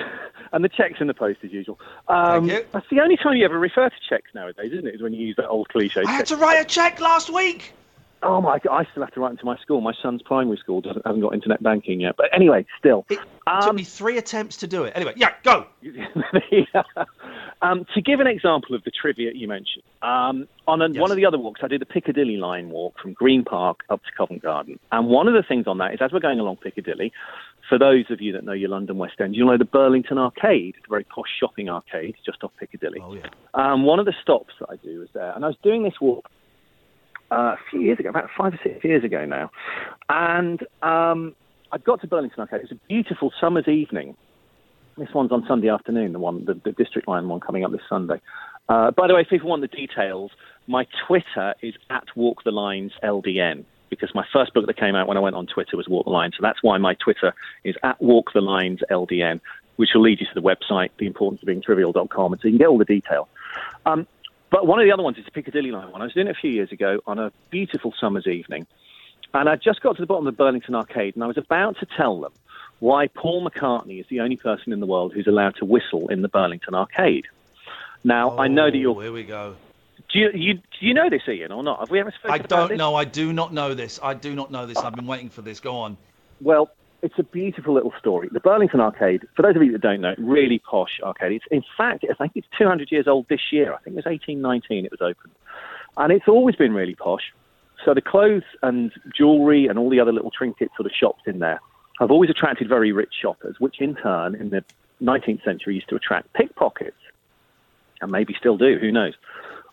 and 0.56 0.64
the 0.64 0.70
checks 0.70 1.00
in 1.00 1.06
the 1.06 1.14
post 1.14 1.38
as 1.44 1.52
usual. 1.52 1.78
Um, 2.08 2.46
That's 2.46 2.88
the 2.90 3.00
only 3.00 3.18
time 3.18 3.36
you 3.36 3.44
ever 3.44 3.58
refer 3.58 3.90
to 3.90 3.96
checks 4.08 4.30
nowadays, 4.34 4.72
isn't 4.72 4.86
it? 4.86 4.94
Is 4.94 5.02
when 5.02 5.12
you 5.12 5.26
use 5.26 5.36
that 5.36 5.48
old 5.48 5.68
cliche. 5.68 6.02
I 6.06 6.10
had 6.10 6.26
to 6.26 6.36
write 6.36 6.60
a 6.60 6.64
check 6.64 6.98
last 6.98 7.32
week. 7.32 7.74
Oh 8.22 8.40
my 8.40 8.58
god! 8.58 8.72
I 8.74 8.90
still 8.90 9.02
have 9.04 9.12
to 9.12 9.20
write 9.20 9.32
into 9.32 9.44
my 9.44 9.58
school. 9.58 9.82
My 9.82 9.92
son's 10.02 10.22
primary 10.22 10.56
school 10.56 10.80
doesn't 10.80 11.04
hasn't 11.04 11.22
got 11.22 11.34
internet 11.34 11.62
banking 11.62 12.00
yet. 12.00 12.14
But 12.16 12.34
anyway, 12.34 12.64
still. 12.78 13.04
It 13.10 13.20
took 13.62 13.74
me 13.74 13.84
three 13.84 14.16
attempts 14.16 14.56
to 14.58 14.66
do 14.66 14.84
it. 14.84 14.94
Anyway, 14.96 15.12
yeah, 15.16 15.34
go. 15.44 15.66
um, 17.62 17.86
to 17.94 18.00
give 18.00 18.20
an 18.20 18.26
example 18.26 18.74
of 18.74 18.82
the 18.84 18.90
trivia 18.90 19.32
you 19.34 19.46
mentioned, 19.46 19.84
um, 20.02 20.48
on 20.66 20.80
a, 20.80 20.88
one 20.98 21.10
of 21.10 21.18
the 21.18 21.26
other 21.26 21.38
walks, 21.38 21.60
I 21.62 21.68
did 21.68 21.82
the 21.82 21.86
Piccadilly 21.86 22.38
line 22.38 22.70
walk 22.70 22.98
from 22.98 23.12
Green 23.12 23.44
Park 23.44 23.80
up 23.90 24.02
to 24.02 24.10
Covent 24.16 24.42
Garden. 24.42 24.80
And 24.90 25.08
one 25.08 25.28
of 25.28 25.34
the 25.34 25.42
things 25.42 25.66
on 25.66 25.78
that 25.78 25.92
is 25.92 26.00
as 26.00 26.10
we're 26.10 26.20
going 26.20 26.40
along 26.40 26.56
Piccadilly, 26.56 27.12
for 27.68 27.78
those 27.78 28.04
of 28.10 28.20
you 28.20 28.32
that 28.32 28.44
know 28.44 28.52
your 28.52 28.70
London 28.70 28.98
West 28.98 29.14
End, 29.20 29.34
you'll 29.34 29.48
know 29.48 29.58
the 29.58 29.64
Burlington 29.64 30.18
Arcade. 30.18 30.74
It's 30.76 30.86
a 30.86 30.90
very 30.90 31.04
posh 31.04 31.28
shopping 31.38 31.68
arcade 31.68 32.14
just 32.24 32.42
off 32.44 32.52
Piccadilly. 32.58 33.00
Oh, 33.02 33.14
yeah. 33.14 33.26
Um, 33.54 33.84
one 33.84 33.98
of 33.98 34.06
the 34.06 34.14
stops 34.22 34.54
that 34.60 34.68
I 34.70 34.76
do 34.76 35.02
is 35.02 35.08
there. 35.14 35.32
And 35.34 35.44
I 35.44 35.48
was 35.48 35.56
doing 35.62 35.82
this 35.82 35.94
walk 36.00 36.28
uh, 37.30 37.54
a 37.54 37.58
few 37.70 37.80
years 37.80 37.98
ago, 37.98 38.08
about 38.08 38.28
five 38.36 38.54
or 38.54 38.60
six 38.62 38.84
years 38.84 39.04
ago 39.04 39.24
now. 39.24 39.50
And 40.08 40.60
um, 40.82 41.34
I 41.72 41.78
got 41.78 42.00
to 42.02 42.06
Burlington 42.06 42.40
Arcade. 42.40 42.60
It 42.60 42.70
was 42.70 42.78
a 42.78 42.88
beautiful 42.88 43.32
summer's 43.40 43.68
evening. 43.68 44.16
This 44.96 45.08
one's 45.14 45.32
on 45.32 45.44
Sunday 45.46 45.68
afternoon, 45.68 46.12
the 46.12 46.18
one, 46.18 46.44
the, 46.46 46.54
the 46.54 46.72
District 46.72 47.06
Line 47.06 47.28
one 47.28 47.40
coming 47.40 47.64
up 47.64 47.72
this 47.72 47.82
Sunday. 47.88 48.20
Uh, 48.68 48.90
by 48.90 49.06
the 49.06 49.14
way, 49.14 49.20
if 49.20 49.28
people 49.28 49.48
want 49.48 49.62
the 49.62 49.68
details, 49.68 50.30
my 50.66 50.86
Twitter 51.06 51.54
is 51.62 51.74
at 51.90 52.04
Walk 52.16 52.44
the 52.44 52.50
Lines 52.50 52.92
LDN 53.04 53.64
because 53.90 54.14
my 54.14 54.24
first 54.32 54.54
book 54.54 54.66
that 54.66 54.76
came 54.76 54.94
out 54.94 55.08
when 55.08 55.16
I 55.16 55.20
went 55.20 55.36
on 55.36 55.46
Twitter 55.46 55.76
was 55.76 55.88
Walk 55.88 56.04
the 56.04 56.10
Line. 56.10 56.32
So 56.32 56.38
that's 56.42 56.62
why 56.62 56.78
my 56.78 56.94
Twitter 56.94 57.34
is 57.64 57.74
at 57.82 58.00
Walk 58.00 58.32
the 58.34 58.40
Lines 58.40 58.80
LDN, 58.90 59.40
which 59.76 59.90
will 59.94 60.02
lead 60.02 60.20
you 60.20 60.26
to 60.26 60.34
the 60.34 60.42
website, 60.42 60.90
theimportanceofbeingtrivial.com, 61.00 62.32
and 62.32 62.40
so 62.40 62.48
you 62.48 62.52
can 62.52 62.58
get 62.58 62.68
all 62.68 62.78
the 62.78 62.84
detail. 62.84 63.28
Um, 63.84 64.06
but 64.50 64.66
one 64.66 64.80
of 64.80 64.86
the 64.86 64.92
other 64.92 65.02
ones 65.02 65.18
is 65.18 65.24
the 65.24 65.30
Piccadilly 65.30 65.70
Line 65.70 65.90
one. 65.90 66.00
I 66.00 66.04
was 66.04 66.14
doing 66.14 66.28
it 66.28 66.30
a 66.30 66.40
few 66.40 66.50
years 66.50 66.72
ago 66.72 67.00
on 67.06 67.18
a 67.18 67.32
beautiful 67.50 67.92
summer's 68.00 68.26
evening. 68.26 68.66
And 69.34 69.48
I 69.48 69.56
just 69.56 69.82
got 69.82 69.96
to 69.96 70.02
the 70.02 70.06
bottom 70.06 70.26
of 70.26 70.34
the 70.34 70.36
Burlington 70.36 70.74
Arcade, 70.74 71.14
and 71.14 71.24
I 71.24 71.26
was 71.26 71.36
about 71.36 71.78
to 71.80 71.86
tell 71.96 72.20
them 72.20 72.32
why 72.78 73.08
Paul 73.08 73.48
McCartney 73.48 74.00
is 74.00 74.06
the 74.08 74.20
only 74.20 74.36
person 74.36 74.72
in 74.72 74.80
the 74.80 74.86
world 74.86 75.12
who's 75.12 75.26
allowed 75.26 75.56
to 75.56 75.64
whistle 75.64 76.08
in 76.08 76.22
the 76.22 76.28
Burlington 76.28 76.74
Arcade. 76.74 77.26
Now, 78.04 78.38
I 78.38 78.48
know 78.48 78.70
that 78.70 78.76
you're. 78.76 78.94
Oh, 78.94 79.00
Here 79.00 79.12
we 79.12 79.24
go. 79.24 79.56
Do 80.12 80.18
you, 80.18 80.30
you 80.34 80.54
do 80.54 80.60
you 80.80 80.94
know 80.94 81.10
this, 81.10 81.22
Iain, 81.28 81.52
or 81.52 81.62
not? 81.62 81.80
Have 81.80 81.90
we 81.90 82.00
ever 82.00 82.12
spoken 82.12 82.30
I 82.30 82.36
about 82.36 82.48
don't 82.48 82.68
this? 82.70 82.78
know. 82.78 82.94
I 82.94 83.04
do 83.04 83.32
not 83.32 83.52
know 83.52 83.74
this. 83.74 83.98
I 84.02 84.14
do 84.14 84.34
not 84.34 84.50
know 84.50 84.66
this. 84.66 84.78
I've 84.78 84.94
been 84.94 85.06
waiting 85.06 85.30
for 85.30 85.42
this. 85.42 85.58
Go 85.60 85.76
on. 85.76 85.96
Well, 86.40 86.70
it's 87.02 87.18
a 87.18 87.22
beautiful 87.22 87.74
little 87.74 87.92
story. 87.98 88.28
The 88.30 88.40
Burlington 88.40 88.80
Arcade, 88.80 89.26
for 89.34 89.42
those 89.42 89.56
of 89.56 89.62
you 89.62 89.72
that 89.72 89.80
don't 89.80 90.00
know, 90.00 90.14
really 90.18 90.58
posh 90.58 91.00
arcade. 91.02 91.32
It's 91.32 91.44
in 91.50 91.62
fact, 91.76 92.04
I 92.08 92.14
think 92.14 92.32
it's 92.34 92.46
200 92.58 92.90
years 92.90 93.06
old 93.06 93.26
this 93.28 93.52
year. 93.52 93.72
I 93.74 93.78
think 93.78 93.94
it 93.94 93.96
was 93.96 94.06
1819 94.06 94.84
it 94.84 94.90
was 94.90 95.00
opened, 95.00 95.34
and 95.96 96.12
it's 96.12 96.28
always 96.28 96.56
been 96.56 96.72
really 96.72 96.94
posh. 96.94 97.32
So 97.84 97.94
the 97.94 98.00
clothes 98.00 98.44
and 98.62 98.92
jewellery 99.16 99.66
and 99.66 99.78
all 99.78 99.90
the 99.90 100.00
other 100.00 100.12
little 100.12 100.30
trinket 100.30 100.70
sort 100.76 100.86
of 100.86 100.92
shops 100.92 101.22
in 101.26 101.38
there 101.40 101.60
have 102.00 102.10
always 102.10 102.30
attracted 102.30 102.68
very 102.68 102.92
rich 102.92 103.12
shoppers, 103.20 103.56
which 103.58 103.80
in 103.80 103.94
turn, 103.96 104.34
in 104.34 104.50
the 104.50 104.64
19th 105.02 105.44
century, 105.44 105.74
used 105.74 105.88
to 105.88 105.96
attract 105.96 106.32
pickpockets, 106.32 106.96
and 108.00 108.10
maybe 108.10 108.34
still 108.38 108.56
do. 108.56 108.78
Who 108.78 108.90
knows? 108.90 109.14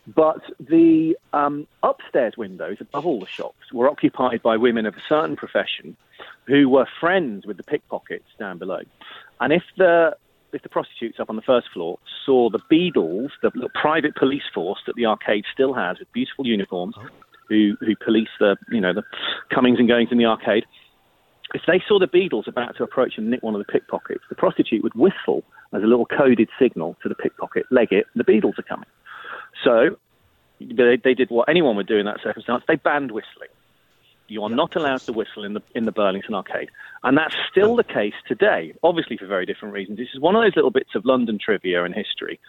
But 0.06 0.42
the 0.60 1.16
um, 1.32 1.66
upstairs 1.82 2.36
windows 2.36 2.76
above 2.80 3.06
all 3.06 3.20
the 3.20 3.26
shops 3.26 3.72
were 3.72 3.88
occupied 3.88 4.42
by 4.42 4.56
women 4.56 4.84
of 4.84 4.94
a 4.94 5.02
certain 5.08 5.34
profession 5.34 5.96
who 6.46 6.68
were 6.68 6.86
friends 7.00 7.46
with 7.46 7.56
the 7.56 7.62
pickpockets 7.62 8.28
down 8.38 8.58
below. 8.58 8.80
And 9.40 9.52
if 9.52 9.62
the 9.78 10.16
if 10.52 10.62
the 10.62 10.68
prostitutes 10.68 11.18
up 11.18 11.30
on 11.30 11.36
the 11.36 11.42
first 11.42 11.68
floor 11.72 11.98
saw 12.24 12.48
the 12.48 12.60
Beadles, 12.70 13.30
the, 13.42 13.50
private 13.74 14.14
police 14.14 14.44
force 14.54 14.78
that 14.86 14.94
the 14.94 15.04
arcade 15.04 15.44
still 15.52 15.74
has 15.74 15.98
with 15.98 16.12
beautiful 16.12 16.46
uniforms, 16.46 16.94
who 17.48 17.76
who 17.80 17.96
police 17.96 18.28
the 18.38 18.56
you 18.70 18.80
know 18.80 18.92
the 18.92 19.02
comings 19.50 19.78
and 19.78 19.88
goings 19.88 20.10
in 20.12 20.18
the 20.18 20.26
arcade, 20.26 20.64
if 21.54 21.62
they 21.66 21.82
saw 21.88 21.98
the 21.98 22.06
Beadles 22.06 22.46
about 22.46 22.76
to 22.76 22.84
approach 22.84 23.14
and 23.16 23.30
nick 23.30 23.42
one 23.42 23.54
of 23.54 23.64
the 23.64 23.72
pickpockets, 23.72 24.22
the 24.28 24.34
prostitute 24.34 24.82
would 24.82 24.94
whistle 24.94 25.44
as 25.72 25.82
a 25.82 25.86
little 25.86 26.06
coded 26.06 26.48
signal 26.58 26.96
to 27.02 27.08
the 27.08 27.14
pickpocket, 27.14 27.66
leg 27.70 27.88
it, 27.90 28.06
the 28.14 28.24
Beadles 28.24 28.58
are 28.58 28.62
coming. 28.62 28.86
So 29.62 29.96
they, 30.60 30.96
they 31.02 31.14
did 31.14 31.30
what 31.30 31.48
anyone 31.48 31.76
would 31.76 31.86
do 31.86 31.96
in 31.96 32.06
that 32.06 32.20
circumstance. 32.22 32.64
They 32.66 32.76
banned 32.76 33.10
whistling. 33.10 33.48
You 34.26 34.42
are 34.42 34.50
not 34.50 34.74
allowed 34.74 35.02
to 35.02 35.12
whistle 35.12 35.44
in 35.44 35.52
the 35.52 35.62
in 35.74 35.84
the 35.84 35.92
Burlington 35.92 36.34
Arcade, 36.34 36.70
and 37.02 37.16
that's 37.16 37.34
still 37.50 37.76
the 37.76 37.84
case 37.84 38.14
today. 38.26 38.72
Obviously, 38.82 39.18
for 39.18 39.26
very 39.26 39.44
different 39.44 39.74
reasons. 39.74 39.98
This 39.98 40.08
is 40.14 40.20
one 40.20 40.34
of 40.34 40.42
those 40.42 40.56
little 40.56 40.70
bits 40.70 40.94
of 40.94 41.04
London 41.04 41.38
trivia 41.38 41.84
and 41.84 41.94
history 41.94 42.40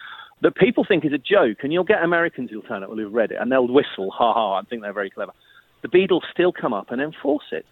that 0.41 0.56
people 0.56 0.86
think 0.86 1.04
is 1.04 1.12
a 1.12 1.18
joke, 1.18 1.63
and 1.63 1.74
you'll 1.74 1.84
get 1.84 2.02
Americans 2.02 2.50
who'll 2.50 2.62
turn 2.62 2.84
up 2.84 2.89
who've 2.89 3.13
read 3.13 3.32
it, 3.32 3.38
and 3.41 3.52
they'll 3.52 3.68
whistle, 3.68 4.10
ha 4.12 4.34
ha, 4.34 4.58
and 4.58 4.68
think 4.70 4.84
they're 4.84 4.94
very 4.94 5.10
clever. 5.10 5.34
The 5.82 5.89
Beadles 5.89 6.24
still 6.32 6.54
come 6.54 6.74
up 6.74 6.91
and 6.91 7.02
enforce 7.02 7.46
it. 7.52 7.65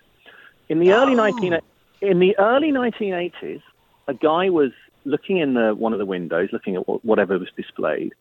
In 0.68 0.80
the 0.80 0.92
early 0.92 1.16
19 1.16 1.60
in 2.02 2.20
the 2.20 2.38
early 2.38 2.72
1980s, 2.72 3.62
a 4.08 4.14
guy 4.14 4.50
was 4.50 4.72
looking 5.06 5.38
in 5.38 5.54
the, 5.54 5.74
one 5.74 5.94
of 5.94 6.00
the 6.00 6.06
windows, 6.06 6.50
looking 6.52 6.76
at 6.76 6.82
whatever 7.06 7.40
was 7.40 7.50
displayed, 7.56 8.14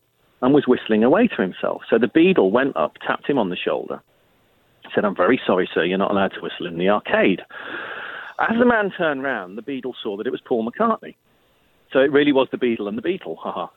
and 0.42 0.52
was 0.52 0.66
whistling 0.66 1.04
away 1.04 1.28
to 1.28 1.40
himself. 1.40 1.82
So 1.88 1.98
the 1.98 2.08
Beadle 2.08 2.50
went 2.50 2.76
up, 2.76 2.98
tapped 3.06 3.28
him 3.28 3.38
on 3.38 3.48
the 3.48 3.56
shoulder, 3.56 4.02
said, 4.94 5.04
I'm 5.04 5.16
very 5.16 5.40
sorry, 5.46 5.68
sir, 5.72 5.84
you're 5.84 5.98
not 5.98 6.10
allowed 6.10 6.34
to 6.34 6.40
whistle 6.40 6.66
in 6.66 6.78
the 6.78 6.88
arcade. 6.88 7.42
As 8.38 8.58
the 8.58 8.66
man 8.66 8.90
turned 8.90 9.22
round, 9.22 9.56
the 9.56 9.62
Beadle 9.62 9.94
saw 10.02 10.16
that 10.16 10.26
it 10.26 10.30
was 10.30 10.40
Paul 10.40 10.68
McCartney. 10.68 11.14
So 11.92 12.00
it 12.00 12.10
really 12.10 12.32
was 12.32 12.48
the 12.50 12.58
Beadle 12.58 12.88
and 12.88 12.98
the 12.98 13.02
Beatle, 13.02 13.36
haha. 13.38 13.68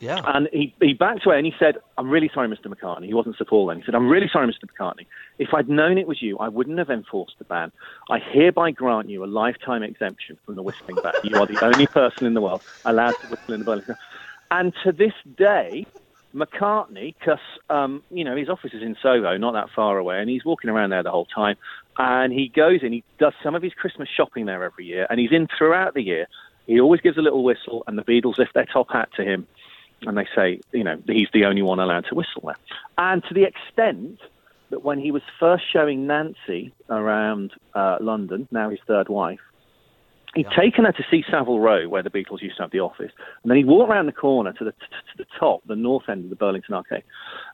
Yeah. 0.00 0.20
And 0.24 0.48
he, 0.52 0.74
he 0.80 0.94
backed 0.94 1.26
away 1.26 1.38
and 1.38 1.46
he 1.46 1.54
said, 1.58 1.76
I'm 1.96 2.08
really 2.08 2.30
sorry, 2.32 2.48
Mr. 2.48 2.66
McCartney. 2.66 3.06
He 3.06 3.14
wasn't 3.14 3.36
Sir 3.36 3.44
Paul 3.44 3.66
then. 3.66 3.78
He 3.78 3.84
said, 3.84 3.94
I'm 3.94 4.08
really 4.08 4.28
sorry, 4.32 4.46
Mr. 4.46 4.68
McCartney. 4.68 5.06
If 5.38 5.52
I'd 5.54 5.68
known 5.68 5.98
it 5.98 6.06
was 6.06 6.22
you, 6.22 6.38
I 6.38 6.48
wouldn't 6.48 6.78
have 6.78 6.90
enforced 6.90 7.34
the 7.38 7.44
ban. 7.44 7.72
I 8.08 8.18
hereby 8.18 8.70
grant 8.70 9.08
you 9.08 9.24
a 9.24 9.26
lifetime 9.26 9.82
exemption 9.82 10.38
from 10.46 10.54
the 10.54 10.62
whistling 10.62 10.98
ban. 11.02 11.14
You 11.24 11.36
are 11.36 11.46
the 11.46 11.64
only 11.64 11.86
person 11.88 12.26
in 12.26 12.34
the 12.34 12.40
world 12.40 12.62
allowed 12.84 13.14
to 13.22 13.26
whistle 13.28 13.54
in 13.54 13.60
the 13.60 13.66
Burlington. 13.66 13.96
And 14.50 14.72
to 14.84 14.92
this 14.92 15.12
day, 15.36 15.84
McCartney, 16.34 17.14
because 17.18 17.38
um, 17.70 18.02
you 18.10 18.24
know 18.24 18.36
his 18.36 18.48
office 18.48 18.72
is 18.74 18.82
in 18.82 18.96
Soho, 19.02 19.36
not 19.36 19.52
that 19.52 19.70
far 19.74 19.98
away, 19.98 20.20
and 20.20 20.28
he's 20.28 20.44
walking 20.44 20.70
around 20.70 20.90
there 20.90 21.02
the 21.02 21.10
whole 21.10 21.26
time. 21.26 21.56
And 21.96 22.32
he 22.32 22.48
goes 22.48 22.82
in, 22.82 22.92
he 22.92 23.04
does 23.18 23.32
some 23.42 23.54
of 23.54 23.62
his 23.62 23.72
Christmas 23.74 24.08
shopping 24.08 24.46
there 24.46 24.62
every 24.62 24.84
year, 24.84 25.06
and 25.10 25.18
he's 25.18 25.32
in 25.32 25.48
throughout 25.56 25.94
the 25.94 26.02
year. 26.02 26.26
He 26.66 26.80
always 26.80 27.00
gives 27.00 27.16
a 27.16 27.22
little 27.22 27.42
whistle, 27.42 27.82
and 27.86 27.98
the 27.98 28.04
Beadles 28.04 28.38
lift 28.38 28.54
their 28.54 28.66
top 28.66 28.90
hat 28.90 29.08
to 29.16 29.24
him, 29.24 29.46
and 30.02 30.16
they 30.16 30.26
say, 30.36 30.60
you 30.72 30.84
know, 30.84 31.00
he's 31.06 31.28
the 31.32 31.46
only 31.46 31.62
one 31.62 31.80
allowed 31.80 32.04
to 32.10 32.14
whistle 32.14 32.42
there. 32.44 32.56
And 32.98 33.24
to 33.24 33.34
the 33.34 33.44
extent 33.44 34.20
that 34.70 34.84
when 34.84 34.98
he 34.98 35.10
was 35.10 35.22
first 35.40 35.64
showing 35.72 36.06
Nancy 36.06 36.72
around 36.90 37.52
uh, 37.74 37.96
London, 38.00 38.46
now 38.50 38.68
his 38.68 38.80
third 38.86 39.08
wife, 39.08 39.40
he'd 40.34 40.46
taken 40.56 40.84
her 40.84 40.92
to 40.92 41.04
see 41.10 41.24
Savile 41.30 41.60
Row, 41.60 41.88
where 41.88 42.02
the 42.02 42.10
Beatles 42.10 42.42
used 42.42 42.56
to 42.56 42.62
have 42.62 42.70
the 42.70 42.80
office, 42.80 43.12
and 43.42 43.50
then 43.50 43.56
he'd 43.56 43.66
walk 43.66 43.88
around 43.88 44.06
the 44.06 44.12
corner 44.12 44.52
to 44.54 44.64
the 44.64 44.72
to 44.72 45.16
the 45.16 45.26
top, 45.38 45.62
the 45.66 45.76
north 45.76 46.08
end 46.08 46.24
of 46.24 46.30
the 46.30 46.36
Burlington 46.36 46.74
Arcade, 46.74 47.04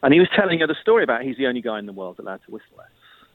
and 0.02 0.12
he 0.12 0.20
was 0.20 0.28
telling 0.36 0.60
her 0.60 0.66
the 0.66 0.76
story 0.80 1.04
about 1.04 1.22
he's 1.22 1.36
the 1.36 1.46
only 1.46 1.62
guy 1.62 1.78
in 1.78 1.86
the 1.86 1.92
world 1.92 2.16
allowed 2.18 2.40
to 2.46 2.50
whistle 2.50 2.76
there. 2.76 2.90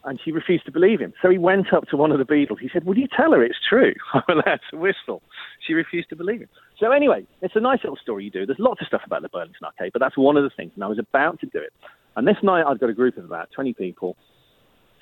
And 0.05 0.17
she 0.23 0.31
refused 0.31 0.65
to 0.65 0.71
believe 0.71 1.01
him. 1.01 1.13
So 1.21 1.29
he 1.29 1.37
went 1.37 1.73
up 1.73 1.85
to 1.89 1.97
one 1.97 2.13
of 2.13 2.19
the 2.19 2.25
Beadles. 2.25 2.59
He 2.61 2.69
said, 2.71 2.85
Will 2.85 2.97
you 2.97 3.07
tell 3.13 3.33
her 3.33 3.43
it's 3.43 3.57
true? 3.67 3.93
I'm 4.13 4.23
allowed 4.29 4.61
to 4.71 4.77
whistle. 4.77 5.21
She 5.67 5.73
refused 5.73 6.07
to 6.09 6.15
believe 6.15 6.39
him. 6.39 6.47
So, 6.79 6.93
anyway, 6.93 7.27
it's 7.41 7.57
a 7.57 7.59
nice 7.59 7.79
little 7.83 7.97
story 7.97 8.23
you 8.23 8.31
do. 8.31 8.45
There's 8.45 8.59
lots 8.59 8.79
of 8.79 8.87
stuff 8.87 9.01
about 9.05 9.23
the 9.23 9.29
Burlington 9.29 9.65
Arcade, 9.65 9.91
but 9.91 9.99
that's 9.99 10.17
one 10.17 10.37
of 10.37 10.43
the 10.43 10.51
things. 10.55 10.71
And 10.75 10.85
I 10.85 10.87
was 10.87 10.99
about 10.99 11.41
to 11.41 11.47
do 11.47 11.59
it. 11.59 11.73
And 12.15 12.25
this 12.25 12.37
night 12.41 12.63
I'd 12.65 12.79
got 12.79 12.89
a 12.89 12.93
group 12.93 13.17
of 13.17 13.25
about 13.25 13.49
20 13.53 13.73
people. 13.73 14.15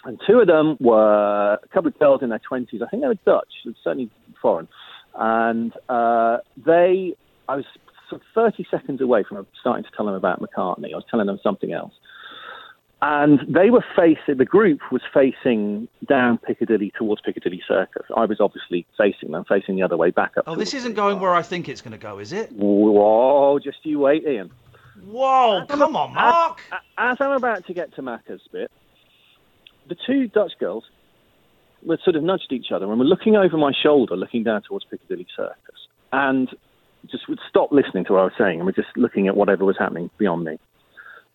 And 0.08 0.18
two 0.26 0.40
of 0.40 0.48
them 0.48 0.78
were 0.80 1.60
a 1.62 1.68
couple 1.68 1.90
of 1.90 2.00
girls 2.00 2.24
in 2.24 2.30
their 2.30 2.40
20s. 2.50 2.82
I 2.82 2.88
think 2.88 3.04
they 3.04 3.10
were 3.10 3.20
Dutch, 3.26 3.54
certainly 3.84 4.10
foreign. 4.42 4.70
And 5.16 5.74
uh, 5.90 6.38
they, 6.66 7.14
I 7.50 7.58
was 7.58 7.66
sort 8.10 8.22
of 8.22 8.28
30 8.34 8.66
seconds 8.72 9.02
away 9.02 9.26
from 9.28 9.46
starting 9.60 9.84
to 9.84 9.90
tell 9.98 10.06
them 10.06 10.16
about 10.16 10.42
McCartney. 10.42 10.94
I 10.94 10.96
was 10.96 11.04
telling 11.12 11.28
them 11.28 11.40
something 11.44 11.74
else. 11.74 11.92
And 13.02 13.42
they 13.54 13.70
were 13.70 13.84
facing, 13.98 14.38
the 14.38 14.46
group 14.46 14.80
was 14.94 15.02
facing 15.14 15.90
down 16.08 16.38
Piccadilly 16.38 16.94
towards 16.98 17.22
Piccadilly 17.22 17.62
Circus. 17.68 18.06
I 18.16 18.24
was 18.24 18.40
obviously 18.40 18.88
facing 18.98 19.32
them, 19.32 19.44
facing 19.44 19.76
the 19.76 19.84
other 19.84 19.98
way 19.98 20.12
back 20.12 20.38
up. 20.38 20.46
Oh, 20.48 20.56
this 20.56 20.74
isn't 20.74 20.94
going 20.94 21.20
where 21.20 21.36
I 21.36 21.42
think 21.42 21.68
it's 21.68 21.82
going 21.82 21.92
to 21.92 21.98
go, 21.98 22.20
is 22.20 22.32
it? 22.32 22.54
Whoa, 22.54 23.60
just 23.60 23.80
you 23.84 24.00
wait, 24.00 24.26
Iain. 24.26 24.52
Whoa, 25.06 25.66
come 25.68 25.98
on, 25.98 26.14
Mark. 26.14 26.62
As, 26.72 26.80
as 26.98 27.18
I'm 27.20 27.32
about 27.32 27.68
to 27.68 27.74
get 27.74 27.94
to 27.96 28.02
Macca's 28.02 28.42
bit, 28.54 28.72
the 29.88 29.96
two 30.06 30.28
Dutch 30.28 30.54
girls 30.60 30.86
were 31.84 31.98
sort 32.04 32.16
of 32.16 32.24
nudged 32.24 32.52
each 32.52 32.72
other 32.72 32.90
and 32.90 33.00
were 33.00 33.06
looking 33.06 33.36
over 33.36 33.58
my 33.58 33.72
shoulder, 33.72 34.16
looking 34.16 34.44
down 34.44 34.62
towards 34.64 34.86
Piccadilly 34.86 35.28
Circus, 35.36 35.88
and 36.12 36.50
just 37.10 37.30
would 37.30 37.40
stop 37.48 37.72
listening 37.72 38.06
to 38.06 38.14
what 38.14 38.20
I 38.20 38.24
was 38.24 38.34
saying 38.38 38.60
and 38.60 38.66
were 38.66 38.72
just 38.72 38.90
looking 38.96 39.28
at 39.28 39.38
whatever 39.38 39.66
was 39.66 39.78
happening 39.78 40.10
beyond 40.18 40.44
me. 40.44 40.60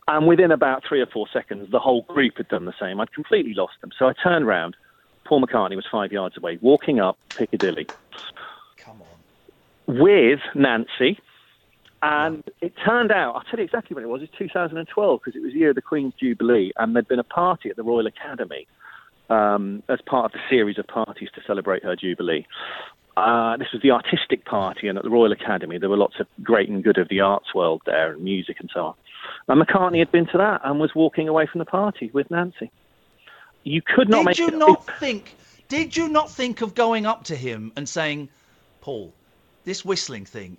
And 0.09 0.27
within 0.27 0.51
about 0.51 0.83
three 0.87 1.01
or 1.01 1.07
four 1.07 1.27
seconds, 1.33 1.71
the 1.71 1.79
whole 1.79 2.03
group 2.03 2.37
had 2.37 2.49
done 2.49 2.65
the 2.65 2.75
same. 2.81 3.01
I'd 3.01 3.13
completely 3.13 3.55
lost 3.55 3.75
them. 3.81 3.91
So 3.99 4.07
I 4.07 4.13
turned 4.23 4.47
round. 4.47 4.77
Paul 5.25 5.45
McCartney 5.45 5.77
was 5.77 5.87
five 5.91 6.13
yards 6.13 6.37
away, 6.37 6.59
walking 6.61 6.99
up 6.99 7.17
Piccadilly. 7.31 7.87
Come 8.77 9.01
on. 9.01 9.99
With 10.01 10.41
Nancy. 10.55 11.19
And 12.03 12.43
it 12.61 12.75
turned 12.85 13.13
out, 13.13 13.37
I'll 13.37 13.43
tell 13.43 13.61
you 13.61 13.65
exactly 13.65 13.95
when 13.95 14.03
it 14.03 14.09
was, 14.09 14.23
it's 14.23 14.33
2012, 14.37 15.21
because 15.25 15.37
it 15.37 15.43
was 15.43 15.53
the 15.53 15.59
year 15.59 15.71
of 15.71 15.77
the 15.77 15.83
Queen's 15.83 16.15
Jubilee, 16.21 16.73
and 16.77 16.95
there'd 16.95 17.07
been 17.07 17.21
a 17.21 17.25
party 17.25 17.71
at 17.71 17.77
the 17.77 17.85
Royal 17.85 18.09
Academy 18.09 18.67
um, 19.31 19.85
as 19.89 20.01
part 20.05 20.25
of 20.25 20.33
the 20.33 20.41
series 20.51 20.79
of 20.79 20.87
parties 20.89 21.29
to 21.37 21.41
celebrate 21.47 21.85
her 21.85 21.95
Jubilee. 21.95 22.45
Uh, 23.17 23.57
this 23.57 23.69
was 23.73 23.83
the 23.83 23.93
artistic 23.93 24.45
party, 24.45 24.89
and 24.89 24.99
at 24.99 25.05
the 25.05 25.11
Royal 25.11 25.31
Academy, 25.31 25.79
there 25.79 25.89
were 25.89 25.97
lots 25.97 26.19
of 26.19 26.27
great 26.43 26.69
and 26.69 26.83
good 26.83 26.99
of 26.99 27.09
the 27.09 27.21
arts 27.21 27.55
world 27.55 27.83
there, 27.87 28.13
and 28.13 28.25
music 28.25 28.57
and 28.59 28.69
so 28.75 28.81
on. 28.81 28.95
And 29.47 29.63
McCartney 29.63 30.01
had 30.01 30.11
been 30.11 30.27
to 30.27 30.39
that 30.39 30.63
and 30.65 30.81
was 30.81 30.95
walking 30.97 31.29
away 31.29 31.47
from 31.47 31.61
the 31.61 31.65
party 31.65 32.11
with 32.13 32.31
Nancy. 32.33 32.73
You 33.63 33.81
could 33.81 34.09
not 34.09 34.19
did 34.19 34.27
make 34.27 34.39
you 34.39 34.49
it. 34.49 34.57
not 34.57 34.99
think? 34.99 35.37
Did 35.69 35.97
you 35.97 36.09
not 36.09 36.31
think 36.31 36.63
of 36.63 36.75
going 36.75 37.07
up 37.07 37.25
to 37.25 37.37
him 37.37 37.73
and 37.77 37.89
saying, 37.89 38.29
"Paul, 38.81 39.13
this 39.65 39.85
whistling 39.85 40.25
thing. 40.25 40.57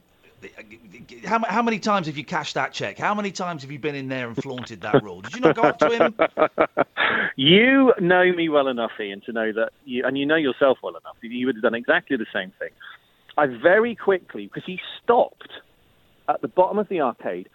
How, 1.26 1.40
how 1.40 1.62
many 1.62 1.80
times 1.80 2.08
have 2.08 2.18
you 2.18 2.26
cashed 2.26 2.56
that 2.56 2.74
check? 2.74 2.98
How 2.98 3.14
many 3.14 3.32
times 3.32 3.62
have 3.62 3.72
you 3.72 3.80
been 3.80 3.96
in 3.96 4.08
there 4.08 4.28
and 4.28 4.36
flaunted 4.36 4.82
that 4.82 5.04
rule? 5.04 5.22
Did 5.22 5.36
you 5.36 5.42
not 5.42 5.56
go 5.56 5.64
up 5.64 5.80
to 5.80 5.90
him? 5.90 6.16
you 7.36 7.94
know 8.00 8.32
me 8.34 8.50
well 8.50 8.68
enough, 8.68 8.92
Iain, 9.00 9.22
to 9.26 9.32
know 9.32 9.52
that, 9.54 9.72
you, 9.86 10.06
and 10.06 10.18
you 10.18 10.26
know 10.26 10.36
yourself 10.36 10.80
well 10.84 10.96
enough, 10.96 11.16
you 11.22 11.46
would 11.46 11.56
have 11.56 11.64
done 11.64 11.76
exactly 11.76 12.18
the 12.18 12.26
same 12.34 12.52
thing. 12.60 12.70
I 13.38 13.48
very 13.48 13.96
quickly, 13.96 14.48
because 14.48 14.64
he 14.66 14.80
stopped 15.02 15.50
at 16.30 16.42
the 16.42 16.48
bottom 16.48 16.78
of 16.78 16.88
the 16.90 17.02
arcade 17.02 17.50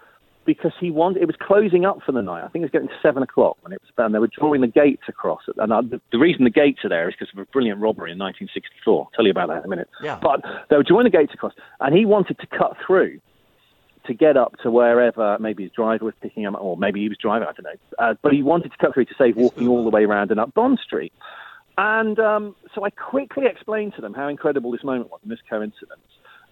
because 0.48 0.72
he 0.80 0.90
wanted. 0.90 1.20
It 1.20 1.26
was 1.26 1.36
closing 1.36 1.84
up 1.84 1.98
for 2.06 2.12
the 2.12 2.22
night. 2.22 2.42
I 2.42 2.48
think 2.48 2.62
it 2.62 2.66
was 2.66 2.70
getting 2.70 2.88
to 2.88 2.94
seven 3.02 3.22
o'clock 3.22 3.58
when 3.60 3.74
it 3.74 3.82
was. 3.82 3.90
And 3.98 4.14
they 4.14 4.18
were 4.18 4.28
drawing 4.28 4.62
the 4.62 4.66
gates 4.66 5.02
across. 5.06 5.42
And 5.58 5.74
I, 5.74 5.82
the, 5.82 6.00
the 6.10 6.18
reason 6.18 6.44
the 6.44 6.50
gates 6.50 6.78
are 6.84 6.88
there 6.88 7.06
is 7.06 7.14
because 7.14 7.32
of 7.34 7.38
a 7.38 7.44
brilliant 7.44 7.80
robbery 7.80 8.12
in 8.12 8.18
1964. 8.18 9.04
I'll 9.04 9.10
tell 9.14 9.26
you 9.26 9.30
about 9.30 9.48
that 9.48 9.58
in 9.58 9.64
a 9.64 9.68
minute. 9.68 9.90
Yeah. 10.02 10.18
But 10.22 10.40
they 10.70 10.76
were 10.76 10.82
drawing 10.82 11.04
the 11.04 11.10
gates 11.10 11.34
across, 11.34 11.52
and 11.80 11.94
he 11.94 12.06
wanted 12.06 12.38
to 12.38 12.46
cut 12.46 12.78
through 12.84 13.20
to 14.06 14.14
get 14.14 14.38
up 14.38 14.56
to 14.62 14.70
wherever 14.70 15.36
maybe 15.38 15.64
his 15.64 15.72
driver 15.72 16.06
was 16.06 16.14
picking 16.22 16.44
him 16.44 16.56
up, 16.56 16.62
or 16.62 16.78
maybe 16.78 17.00
he 17.00 17.10
was 17.10 17.18
driving. 17.18 17.46
I 17.46 17.52
don't 17.52 17.64
know. 17.64 17.80
Uh, 17.98 18.14
but 18.22 18.32
he 18.32 18.42
wanted 18.42 18.72
to 18.72 18.78
cut 18.78 18.94
through 18.94 19.04
to 19.04 19.14
save 19.18 19.36
walking 19.36 19.68
all 19.68 19.84
the 19.84 19.90
way 19.90 20.04
around 20.04 20.30
and 20.30 20.40
up 20.40 20.54
Bond 20.54 20.80
Street. 20.82 21.12
And 21.76 22.18
um, 22.18 22.56
so 22.74 22.84
I 22.84 22.90
quickly 22.90 23.44
explained 23.44 23.92
to 23.96 24.00
them 24.00 24.14
how 24.14 24.28
incredible 24.28 24.72
this 24.72 24.82
moment 24.82 25.10
was 25.10 25.20
and 25.22 25.30
this 25.30 25.40
coincidence. 25.48 26.00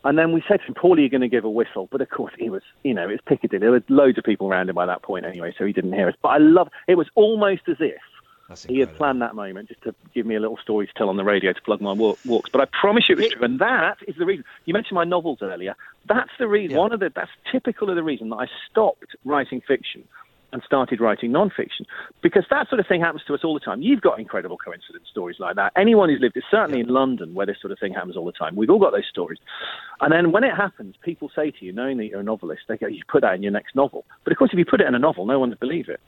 And 0.04 0.16
then 0.16 0.32
we 0.32 0.42
said 0.46 0.60
to 0.60 0.66
him, 0.66 0.74
Paul, 0.74 0.98
are 0.98 1.00
you 1.00 1.08
going 1.08 1.22
to 1.22 1.28
give 1.28 1.44
a 1.44 1.50
whistle? 1.50 1.88
But 1.90 2.00
of 2.00 2.10
course, 2.10 2.32
he 2.38 2.48
was, 2.48 2.62
you 2.84 2.94
know, 2.94 3.08
it's 3.08 3.22
Piccadilly. 3.26 3.58
There 3.58 3.72
were 3.72 3.82
loads 3.88 4.18
of 4.18 4.24
people 4.24 4.48
around 4.48 4.68
him 4.68 4.76
by 4.76 4.86
that 4.86 5.02
point 5.02 5.26
anyway, 5.26 5.52
so 5.58 5.64
he 5.64 5.72
didn't 5.72 5.94
hear 5.94 6.08
us. 6.08 6.14
But 6.22 6.28
I 6.28 6.38
love 6.38 6.68
it. 6.86 6.94
was 6.96 7.08
almost 7.16 7.62
as 7.68 7.76
if 7.80 8.00
he 8.68 8.78
had 8.78 8.94
planned 8.94 9.20
that 9.22 9.34
moment 9.34 9.68
just 9.68 9.82
to 9.82 9.94
give 10.14 10.24
me 10.24 10.36
a 10.36 10.40
little 10.40 10.58
story 10.58 10.86
to 10.86 10.92
tell 10.92 11.08
on 11.08 11.16
the 11.16 11.24
radio 11.24 11.52
to 11.52 11.62
plug 11.62 11.80
my 11.80 11.92
walk, 11.92 12.18
walks. 12.24 12.48
But 12.50 12.60
I 12.60 12.66
promise 12.66 13.08
you 13.08 13.16
it 13.16 13.18
was 13.18 13.32
true. 13.32 13.44
And 13.44 13.58
that 13.58 13.98
is 14.06 14.14
the 14.16 14.24
reason. 14.24 14.44
You 14.66 14.74
mentioned 14.74 14.94
my 14.94 15.04
novels 15.04 15.38
earlier. 15.42 15.74
That's 16.06 16.30
the 16.38 16.46
reason. 16.46 16.76
One 16.76 16.92
of 16.92 17.00
the, 17.00 17.10
that's 17.14 17.30
typical 17.50 17.90
of 17.90 17.96
the 17.96 18.04
reason 18.04 18.28
that 18.28 18.36
I 18.36 18.46
stopped 18.70 19.16
writing 19.24 19.60
fiction 19.66 20.04
and 20.56 20.62
started 20.64 21.02
writing 21.02 21.32
non-fiction 21.32 21.84
because 22.22 22.44
that 22.48 22.66
sort 22.70 22.80
of 22.80 22.86
thing 22.86 23.02
happens 23.02 23.22
to 23.26 23.34
us 23.34 23.44
all 23.44 23.52
the 23.52 23.60
time. 23.60 23.82
You've 23.82 24.00
got 24.00 24.18
incredible 24.18 24.56
coincidence 24.56 25.04
stories 25.10 25.36
like 25.38 25.54
that. 25.56 25.70
Anyone 25.76 26.08
who's 26.08 26.18
lived, 26.18 26.38
certainly 26.50 26.80
in 26.80 26.88
London, 26.88 27.34
where 27.34 27.44
this 27.44 27.58
sort 27.60 27.72
of 27.72 27.78
thing 27.78 27.92
happens 27.92 28.16
all 28.16 28.24
the 28.24 28.32
time. 28.32 28.56
We've 28.56 28.70
all 28.70 28.78
got 28.78 28.92
those 28.92 29.04
stories. 29.06 29.38
And 30.00 30.10
then 30.10 30.32
when 30.32 30.44
it 30.44 30.54
happens, 30.56 30.94
people 31.02 31.30
say 31.36 31.50
to 31.50 31.64
you, 31.66 31.74
knowing 31.74 31.98
that 31.98 32.06
you're 32.06 32.20
a 32.20 32.22
novelist, 32.24 32.62
they 32.68 32.78
go, 32.78 32.86
"You 32.86 33.02
put 33.06 33.20
that 33.20 33.34
in 33.34 33.42
your 33.42 33.52
next 33.52 33.76
novel." 33.76 34.06
But 34.24 34.32
of 34.32 34.38
course, 34.38 34.50
if 34.50 34.58
you 34.58 34.64
put 34.64 34.80
it 34.80 34.86
in 34.86 34.94
a 34.94 34.98
novel, 34.98 35.26
no 35.26 35.38
one 35.38 35.50
would 35.50 35.60
believe 35.60 35.90
it. 35.90 36.00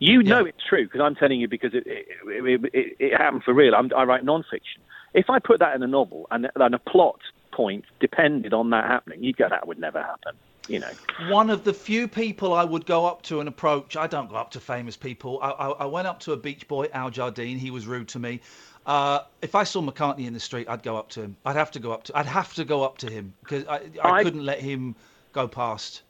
You 0.00 0.24
know 0.24 0.44
it's 0.44 0.64
true 0.68 0.86
because 0.86 1.00
I'm 1.00 1.14
telling 1.14 1.38
you 1.38 1.46
because 1.46 1.72
it 1.72 1.86
it, 1.86 2.08
it, 2.26 2.70
it, 2.74 2.96
it 2.98 3.16
happened 3.16 3.44
for 3.44 3.54
real. 3.54 3.76
I'm, 3.76 3.92
I 3.96 4.02
write 4.02 4.24
non-fiction. 4.24 4.82
If 5.14 5.30
I 5.30 5.38
put 5.38 5.60
that 5.60 5.76
in 5.76 5.84
a 5.84 5.86
novel 5.86 6.26
and, 6.32 6.50
and 6.56 6.74
a 6.74 6.80
plot 6.80 7.20
point 7.52 7.84
depended 8.00 8.52
on 8.52 8.70
that 8.70 8.86
happening, 8.86 9.22
you'd 9.22 9.36
go, 9.36 9.48
"That 9.48 9.68
would 9.68 9.78
never 9.78 10.02
happen." 10.02 10.34
You 10.68 10.78
know. 10.78 10.90
One 11.28 11.50
of 11.50 11.64
the 11.64 11.72
few 11.74 12.08
people 12.08 12.52
I 12.54 12.64
would 12.64 12.86
go 12.86 13.06
up 13.06 13.22
to 13.22 13.40
and 13.40 13.48
approach. 13.48 13.96
I 13.96 14.06
don't 14.06 14.28
go 14.28 14.36
up 14.36 14.50
to 14.52 14.60
famous 14.60 14.96
people. 14.96 15.38
I, 15.42 15.50
I, 15.50 15.68
I 15.70 15.84
went 15.86 16.06
up 16.06 16.20
to 16.20 16.32
a 16.32 16.36
beach 16.36 16.66
boy, 16.68 16.88
Al 16.92 17.10
Jardine. 17.10 17.58
He 17.58 17.70
was 17.70 17.86
rude 17.86 18.08
to 18.08 18.18
me. 18.18 18.40
Uh, 18.86 19.20
if 19.40 19.54
I 19.54 19.64
saw 19.64 19.80
McCartney 19.80 20.26
in 20.26 20.32
the 20.34 20.40
street, 20.40 20.68
I'd 20.68 20.82
go 20.82 20.96
up 20.96 21.08
to 21.10 21.22
him. 21.22 21.36
I'd 21.44 21.56
have 21.56 21.70
to 21.72 21.80
go 21.80 21.92
up 21.92 22.04
to. 22.04 22.16
I'd 22.18 22.26
have 22.26 22.52
to 22.54 22.64
go 22.64 22.82
up 22.82 22.98
to 22.98 23.10
him 23.10 23.32
because 23.42 23.64
I, 23.66 23.80
I, 24.02 24.10
I- 24.20 24.22
couldn't 24.22 24.44
let 24.44 24.60
him 24.60 24.94
go 25.32 25.48
past. 25.48 26.02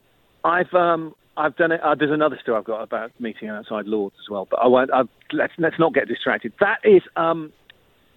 I've 0.43 0.73
um 0.73 1.15
I've 1.37 1.55
done 1.55 1.71
it. 1.71 1.81
Uh, 1.81 1.95
there's 1.95 2.11
another 2.11 2.37
story 2.41 2.57
I've 2.57 2.65
got 2.65 2.81
about 2.81 3.11
meeting 3.19 3.49
outside 3.49 3.87
Lords 3.87 4.15
as 4.23 4.29
well, 4.29 4.47
but 4.49 4.59
I 4.61 4.67
won't. 4.67 4.93
I've, 4.93 5.09
let's 5.33 5.53
let's 5.57 5.79
not 5.79 5.93
get 5.93 6.07
distracted. 6.07 6.53
That 6.59 6.79
is 6.83 7.01
um. 7.15 7.51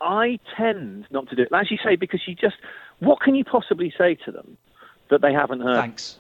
I 0.01 0.39
tend 0.57 1.07
not 1.11 1.29
to 1.31 1.35
do 1.35 1.43
it. 1.43 1.49
As 1.53 1.73
you 1.73 1.79
say, 1.83 1.97
because 1.97 2.21
you 2.29 2.37
just, 2.37 2.55
what 3.01 3.21
can 3.21 3.35
you 3.35 3.45
possibly 3.45 3.93
say 3.99 4.15
to 4.27 4.31
them 4.31 4.57
that 5.11 5.23
they 5.23 5.33
haven't 5.33 5.59
heard? 5.61 5.75
Thanks. 5.75 6.19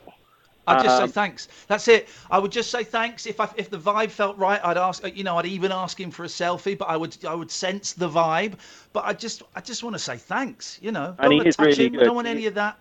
I'd 0.69 0.83
just 0.83 1.01
Um, 1.03 1.09
say 1.09 1.13
thanks. 1.13 1.49
That's 1.67 1.89
it. 1.89 2.09
I 2.31 2.39
would 2.39 2.53
just 2.53 2.71
say 2.71 2.85
thanks. 2.85 3.27
If 3.27 3.41
I, 3.41 3.49
if 3.57 3.71
the 3.71 3.79
vibe 3.79 4.11
felt 4.11 4.37
right, 4.39 4.61
I'd 4.63 4.77
ask. 4.77 5.05
You 5.17 5.25
know, 5.25 5.37
I'd 5.39 5.47
even 5.47 5.73
ask 5.73 5.99
him 6.01 6.11
for 6.11 6.25
a 6.25 6.29
selfie. 6.29 6.77
But 6.77 6.87
I 6.89 6.97
would 6.97 7.17
I 7.25 7.35
would 7.35 7.51
sense 7.51 7.93
the 7.93 8.09
vibe. 8.09 8.55
But 8.93 9.05
I 9.05 9.13
just 9.13 9.43
I 9.57 9.61
just 9.61 9.83
want 9.83 9.95
to 9.95 9.99
say 10.01 10.17
thanks. 10.17 10.79
You 10.81 10.93
know, 10.93 11.15
And 11.19 11.31
don't 11.31 11.43
he 11.43 11.49
is 11.49 11.59
really 11.59 11.87
him. 11.87 11.99
I 12.01 12.05
don't 12.05 12.15
want 12.17 12.29
any 12.29 12.47
of 12.47 12.55
that. 12.55 12.79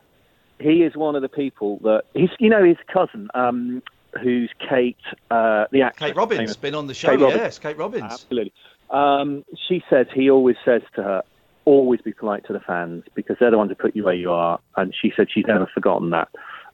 he 0.60 0.84
is 0.84 0.95
one 0.95 1.15
of 1.15 1.21
the 1.21 1.30
people 1.30 1.80
that 1.84 2.04
he's 2.13 2.30
you 2.39 2.50
know 2.50 2.63
his 2.63 2.78
cousin 2.91 3.28
um 3.36 3.82
who's 4.23 4.50
Kate 4.67 4.97
uh 5.30 5.65
the 5.71 5.82
actress 5.84 6.10
Kate 6.10 6.15
Robbins 6.15 6.39
famous- 6.39 6.58
been 6.58 6.73
on 6.76 6.88
the 6.88 6.93
show. 6.95 7.10
Kate 7.10 7.19
Robbins. 7.19 7.39
Yes, 7.41 7.60
Kate 7.60 7.78
Robbins. 7.78 8.04
absolutely 8.12 8.54
um 8.89 9.43
she 9.67 9.84
says 9.89 10.08
he 10.15 10.30
always 10.30 10.56
says 10.65 10.82
to 10.95 11.04
her 11.04 11.21
always 11.65 12.02
be 12.02 12.13
polite 12.13 12.45
to 12.47 12.54
the 12.54 12.62
fans 12.62 13.04
because 13.13 13.36
they're 13.39 13.52
the 13.52 13.58
ones 13.58 13.69
who 13.69 13.76
put 13.76 13.95
you 13.95 14.04
where 14.06 14.13
you 14.15 14.32
are 14.32 14.58
and 14.78 14.95
she 15.00 15.12
said 15.15 15.28
she's 15.32 15.45
never 15.45 15.67
forgotten 15.73 16.09
that 16.12 16.30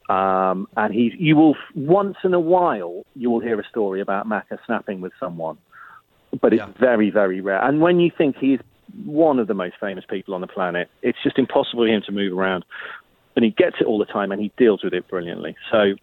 um 0.09 0.67
and 0.75 0.93
he's 0.93 1.13
you 1.17 1.35
will 1.35 1.55
once 1.75 2.17
in 2.23 2.33
a 2.33 2.39
while 2.39 3.03
you 3.15 3.29
will 3.29 3.39
hear 3.39 3.59
a 3.59 3.67
story 3.67 4.01
about 4.01 4.27
Macca 4.27 4.57
snapping 4.65 5.01
with 5.01 5.13
someone. 5.19 5.57
But 6.41 6.53
it's 6.53 6.63
very 6.79 7.09
very 7.09 7.41
rare. 7.41 7.63
And 7.63 7.79
when 7.79 7.99
you 7.99 8.11
think 8.15 8.35
he's 8.37 8.59
one 9.05 9.39
of 9.39 9.47
the 9.47 9.53
most 9.53 9.75
famous 9.79 10.03
people 10.09 10.33
on 10.33 10.41
the 10.41 10.47
planet 10.47 10.89
it's 11.01 11.17
just 11.23 11.37
impossible 11.37 11.83
for 11.83 11.87
him 11.87 12.01
to 12.05 12.11
move 12.11 12.37
around. 12.37 12.65
And 13.35 13.43
he 13.43 13.51
gets 13.51 13.77
it 13.79 13.87
all 13.87 13.97
the 13.97 14.05
time 14.05 14.31
and 14.31 14.41
he 14.41 14.51
deals 14.57 14.83
with 14.83 14.93
it 14.93 15.07
brilliantly. 15.07 15.55
So 15.71 15.95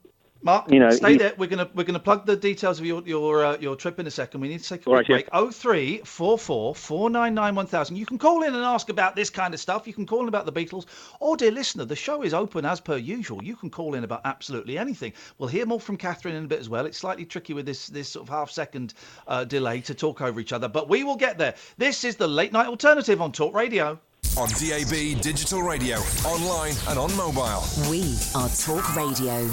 Mark, 0.42 0.70
You 0.70 0.78
know, 0.80 0.90
stay 0.90 1.12
he- 1.12 1.18
there. 1.18 1.34
We're 1.36 1.48
gonna 1.48 1.68
we're 1.74 1.84
gonna 1.84 1.98
plug 1.98 2.24
the 2.24 2.34
details 2.36 2.78
of 2.80 2.86
your 2.86 3.02
your 3.06 3.44
uh, 3.44 3.56
your 3.58 3.76
trip 3.76 3.98
in 4.00 4.06
a 4.06 4.10
second. 4.10 4.40
We 4.40 4.48
need 4.48 4.62
to 4.62 4.68
take 4.68 4.86
a 4.86 4.90
All 4.90 4.96
quick 4.96 5.08
right, 5.08 5.08
yeah. 5.08 5.16
break. 5.16 5.28
Oh 5.32 5.50
three 5.50 5.98
four 6.04 6.38
four 6.38 6.74
four 6.74 7.10
nine 7.10 7.34
nine 7.34 7.54
one 7.54 7.66
thousand. 7.66 7.96
You 7.96 8.06
can 8.06 8.16
call 8.16 8.42
in 8.42 8.54
and 8.54 8.64
ask 8.64 8.88
about 8.88 9.14
this 9.16 9.28
kind 9.28 9.52
of 9.52 9.60
stuff. 9.60 9.86
You 9.86 9.92
can 9.92 10.06
call 10.06 10.22
in 10.22 10.28
about 10.28 10.46
the 10.46 10.52
Beatles. 10.52 10.86
Or, 11.20 11.36
dear 11.36 11.50
listener, 11.50 11.84
the 11.84 11.96
show 11.96 12.22
is 12.22 12.32
open 12.32 12.64
as 12.64 12.80
per 12.80 12.96
usual. 12.96 13.44
You 13.44 13.54
can 13.54 13.68
call 13.68 13.94
in 13.94 14.04
about 14.04 14.22
absolutely 14.24 14.78
anything. 14.78 15.12
We'll 15.38 15.48
hear 15.50 15.66
more 15.66 15.80
from 15.80 15.96
Catherine 15.98 16.34
in 16.34 16.44
a 16.44 16.48
bit 16.48 16.60
as 16.60 16.68
well. 16.70 16.86
It's 16.86 16.96
slightly 16.98 17.26
tricky 17.26 17.52
with 17.52 17.66
this 17.66 17.88
this 17.88 18.08
sort 18.08 18.24
of 18.26 18.30
half 18.30 18.50
second 18.50 18.94
uh, 19.28 19.44
delay 19.44 19.80
to 19.82 19.94
talk 19.94 20.22
over 20.22 20.40
each 20.40 20.52
other, 20.54 20.68
but 20.68 20.88
we 20.88 21.04
will 21.04 21.16
get 21.16 21.36
there. 21.36 21.54
This 21.76 22.02
is 22.04 22.16
the 22.16 22.26
late 22.28 22.52
night 22.52 22.66
alternative 22.66 23.20
on 23.20 23.32
Talk 23.32 23.54
Radio. 23.54 23.98
On 24.38 24.48
DAB, 24.48 25.20
digital 25.20 25.60
radio, 25.62 25.96
online, 26.24 26.74
and 26.88 26.98
on 26.98 27.14
mobile. 27.16 27.62
We 27.90 28.16
are 28.34 28.48
Talk 28.50 28.94
Radio. 28.96 29.50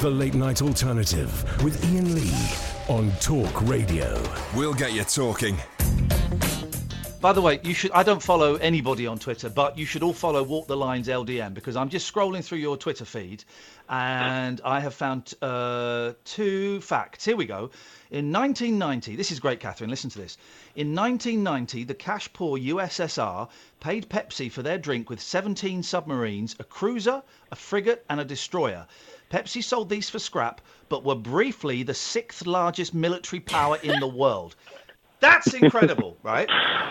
The 0.00 0.08
Late 0.08 0.32
Night 0.32 0.62
Alternative 0.62 1.62
with 1.62 1.84
Iain 1.84 2.14
Lee 2.14 2.32
on 2.88 3.12
Talk 3.20 3.68
Radio. 3.68 4.18
We'll 4.56 4.72
get 4.72 4.94
you 4.94 5.04
talking. 5.04 5.58
By 7.20 7.34
the 7.34 7.42
way, 7.42 7.60
you 7.62 7.74
should. 7.74 7.90
I 7.90 8.02
don't 8.02 8.22
follow 8.22 8.54
anybody 8.54 9.06
on 9.06 9.18
Twitter, 9.18 9.50
but 9.50 9.76
you 9.76 9.84
should 9.84 10.02
all 10.02 10.14
follow 10.14 10.42
Walk 10.42 10.68
the 10.68 10.76
Lines 10.76 11.06
LDN 11.06 11.52
because 11.52 11.76
I'm 11.76 11.90
just 11.90 12.10
scrolling 12.10 12.42
through 12.42 12.60
your 12.60 12.78
Twitter 12.78 13.04
feed, 13.04 13.44
and 13.90 14.58
I 14.64 14.80
have 14.80 14.94
found 14.94 15.34
uh, 15.42 16.14
two 16.24 16.80
facts. 16.80 17.26
Here 17.26 17.36
we 17.36 17.44
go. 17.44 17.70
In 18.10 18.32
1990, 18.32 19.16
this 19.16 19.30
is 19.30 19.38
great, 19.38 19.60
Catherine. 19.60 19.90
Listen 19.90 20.08
to 20.08 20.18
this. 20.18 20.38
In 20.76 20.94
1990, 20.94 21.84
the 21.84 21.94
cash 21.94 22.32
poor 22.32 22.58
USSR 22.58 23.50
paid 23.80 24.08
Pepsi 24.08 24.50
for 24.50 24.62
their 24.62 24.78
drink 24.78 25.10
with 25.10 25.20
17 25.20 25.82
submarines, 25.82 26.56
a 26.58 26.64
cruiser, 26.64 27.22
a 27.52 27.56
frigate, 27.56 28.02
and 28.08 28.18
a 28.18 28.24
destroyer. 28.24 28.86
Pepsi 29.30 29.62
sold 29.62 29.88
these 29.88 30.10
for 30.10 30.18
scrap, 30.18 30.60
but 30.88 31.04
were 31.04 31.14
briefly 31.14 31.82
the 31.82 31.94
sixth 31.94 32.46
largest 32.46 32.94
military 32.94 33.40
power 33.40 33.76
in 33.82 34.00
the 34.00 34.06
world. 34.06 34.56
That's 35.20 35.52
incredible, 35.54 36.16
right? 36.22 36.48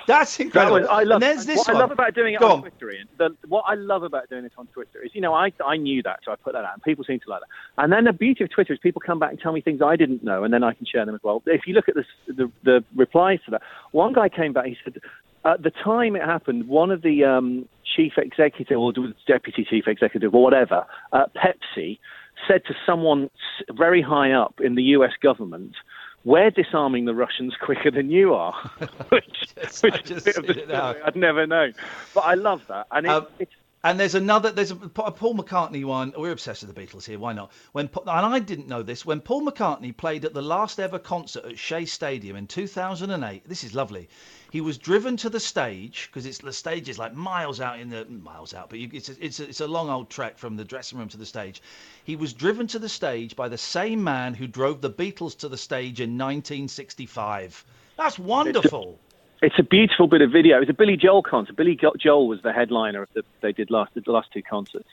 That's 0.07 0.37
That 0.37 0.43
incredible. 0.43 0.79
was, 0.81 0.87
I 0.89 1.03
love, 1.03 1.15
and 1.15 1.23
there's 1.23 1.45
this 1.45 1.57
what 1.57 1.67
one. 1.67 1.75
I 1.75 1.79
love 1.79 1.91
about 1.91 2.13
doing 2.13 2.35
it 2.35 2.39
Go 2.39 2.45
on, 2.45 2.51
on. 2.51 2.61
Twitter, 2.61 2.91
Iain, 2.91 3.07
the, 3.17 3.35
what 3.47 3.65
I 3.67 3.73
love 3.73 4.03
about 4.03 4.29
doing 4.29 4.43
this 4.43 4.53
on 4.57 4.67
Twitter 4.67 5.01
is, 5.03 5.11
you 5.13 5.21
know, 5.21 5.33
I, 5.33 5.51
I 5.65 5.77
knew 5.77 6.01
that, 6.03 6.19
so 6.23 6.31
I 6.31 6.35
put 6.35 6.53
that 6.53 6.63
out, 6.63 6.73
and 6.73 6.83
people 6.83 7.03
seem 7.03 7.19
to 7.19 7.29
like 7.29 7.41
that. 7.41 7.83
And 7.83 7.91
then 7.91 8.05
the 8.05 8.13
beauty 8.13 8.43
of 8.43 8.51
Twitter 8.51 8.71
is 8.71 8.79
people 8.79 9.01
come 9.05 9.19
back 9.19 9.31
and 9.31 9.39
tell 9.39 9.51
me 9.51 9.61
things 9.61 9.81
I 9.81 9.95
didn't 9.95 10.23
know, 10.23 10.43
and 10.43 10.53
then 10.53 10.63
I 10.63 10.73
can 10.73 10.85
share 10.85 11.05
them 11.05 11.15
as 11.15 11.21
well. 11.23 11.41
If 11.45 11.67
you 11.67 11.73
look 11.73 11.89
at 11.89 11.95
the, 11.95 12.05
the, 12.27 12.51
the 12.63 12.83
replies 12.95 13.39
to 13.45 13.51
that, 13.51 13.61
one 13.91 14.13
guy 14.13 14.29
came 14.29 14.53
back, 14.53 14.65
he 14.67 14.77
said, 14.83 14.99
at 15.45 15.63
the 15.63 15.71
time 15.71 16.15
it 16.15 16.21
happened, 16.21 16.67
one 16.67 16.91
of 16.91 17.01
the 17.01 17.23
um, 17.23 17.67
chief 17.95 18.13
executive 18.17 18.77
or 18.77 18.93
deputy 19.27 19.65
chief 19.67 19.87
executive 19.87 20.35
or 20.35 20.43
whatever, 20.43 20.85
uh, 21.13 21.25
Pepsi, 21.35 21.99
said 22.47 22.63
to 22.65 22.75
someone 22.85 23.29
very 23.71 24.01
high 24.01 24.31
up 24.31 24.59
in 24.61 24.75
the 24.75 24.83
US 24.83 25.13
government, 25.21 25.75
we're 26.23 26.51
disarming 26.51 27.05
the 27.05 27.15
Russians 27.15 27.55
quicker 27.61 27.91
than 27.91 28.09
you 28.09 28.33
are, 28.33 28.53
which, 29.09 29.47
which 29.81 30.11
is 30.11 30.17
a 30.17 30.21
bit 30.21 30.37
of 30.37 30.47
the 30.47 30.59
it 30.59 30.69
story 30.69 31.01
I'd 31.03 31.15
never 31.15 31.47
known. 31.47 31.73
But 32.13 32.21
I 32.21 32.33
love 32.35 32.61
that, 32.67 32.87
and 32.91 33.05
it, 33.05 33.09
Um, 33.09 33.27
it's 33.39 33.53
And 33.83 33.97
there's 33.97 34.15
another, 34.15 34.51
there's 34.51 34.71
a, 34.71 34.75
a 34.75 35.11
Paul 35.11 35.35
McCartney 35.35 35.85
one. 35.85 36.13
We're 36.17 36.31
obsessed 36.31 36.63
with 36.63 36.75
the 36.75 36.81
Beatles 36.81 37.05
here. 37.05 37.17
Why 37.17 37.31
not? 37.31 37.51
When 37.71 37.89
and 37.95 38.25
I 38.25 38.39
didn't 38.39 38.67
know 38.67 38.83
this. 38.83 39.05
When 39.05 39.21
Paul 39.21 39.45
McCartney 39.45 39.95
played 39.95 40.25
at 40.25 40.33
the 40.33 40.41
last 40.41 40.79
ever 40.79 40.99
concert 40.99 41.45
at 41.45 41.57
Shea 41.57 41.85
Stadium 41.85 42.35
in 42.35 42.45
2008, 42.47 43.47
this 43.47 43.63
is 43.63 43.73
lovely. 43.73 44.09
He 44.51 44.61
was 44.61 44.77
driven 44.77 45.15
to 45.17 45.29
the 45.29 45.39
stage 45.39 46.09
because 46.09 46.25
it's 46.25 46.39
the 46.39 46.53
stage 46.53 46.89
is 46.89 46.97
like 46.97 47.13
miles 47.13 47.61
out 47.61 47.79
in 47.79 47.89
the 47.89 48.05
miles 48.05 48.53
out, 48.53 48.69
but 48.69 48.79
you, 48.79 48.89
it's 48.91 49.09
a, 49.09 49.23
it's 49.23 49.39
a, 49.39 49.43
it's 49.49 49.61
a 49.61 49.67
long 49.67 49.89
old 49.89 50.09
trek 50.09 50.37
from 50.37 50.55
the 50.57 50.65
dressing 50.65 50.97
room 50.97 51.07
to 51.09 51.17
the 51.17 51.25
stage. 51.25 51.61
He 52.03 52.15
was 52.15 52.33
driven 52.33 52.65
to 52.67 52.79
the 52.79 52.89
stage 52.89 53.35
by 53.35 53.47
the 53.47 53.57
same 53.57 54.03
man 54.03 54.33
who 54.33 54.47
drove 54.47 54.81
the 54.81 54.89
Beatles 54.89 55.37
to 55.39 55.49
the 55.49 55.57
stage 55.57 55.99
in 55.99 56.17
1965. 56.17 57.63
That's 57.97 58.17
wonderful. 58.17 58.99
it's 59.41 59.59
a 59.59 59.63
beautiful 59.63 60.07
bit 60.07 60.21
of 60.21 60.31
video. 60.31 60.57
It 60.57 60.61
was 60.61 60.69
a 60.69 60.73
Billy 60.73 60.97
Joel 60.97 61.21
concert. 61.21 61.55
Billy 61.55 61.77
Joel 61.97 62.27
was 62.27 62.41
the 62.41 62.53
headliner 62.53 63.03
of 63.03 63.09
the 63.13 63.23
they 63.41 63.51
did 63.51 63.69
last 63.69 63.93
the 63.93 64.11
last 64.11 64.31
two 64.33 64.41
concerts 64.41 64.89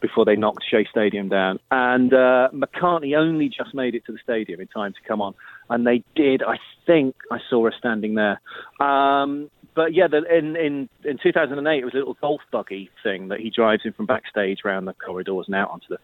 before 0.00 0.24
they 0.24 0.36
knocked 0.36 0.64
Shea 0.68 0.86
Stadium 0.90 1.28
down. 1.28 1.58
And 1.70 2.12
uh, 2.12 2.48
McCartney 2.52 3.16
only 3.16 3.48
just 3.48 3.74
made 3.74 3.94
it 3.94 4.04
to 4.06 4.12
the 4.12 4.18
stadium 4.22 4.60
in 4.60 4.68
time 4.68 4.92
to 4.92 4.98
come 5.06 5.20
on, 5.20 5.34
and 5.70 5.86
they 5.86 6.02
did. 6.14 6.42
I 6.42 6.58
think 6.86 7.14
I 7.30 7.38
saw 7.50 7.64
her 7.64 7.72
standing 7.78 8.14
there. 8.14 8.40
Um, 8.80 9.50
but 9.74 9.94
yeah, 9.94 10.08
the, 10.08 10.18
in, 10.36 10.56
in 10.56 10.88
in 11.04 11.18
2008, 11.22 11.78
it 11.78 11.84
was 11.84 11.94
a 11.94 11.98
little 11.98 12.16
golf 12.20 12.40
buggy 12.50 12.90
thing 13.02 13.28
that 13.28 13.40
he 13.40 13.50
drives 13.50 13.82
in 13.84 13.92
from 13.92 14.06
backstage 14.06 14.58
around 14.64 14.86
the 14.86 14.94
corridors 14.94 15.44
and 15.46 15.54
out 15.54 15.70
onto 15.70 15.86
the 15.88 15.98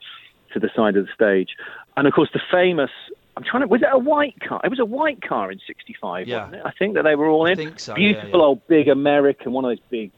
to 0.53 0.61
the 0.61 0.71
side 0.77 0.97
of 0.97 1.07
the 1.07 1.13
stage. 1.13 1.57
And 1.97 2.07
of 2.07 2.13
course, 2.15 2.31
the 2.33 2.41
famous. 2.53 2.91
I'm 3.37 3.43
trying 3.43 3.63
to. 3.63 3.67
Was 3.67 3.83
it 3.83 3.89
a 3.91 3.99
white 3.99 4.37
car? 4.47 4.61
It 4.63 4.69
was 4.69 4.79
a 4.79 4.85
white 4.85 5.21
car 5.21 5.51
in 5.51 5.59
'65, 5.67 6.29
Yeah. 6.29 6.45
wasn't 6.45 6.57
it? 6.57 6.63
I 6.65 6.71
think 6.79 6.95
that 6.95 7.03
they 7.03 7.17
were 7.17 7.27
all 7.27 7.47
in. 7.47 7.57
think 7.57 7.81
so, 7.81 7.93
yeah, 7.93 8.13
Beautiful 8.13 8.39
yeah. 8.41 8.47
old 8.47 8.67
big 8.69 8.87
American, 8.89 9.51
one 9.53 9.65
of 9.65 9.71
those 9.71 9.85
big 9.91 10.13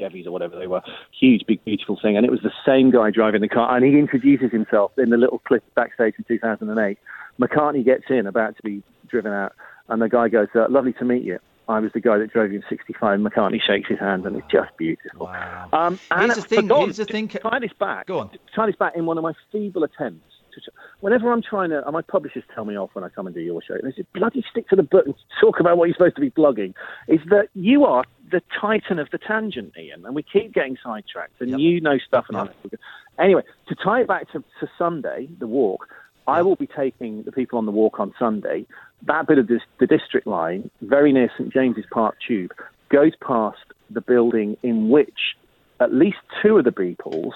Chevys 0.00 0.26
or 0.26 0.30
whatever 0.30 0.58
they 0.58 0.66
were. 0.66 0.82
Huge, 1.18 1.44
big, 1.46 1.64
beautiful 1.64 1.98
thing. 2.00 2.16
And 2.16 2.24
it 2.24 2.30
was 2.30 2.40
the 2.42 2.52
same 2.66 2.90
guy 2.90 3.10
driving 3.10 3.40
the 3.40 3.48
car. 3.48 3.74
And 3.74 3.84
he 3.84 3.98
introduces 3.98 4.50
himself 4.52 4.92
in 4.98 5.10
the 5.10 5.16
little 5.16 5.38
clip 5.40 5.62
backstage 5.74 6.14
in 6.18 6.24
2008. 6.24 6.98
McCartney 7.40 7.84
gets 7.84 8.04
in, 8.10 8.26
about 8.26 8.56
to 8.56 8.62
be 8.62 8.82
driven 9.08 9.32
out. 9.32 9.52
And 9.88 10.02
the 10.02 10.08
guy 10.08 10.28
goes, 10.28 10.48
uh, 10.54 10.66
Lovely 10.68 10.92
to 10.94 11.04
meet 11.04 11.22
you. 11.22 11.38
I 11.68 11.80
was 11.80 11.92
the 11.92 12.00
guy 12.00 12.16
that 12.16 12.32
drove 12.32 12.50
you 12.50 12.58
in 12.58 12.64
65. 12.68 13.20
McCartney 13.20 13.60
shakes 13.60 13.90
his 13.90 13.98
hand, 13.98 14.24
and 14.24 14.36
it's 14.36 14.46
just 14.50 14.74
beautiful. 14.78 15.26
Wow. 15.26 15.68
Um, 15.72 16.00
and 16.10 16.32
Here's 16.32 16.36
the 16.36 16.42
thing. 16.42 16.62
forgotten, 16.62 16.84
Here's 16.86 16.96
the 16.96 17.04
thing. 17.04 17.28
tie 17.28 17.58
this 17.58 17.72
back. 17.78 18.06
Go 18.06 18.20
on. 18.20 18.30
tie 18.54 18.66
this 18.66 18.76
back 18.76 18.94
in 18.96 19.04
one 19.04 19.18
of 19.18 19.22
my 19.22 19.34
feeble 19.52 19.84
attempts. 19.84 20.24
To, 20.54 20.60
whenever 21.00 21.32
I'm 21.32 21.42
trying 21.42 21.70
to, 21.70 21.84
and 21.84 21.92
my 21.92 22.02
publishers 22.02 22.42
tell 22.54 22.64
me 22.64 22.76
off 22.76 22.90
when 22.94 23.04
I 23.04 23.08
come 23.08 23.26
and 23.26 23.34
do 23.34 23.40
your 23.40 23.62
show, 23.62 23.76
they 23.82 23.92
say, 23.92 24.04
"Bloody 24.14 24.44
stick 24.50 24.68
to 24.68 24.76
the 24.76 24.82
book 24.82 25.06
and 25.06 25.14
talk 25.40 25.60
about 25.60 25.76
what 25.76 25.86
you're 25.86 25.94
supposed 25.94 26.16
to 26.16 26.20
be 26.20 26.30
blogging." 26.30 26.74
Is 27.06 27.20
that 27.30 27.48
you 27.54 27.84
are 27.84 28.04
the 28.30 28.42
titan 28.60 28.98
of 28.98 29.10
the 29.10 29.18
tangent, 29.18 29.72
Iain, 29.76 30.04
and 30.04 30.14
we 30.14 30.22
keep 30.22 30.52
getting 30.52 30.76
sidetracked, 30.82 31.40
and 31.40 31.50
Yep. 31.50 31.58
you 31.60 31.80
know 31.80 31.98
stuff. 31.98 32.26
And 32.28 32.36
Yep. 32.36 32.78
I 33.18 33.22
anyway, 33.22 33.42
to 33.68 33.74
tie 33.74 34.00
it 34.02 34.08
back 34.08 34.30
to, 34.32 34.44
to 34.60 34.68
Sunday, 34.76 35.28
the 35.38 35.46
walk. 35.46 35.88
I 36.26 36.42
will 36.42 36.56
be 36.56 36.66
taking 36.66 37.22
the 37.22 37.32
people 37.32 37.58
on 37.58 37.64
the 37.64 37.72
walk 37.72 37.98
on 37.98 38.12
Sunday. 38.18 38.66
That 39.06 39.26
bit 39.26 39.38
of 39.38 39.46
this, 39.46 39.62
the 39.80 39.86
district 39.86 40.26
line, 40.26 40.70
very 40.82 41.10
near 41.10 41.30
St 41.38 41.50
James's 41.50 41.86
Park 41.90 42.16
Tube, 42.26 42.52
goes 42.90 43.12
past 43.16 43.64
the 43.88 44.02
building 44.02 44.56
in 44.62 44.90
which 44.90 45.36
at 45.80 45.94
least 45.94 46.18
two 46.42 46.58
of 46.58 46.64
the 46.64 46.70
Beatles, 46.70 47.32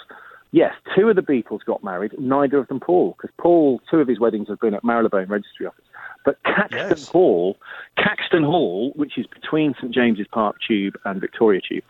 yes, 0.52 0.72
two 0.94 1.08
of 1.08 1.16
the 1.16 1.22
Beatles 1.22 1.64
got 1.64 1.82
married, 1.82 2.14
neither 2.18 2.58
of 2.58 2.68
them 2.68 2.80
Paul, 2.80 3.16
because 3.16 3.34
Paul, 3.38 3.80
two 3.90 3.98
of 3.98 4.08
his 4.08 4.20
weddings 4.20 4.48
have 4.48 4.60
been 4.60 4.74
at 4.74 4.84
Marylebone 4.84 5.28
Registry 5.28 5.66
Office. 5.66 5.84
But 6.24 6.42
Caxton 6.44 6.90
Yes. 6.90 7.08
Hall, 7.08 7.56
Caxton 7.96 8.44
Hall, 8.44 8.92
which 8.94 9.18
is 9.18 9.26
between 9.26 9.74
St 9.74 9.92
James's 9.92 10.28
Park 10.30 10.56
Tube 10.66 10.94
and 11.04 11.20
Victoria 11.20 11.60
Tube, 11.68 11.84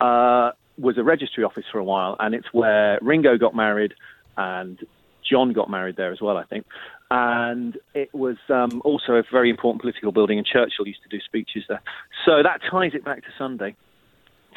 uh, 0.00 0.52
was 0.78 0.98
a 0.98 1.02
registry 1.02 1.42
office 1.42 1.64
for 1.72 1.78
a 1.78 1.84
while, 1.84 2.16
and 2.20 2.34
it's 2.34 2.52
where 2.52 2.98
Ringo 3.02 3.36
got 3.38 3.56
married 3.56 3.94
and 4.36 4.78
John 5.28 5.52
got 5.52 5.70
married 5.70 5.96
there 5.96 6.12
as 6.12 6.20
well, 6.20 6.36
I 6.36 6.44
think. 6.44 6.66
And 7.10 7.78
it 7.94 8.12
was 8.14 8.36
um, 8.48 8.82
also 8.84 9.14
a 9.14 9.22
very 9.30 9.48
important 9.48 9.80
political 9.80 10.12
building, 10.12 10.38
and 10.38 10.46
Churchill 10.46 10.86
used 10.86 11.02
to 11.02 11.08
do 11.08 11.20
speeches 11.24 11.64
there. 11.68 11.82
So 12.24 12.42
that 12.42 12.60
ties 12.70 12.92
it 12.94 13.04
back 13.04 13.22
to 13.22 13.28
Sunday, 13.38 13.74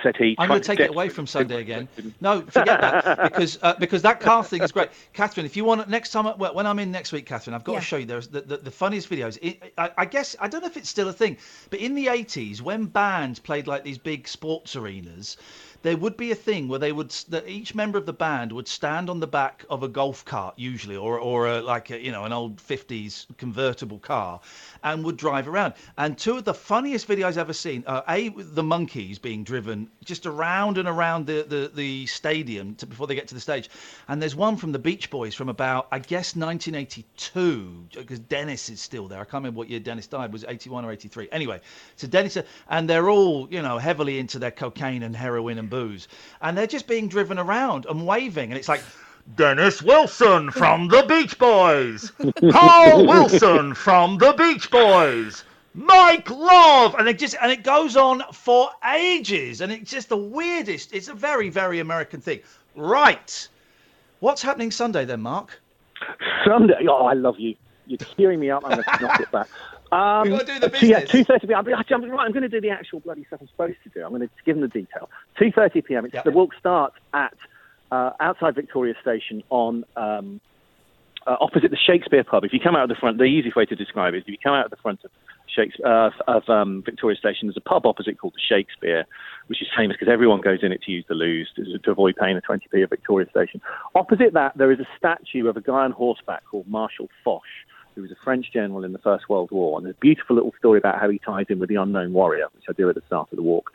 said 0.04 0.18
he. 0.18 0.36
I'm 0.38 0.48
going 0.48 0.62
to 0.62 0.66
take 0.68 0.80
it 0.80 0.90
away 0.90 1.10
from 1.10 1.28
Sunday 1.28 1.62
again. 1.62 1.88
No, 2.22 2.42
forget 2.42 2.82
that 2.82 3.24
because 3.24 3.60
uh, 3.62 3.74
because 3.80 4.02
that 4.04 4.20
car 4.20 4.44
thing 4.44 4.62
is 4.62 4.72
great. 4.72 4.90
Catherine, 5.14 5.46
if 5.46 5.56
you 5.58 5.66
want 5.66 5.88
next 5.90 6.12
time, 6.12 6.26
well, 6.38 6.54
when 6.54 6.66
I'm 6.68 6.80
in 6.80 6.92
next 6.92 7.12
week, 7.12 7.26
Catherine, 7.26 7.54
I've 7.54 7.64
got 7.64 7.74
Yeah. 7.74 7.80
to 7.80 7.86
show 7.86 7.98
you 7.98 8.06
there's 8.06 8.28
the, 8.28 8.42
the, 8.42 8.58
the 8.58 8.72
funniest 8.72 9.10
videos. 9.10 9.38
It, 9.42 9.74
I, 9.78 9.92
I 9.98 10.06
guess 10.06 10.36
I 10.40 10.48
don't 10.48 10.62
know 10.62 10.68
if 10.68 10.78
it's 10.78 10.90
still 10.90 11.10
a 11.10 11.14
thing, 11.14 11.38
but 11.70 11.80
in 11.80 11.96
the 11.96 12.08
80s 12.08 12.62
when 12.62 12.86
bands 12.86 13.40
played 13.40 13.68
like 13.68 13.84
these 13.84 13.98
big 13.98 14.28
sports 14.28 14.76
arenas. 14.76 15.38
There 15.82 15.96
would 15.96 16.18
be 16.18 16.32
a 16.32 16.36
thing 16.36 16.68
where 16.68 16.80
they 16.80 16.92
would, 16.92 17.12
that 17.30 17.48
each 17.48 17.74
member 17.74 17.98
of 17.98 18.06
the 18.06 18.14
band 18.14 18.52
would 18.52 18.68
stand 18.68 19.10
on 19.10 19.20
the 19.20 19.28
back 19.28 19.66
of 19.70 19.82
a 19.84 19.88
golf 19.88 20.26
cart, 20.26 20.56
usually, 20.58 20.98
or 20.98 21.20
or 21.20 21.48
a, 21.48 21.62
like 21.62 21.90
a, 21.90 22.04
you 22.04 22.12
know 22.12 22.26
an 22.26 22.34
old 22.34 22.58
50s 22.58 23.26
convertible 23.38 24.00
car, 24.00 24.42
and 24.84 25.04
would 25.04 25.18
drive 25.18 25.48
around. 25.48 25.74
And 25.98 26.18
two 26.18 26.38
of 26.38 26.44
the 26.44 26.54
funniest 26.54 27.08
videos 27.08 27.30
I've 27.30 27.38
ever 27.40 27.54
seen 27.54 27.84
are 27.88 28.04
a 28.08 28.30
the 28.30 28.64
Monkees 28.64 29.22
being 29.22 29.44
driven 29.44 29.90
just 30.04 30.26
around 30.26 30.78
and 30.78 30.88
around 30.88 31.28
the 31.28 31.46
the, 31.48 31.72
the 31.74 32.06
stadium 32.08 32.76
to, 32.76 32.86
before 32.86 33.08
they 33.08 33.16
get 33.16 33.28
to 33.30 33.36
the 33.36 33.42
stage. 33.42 33.70
And 34.08 34.22
there's 34.22 34.36
one 34.36 34.58
from 34.58 34.72
the 34.72 34.80
Beach 34.80 35.10
Boys 35.10 35.34
from 35.36 35.50
about 35.50 35.88
I 35.92 36.00
guess 36.00 36.36
1982 36.36 37.88
because 37.94 38.20
Dennis 38.20 38.70
is 38.70 38.82
still 38.82 39.08
there. 39.08 39.20
I 39.20 39.24
can't 39.24 39.36
remember 39.36 39.60
what 39.60 39.70
year 39.70 39.80
Dennis 39.80 40.08
died. 40.08 40.34
Was 40.34 40.44
it 40.44 40.50
81 40.50 40.86
or 40.86 40.92
83? 40.92 41.30
Anyway, 41.32 41.62
so 41.96 42.08
Dennis 42.08 42.38
uh, 42.38 42.44
and 42.70 42.90
they're 42.90 43.10
all 43.10 43.48
you 43.50 43.62
know 43.62 43.78
heavily 43.78 44.20
into 44.20 44.40
their 44.40 44.52
cocaine 44.52 45.04
and 45.04 45.16
heroin 45.16 45.58
and 45.58 45.69
booze, 45.70 46.08
and 46.42 46.58
they're 46.58 46.68
just 46.68 46.88
being 46.88 47.08
driven 47.08 47.40
around 47.40 47.86
and 47.86 48.06
waving, 48.06 48.52
and 48.52 48.58
it's 48.58 48.70
like. 48.70 48.82
Dennis 49.36 49.84
Wilson 49.84 50.50
from 50.50 50.88
the 50.88 51.04
Beach 51.04 51.38
Boys. 51.38 52.12
Carl 52.52 53.06
Wilson 53.06 53.76
from 53.76 54.18
the 54.18 54.34
Beach 54.34 54.72
Boys. 54.72 55.44
Mike 55.76 56.28
Love, 56.32 56.96
and 56.96 57.08
it 57.08 57.20
just 57.20 57.36
and 57.40 57.52
it 57.52 57.64
goes 57.64 57.96
on 57.96 58.24
for 58.34 58.72
ages, 58.92 59.62
and 59.62 59.72
it's 59.72 59.92
just 59.92 60.10
the 60.10 60.18
weirdest. 60.18 60.96
It's 60.96 61.10
a 61.10 61.14
very 61.14 61.50
very 61.50 61.80
American 61.80 62.22
thing. 62.22 62.40
Right, 62.76 63.48
What's 64.20 64.42
happening 64.42 64.70
Sunday 64.72 65.06
then, 65.06 65.22
Mark? 65.22 65.62
Sunday. 66.46 66.74
Oh, 66.90 67.06
I 67.06 67.14
love 67.14 67.36
you. 67.40 67.56
You're 67.90 67.98
tearing 68.16 68.40
me 68.40 68.52
up. 68.52 68.64
I'm 68.66 68.72
going 68.72 68.84
to 68.98 69.02
knock 69.02 69.20
it 69.20 69.32
back. 69.32 69.50
Um, 69.92 70.24
We 70.24 70.30
gotta 70.30 70.46
do 70.46 70.60
the 70.60 70.78
so 70.78 70.86
yeah, 70.86 71.00
two 71.02 71.24
thirty 71.24 71.48
p.m. 71.48 71.66
I'm, 71.66 71.68
I'm, 71.68 72.12
right, 72.12 72.26
I'm 72.26 72.32
going 72.32 72.44
to 72.44 72.50
do 72.50 72.62
the 72.62 72.70
actual 72.70 73.00
bloody 73.00 73.26
stuff 73.26 73.42
I'm 73.42 73.48
supposed 73.48 73.78
to 73.84 73.90
do. 73.90 74.04
I'm 74.04 74.10
going 74.10 74.22
to 74.22 74.30
give 74.46 74.56
them 74.56 74.62
the 74.62 74.68
detail. 74.68 75.10
Two 75.38 75.52
thirty 75.52 75.82
p.m. 75.82 76.06
It's, 76.06 76.24
The 76.24 76.32
walk 76.32 76.54
starts 76.60 76.96
at 77.14 77.34
uh, 77.92 78.12
outside 78.20 78.56
Victoria 78.56 78.94
Station 79.02 79.44
on 79.50 79.84
um, 79.96 80.40
uh, 81.26 81.38
opposite 81.42 81.72
the 81.72 81.78
Shakespeare 81.78 82.24
pub. 82.24 82.44
If 82.44 82.54
you 82.54 82.60
come 82.60 82.76
out 82.76 82.84
of 82.84 82.90
the 82.90 82.96
front, 82.96 83.18
the 83.18 83.26
easiest 83.26 83.56
way 83.56 83.66
to 83.66 83.76
describe 83.76 84.14
it 84.14 84.18
is 84.18 84.24
if 84.24 84.30
you 84.30 84.38
come 84.42 84.54
out 84.54 84.66
of 84.66 84.72
the 84.72 84.78
front 84.78 85.04
of 85.04 85.12
Shakespeare, 85.48 85.86
uh, 85.86 86.12
of 86.28 86.48
um, 86.50 86.84
Victoria 86.86 87.18
Station, 87.18 87.48
there's 87.48 87.58
a 87.58 87.62
pub 87.62 87.86
opposite 87.86 88.20
called 88.20 88.34
the 88.36 88.56
Shakespeare, 88.56 89.06
which 89.48 89.62
is 89.62 89.68
famous 89.76 89.98
because 90.00 90.12
everyone 90.12 90.42
goes 90.42 90.60
in 90.62 90.72
it 90.72 90.82
to 90.84 90.92
use 90.92 91.06
the 91.08 91.16
loos 91.16 91.50
to, 91.56 91.78
to 91.80 91.92
avoid 91.92 92.16
paying 92.16 92.36
the 92.36 92.42
20p 92.42 92.84
at 92.84 92.90
Victoria 92.90 93.28
Station. 93.30 93.62
Opposite 93.96 94.34
that, 94.34 94.58
there 94.58 94.72
is 94.72 94.80
a 94.80 94.88
statue 94.98 95.48
of 95.48 95.58
a 95.58 95.62
guy 95.62 95.84
on 95.84 95.92
horseback 95.92 96.44
called 96.46 96.68
Marshal 96.68 97.10
Foch, 97.24 97.42
who 98.00 98.04
was 98.04 98.12
a 98.12 98.24
French 98.24 98.46
general 98.54 98.86
in 98.86 98.94
the 98.94 99.00
First 99.00 99.28
World 99.28 99.52
War. 99.52 99.78
And 99.78 99.86
there's 99.86 99.96
a 99.96 100.00
beautiful 100.00 100.36
little 100.38 100.54
story 100.58 100.80
about 100.80 101.00
how 101.00 101.10
he 101.10 101.20
ties 101.20 101.48
in 101.50 101.60
with 101.60 101.68
the 101.68 101.76
unknown 101.76 102.14
warrior, 102.14 102.46
which 102.56 102.64
I 102.70 102.74
do 102.74 102.88
at 102.88 102.96
the 102.96 103.02
start 103.06 103.28
of 103.32 103.36
the 103.36 103.44
walk. 103.44 103.72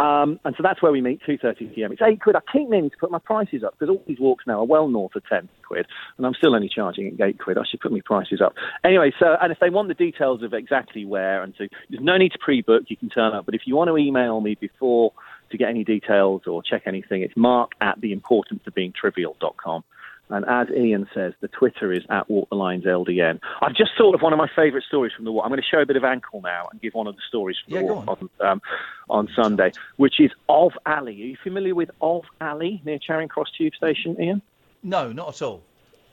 Um, 0.00 0.40
and 0.44 0.54
so 0.56 0.62
that's 0.62 0.82
where 0.82 0.90
we 0.90 1.00
meet, 1.00 1.20
2.30 1.26 1.74
p.m. 1.74 1.92
It's 1.92 2.02
8 2.02 2.20
quid. 2.20 2.36
I 2.36 2.40
keep 2.52 2.68
meaning 2.68 2.90
to 2.90 2.96
put 2.96 3.10
my 3.10 3.20
prices 3.20 3.62
up 3.62 3.78
because 3.78 3.88
all 3.88 4.02
these 4.06 4.18
walks 4.18 4.44
now 4.46 4.60
are 4.60 4.64
well 4.64 4.88
north 4.88 5.14
of 5.14 5.22
10 5.28 5.48
quid, 5.66 5.86
and 6.16 6.26
I'm 6.26 6.34
still 6.34 6.54
only 6.54 6.68
charging 6.68 7.08
at 7.08 7.20
8 7.20 7.38
quid. 7.38 7.58
I 7.58 7.62
should 7.68 7.80
put 7.80 7.92
my 7.92 8.00
prices 8.04 8.40
up. 8.40 8.54
Anyway, 8.84 9.12
so, 9.18 9.36
and 9.40 9.52
if 9.52 9.58
they 9.60 9.70
want 9.70 9.88
the 9.88 9.94
details 9.94 10.42
of 10.42 10.54
exactly 10.54 11.04
where, 11.04 11.42
and 11.42 11.54
so 11.56 11.66
there's 11.90 12.02
no 12.02 12.16
need 12.16 12.32
to 12.32 12.38
pre-book, 12.38 12.84
you 12.88 12.96
can 12.96 13.08
turn 13.08 13.34
up. 13.34 13.44
But 13.46 13.54
if 13.54 13.62
you 13.64 13.76
want 13.76 13.88
to 13.88 13.96
email 13.96 14.40
me 14.40 14.56
before 14.60 15.12
to 15.50 15.56
get 15.56 15.68
any 15.68 15.84
details 15.84 16.42
or 16.46 16.62
check 16.62 16.82
anything, 16.86 17.22
it's 17.22 17.36
mark 17.36 17.72
at 17.80 18.00
theimportanceofbeingtrivial.com. 18.00 19.84
And 20.30 20.44
as 20.46 20.68
Iain 20.70 21.06
says, 21.14 21.32
the 21.40 21.48
Twitter 21.48 21.92
is 21.92 22.04
at 22.10 22.28
Walk 22.28 22.48
the 22.50 22.56
Lines 22.56 22.84
LDN. 22.84 23.40
I've 23.62 23.74
just 23.74 23.92
thought 23.96 24.14
of 24.14 24.20
one 24.20 24.32
of 24.32 24.38
my 24.38 24.48
favourite 24.54 24.84
stories 24.84 25.12
from 25.14 25.24
the 25.24 25.32
walk. 25.32 25.44
I'm 25.44 25.50
going 25.50 25.60
to 25.60 25.66
show 25.66 25.80
a 25.80 25.86
bit 25.86 25.96
of 25.96 26.04
ankle 26.04 26.40
now 26.42 26.68
and 26.70 26.80
give 26.80 26.94
one 26.94 27.06
of 27.06 27.16
the 27.16 27.22
stories 27.26 27.56
from 27.64 27.74
Yeah, 27.74 27.80
the 27.80 27.94
walk 27.94 28.08
on, 28.08 28.30
um, 28.46 28.62
on 29.08 29.28
Sunday, 29.34 29.72
which 29.96 30.20
is 30.20 30.30
Of 30.48 30.72
Alley. 30.86 31.12
Are 31.22 31.26
you 31.26 31.36
familiar 31.42 31.74
with 31.74 31.90
Of 32.00 32.24
Alley 32.40 32.82
near 32.84 32.98
Charing 32.98 33.28
Cross 33.28 33.52
Tube 33.56 33.74
Station, 33.74 34.20
Ian? 34.20 34.42
No, 34.82 35.12
not 35.12 35.28
at 35.28 35.42
all. 35.42 35.62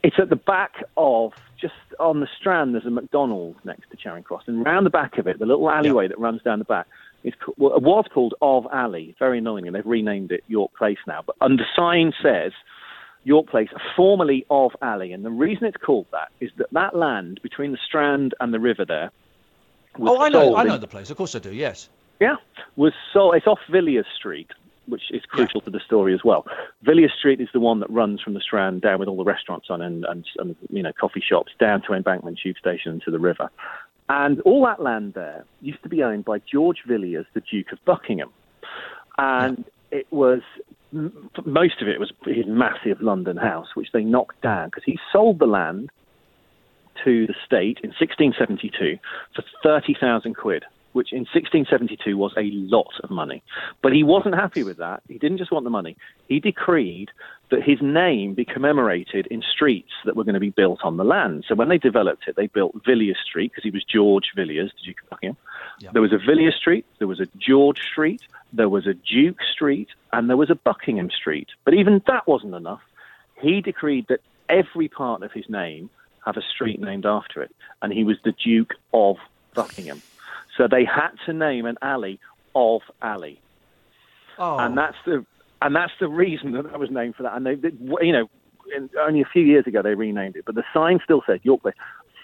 It's 0.04 0.18
at 0.20 0.30
the 0.30 0.36
back 0.36 0.84
of, 0.98 1.34
just 1.60 1.74
on 2.00 2.20
the 2.20 2.28
Strand, 2.40 2.76
there's 2.76 2.86
a 2.86 2.92
McDonald's 2.92 3.60
next 3.64 3.90
to 3.90 3.98
Charing 3.98 4.24
Cross. 4.24 4.44
And 4.48 4.64
round 4.64 4.86
the 4.86 4.92
back 4.92 5.18
of 5.18 5.28
it, 5.28 5.40
the 5.40 5.46
little 5.46 5.70
alleyway 5.70 6.08
that 6.08 6.20
runs 6.20 6.42
down 6.44 6.60
the 6.60 6.66
back, 6.66 6.86
is, 7.24 7.34
well, 7.58 7.76
it 7.76 7.82
was 7.82 8.06
called 8.14 8.36
Of 8.40 8.68
Alley. 8.72 9.16
Very 9.18 9.40
annoying, 9.40 9.66
and 9.66 9.76
they've 9.76 9.86
renamed 9.86 10.32
it 10.32 10.44
York 10.48 10.72
Place 10.78 11.00
now. 11.08 11.24
But 11.26 11.36
under 11.42 11.66
sign 11.76 12.14
says 12.22 12.52
York 13.26 13.48
Place, 13.48 13.70
formerly 13.96 14.46
Of 14.50 14.72
Alley. 14.82 15.12
And 15.12 15.26
the 15.26 15.32
reason 15.32 15.66
it's 15.66 15.78
called 15.78 16.06
that 16.12 16.30
is 16.40 16.52
that 16.58 16.72
that 16.72 16.96
land 16.96 17.40
between 17.44 17.72
the 17.72 17.78
Strand 17.86 18.34
and 18.40 18.54
the 18.54 18.60
river 18.60 18.86
there 18.86 19.12
was 19.98 20.12
Oh, 20.18 20.22
I 20.22 20.30
know, 20.30 20.56
I 20.56 20.62
in- 20.62 20.68
know 20.70 20.78
the 20.78 20.88
place. 20.88 21.10
Of 21.10 21.18
course 21.18 21.36
I 21.36 21.40
do. 21.40 21.54
Yes. 21.54 21.90
yeah, 22.20 22.36
was 22.78 22.94
so 23.14 23.34
it's 23.34 23.48
off 23.48 23.60
Villiers 23.70 24.06
Street, 24.16 24.52
which 24.88 25.04
is 25.12 25.24
crucial 25.26 25.60
to 25.62 25.70
the 25.70 25.80
story 25.80 26.14
as 26.14 26.24
well. 26.24 26.46
Villiers 26.84 27.14
Street 27.18 27.42
is 27.42 27.50
the 27.54 27.60
one 27.60 27.80
that 27.82 27.90
runs 27.90 28.22
from 28.22 28.34
the 28.36 28.40
Strand 28.42 28.82
down 28.82 29.00
with 29.00 29.08
all 29.10 29.18
the 29.18 29.24
restaurants 29.24 29.68
on 29.70 29.82
and, 29.82 30.06
and, 30.06 30.26
and 30.38 30.56
you 30.70 30.84
know 30.84 30.94
coffee 30.94 31.22
shops 31.28 31.52
down 31.60 31.82
to 31.84 31.94
Embankment 31.94 32.40
Tube 32.42 32.58
Station 32.58 32.92
and 32.94 33.02
to 33.04 33.12
the 33.12 33.20
river. 33.20 33.50
And 34.08 34.40
all 34.42 34.64
that 34.66 34.82
land 34.84 35.16
there 35.16 35.46
used 35.62 35.82
to 35.82 35.90
be 35.90 36.04
owned 36.04 36.26
by 36.26 36.38
George 36.40 36.84
Villiers, 36.88 37.26
the 37.34 37.42
Duke 37.42 37.72
of 37.72 37.84
Buckingham, 37.86 38.30
and 39.18 39.66
it 39.92 40.06
was 40.12 40.42
most 41.46 41.82
of 41.82 41.88
it 41.88 42.00
was 42.00 42.12
his 42.26 42.46
massive 42.48 43.02
London 43.02 43.38
house, 43.38 43.68
which 43.76 43.92
they 43.94 44.04
knocked 44.04 44.42
down 44.42 44.70
because 44.70 44.84
he 44.86 44.98
sold 45.12 45.40
the 45.40 45.46
land 45.46 45.90
to 47.04 47.28
the 47.28 47.36
state 47.46 47.80
in 47.84 47.90
1672 47.90 48.98
for 49.36 49.44
30,000 49.64 50.36
quid, 50.36 50.64
which 50.96 51.12
in 51.12 51.28
1672 51.34 52.16
was 52.16 52.34
a 52.38 52.50
lot 52.52 52.94
of 53.04 53.10
money. 53.10 53.44
But 53.82 53.92
he 53.92 54.02
wasn't 54.02 54.36
happy 54.36 54.64
with 54.64 54.78
that. 54.78 55.04
He 55.10 55.18
didn't 55.18 55.40
just 55.40 55.52
want 55.52 55.66
the 55.66 55.70
money. 55.70 55.98
He 56.30 56.40
decreed 56.40 57.12
that 57.52 57.62
his 57.62 57.82
name 57.82 58.34
be 58.34 58.46
commemorated 58.46 59.28
in 59.28 59.42
streets 59.42 59.92
that 60.06 60.16
were 60.16 60.24
going 60.24 60.36
to 60.36 60.40
be 60.40 60.52
built 60.52 60.80
on 60.86 60.96
the 60.96 61.04
land. 61.04 61.44
So 61.50 61.54
when 61.54 61.68
they 61.68 61.78
developed 61.78 62.30
it, 62.30 62.38
they 62.38 62.48
built 62.48 62.82
Villiers 62.86 63.18
Street 63.26 63.52
because 63.52 63.66
he 63.66 63.72
was 63.72 63.84
George 63.84 64.32
Villiers, 64.38 64.72
Duke 64.86 65.02
of 65.04 65.10
Buckingham. 65.10 65.38
There 65.92 66.02
was 66.02 66.14
a 66.14 66.18
Villiers 66.18 66.56
Street, 66.56 66.86
there 67.00 67.10
was 67.10 67.20
a 67.20 67.28
George 67.38 67.82
Street, 67.82 68.22
there 68.54 68.70
was 68.70 68.88
a 68.88 68.94
Duke 68.94 69.42
Street, 69.54 69.90
and 70.14 70.30
there 70.30 70.38
was 70.38 70.50
a 70.50 70.56
Buckingham 70.56 71.12
Street. 71.12 71.50
But 71.66 71.74
even 71.74 72.02
that 72.08 72.26
wasn't 72.26 72.56
enough. 72.56 72.82
He 73.42 73.60
decreed 73.60 74.06
that 74.08 74.22
every 74.48 74.88
part 74.88 75.24
of 75.24 75.34
his 75.34 75.50
name 75.50 75.90
have 76.26 76.38
a 76.38 76.42
street 76.42 76.80
named 76.80 77.06
after 77.06 77.42
it, 77.44 77.54
and 77.82 77.92
he 77.92 78.06
was 78.06 78.16
the 78.24 78.32
Duke 78.32 78.76
of 78.94 79.18
Buckingham. 79.54 80.02
So 80.58 80.68
they 80.70 80.86
had 80.86 81.12
to 81.26 81.34
name 81.34 81.66
an 81.66 81.78
alley 81.82 82.20
of 82.56 82.82
Alley, 83.02 83.40
Oh. 84.38 84.58
and 84.58 84.78
that's 84.78 84.98
the 85.06 85.26
and 85.62 85.76
that's 85.76 85.94
the 86.00 86.08
reason 86.08 86.52
that 86.54 86.64
that 86.64 86.80
was 86.80 86.92
named 86.92 87.16
for 87.16 87.24
that. 87.24 87.36
And 87.36 87.46
they, 87.46 87.56
they 87.56 87.72
you 88.02 88.12
know, 88.12 88.30
in, 88.76 88.90
only 89.00 89.22
a 89.22 89.26
few 89.26 89.44
years 89.44 89.66
ago 89.68 89.82
they 89.82 89.96
renamed 89.96 90.36
it, 90.36 90.46
but 90.46 90.56
the 90.56 90.64
sign 90.74 91.00
still 91.04 91.24
said 91.26 91.40
York 91.44 91.62
Place, 91.62 91.76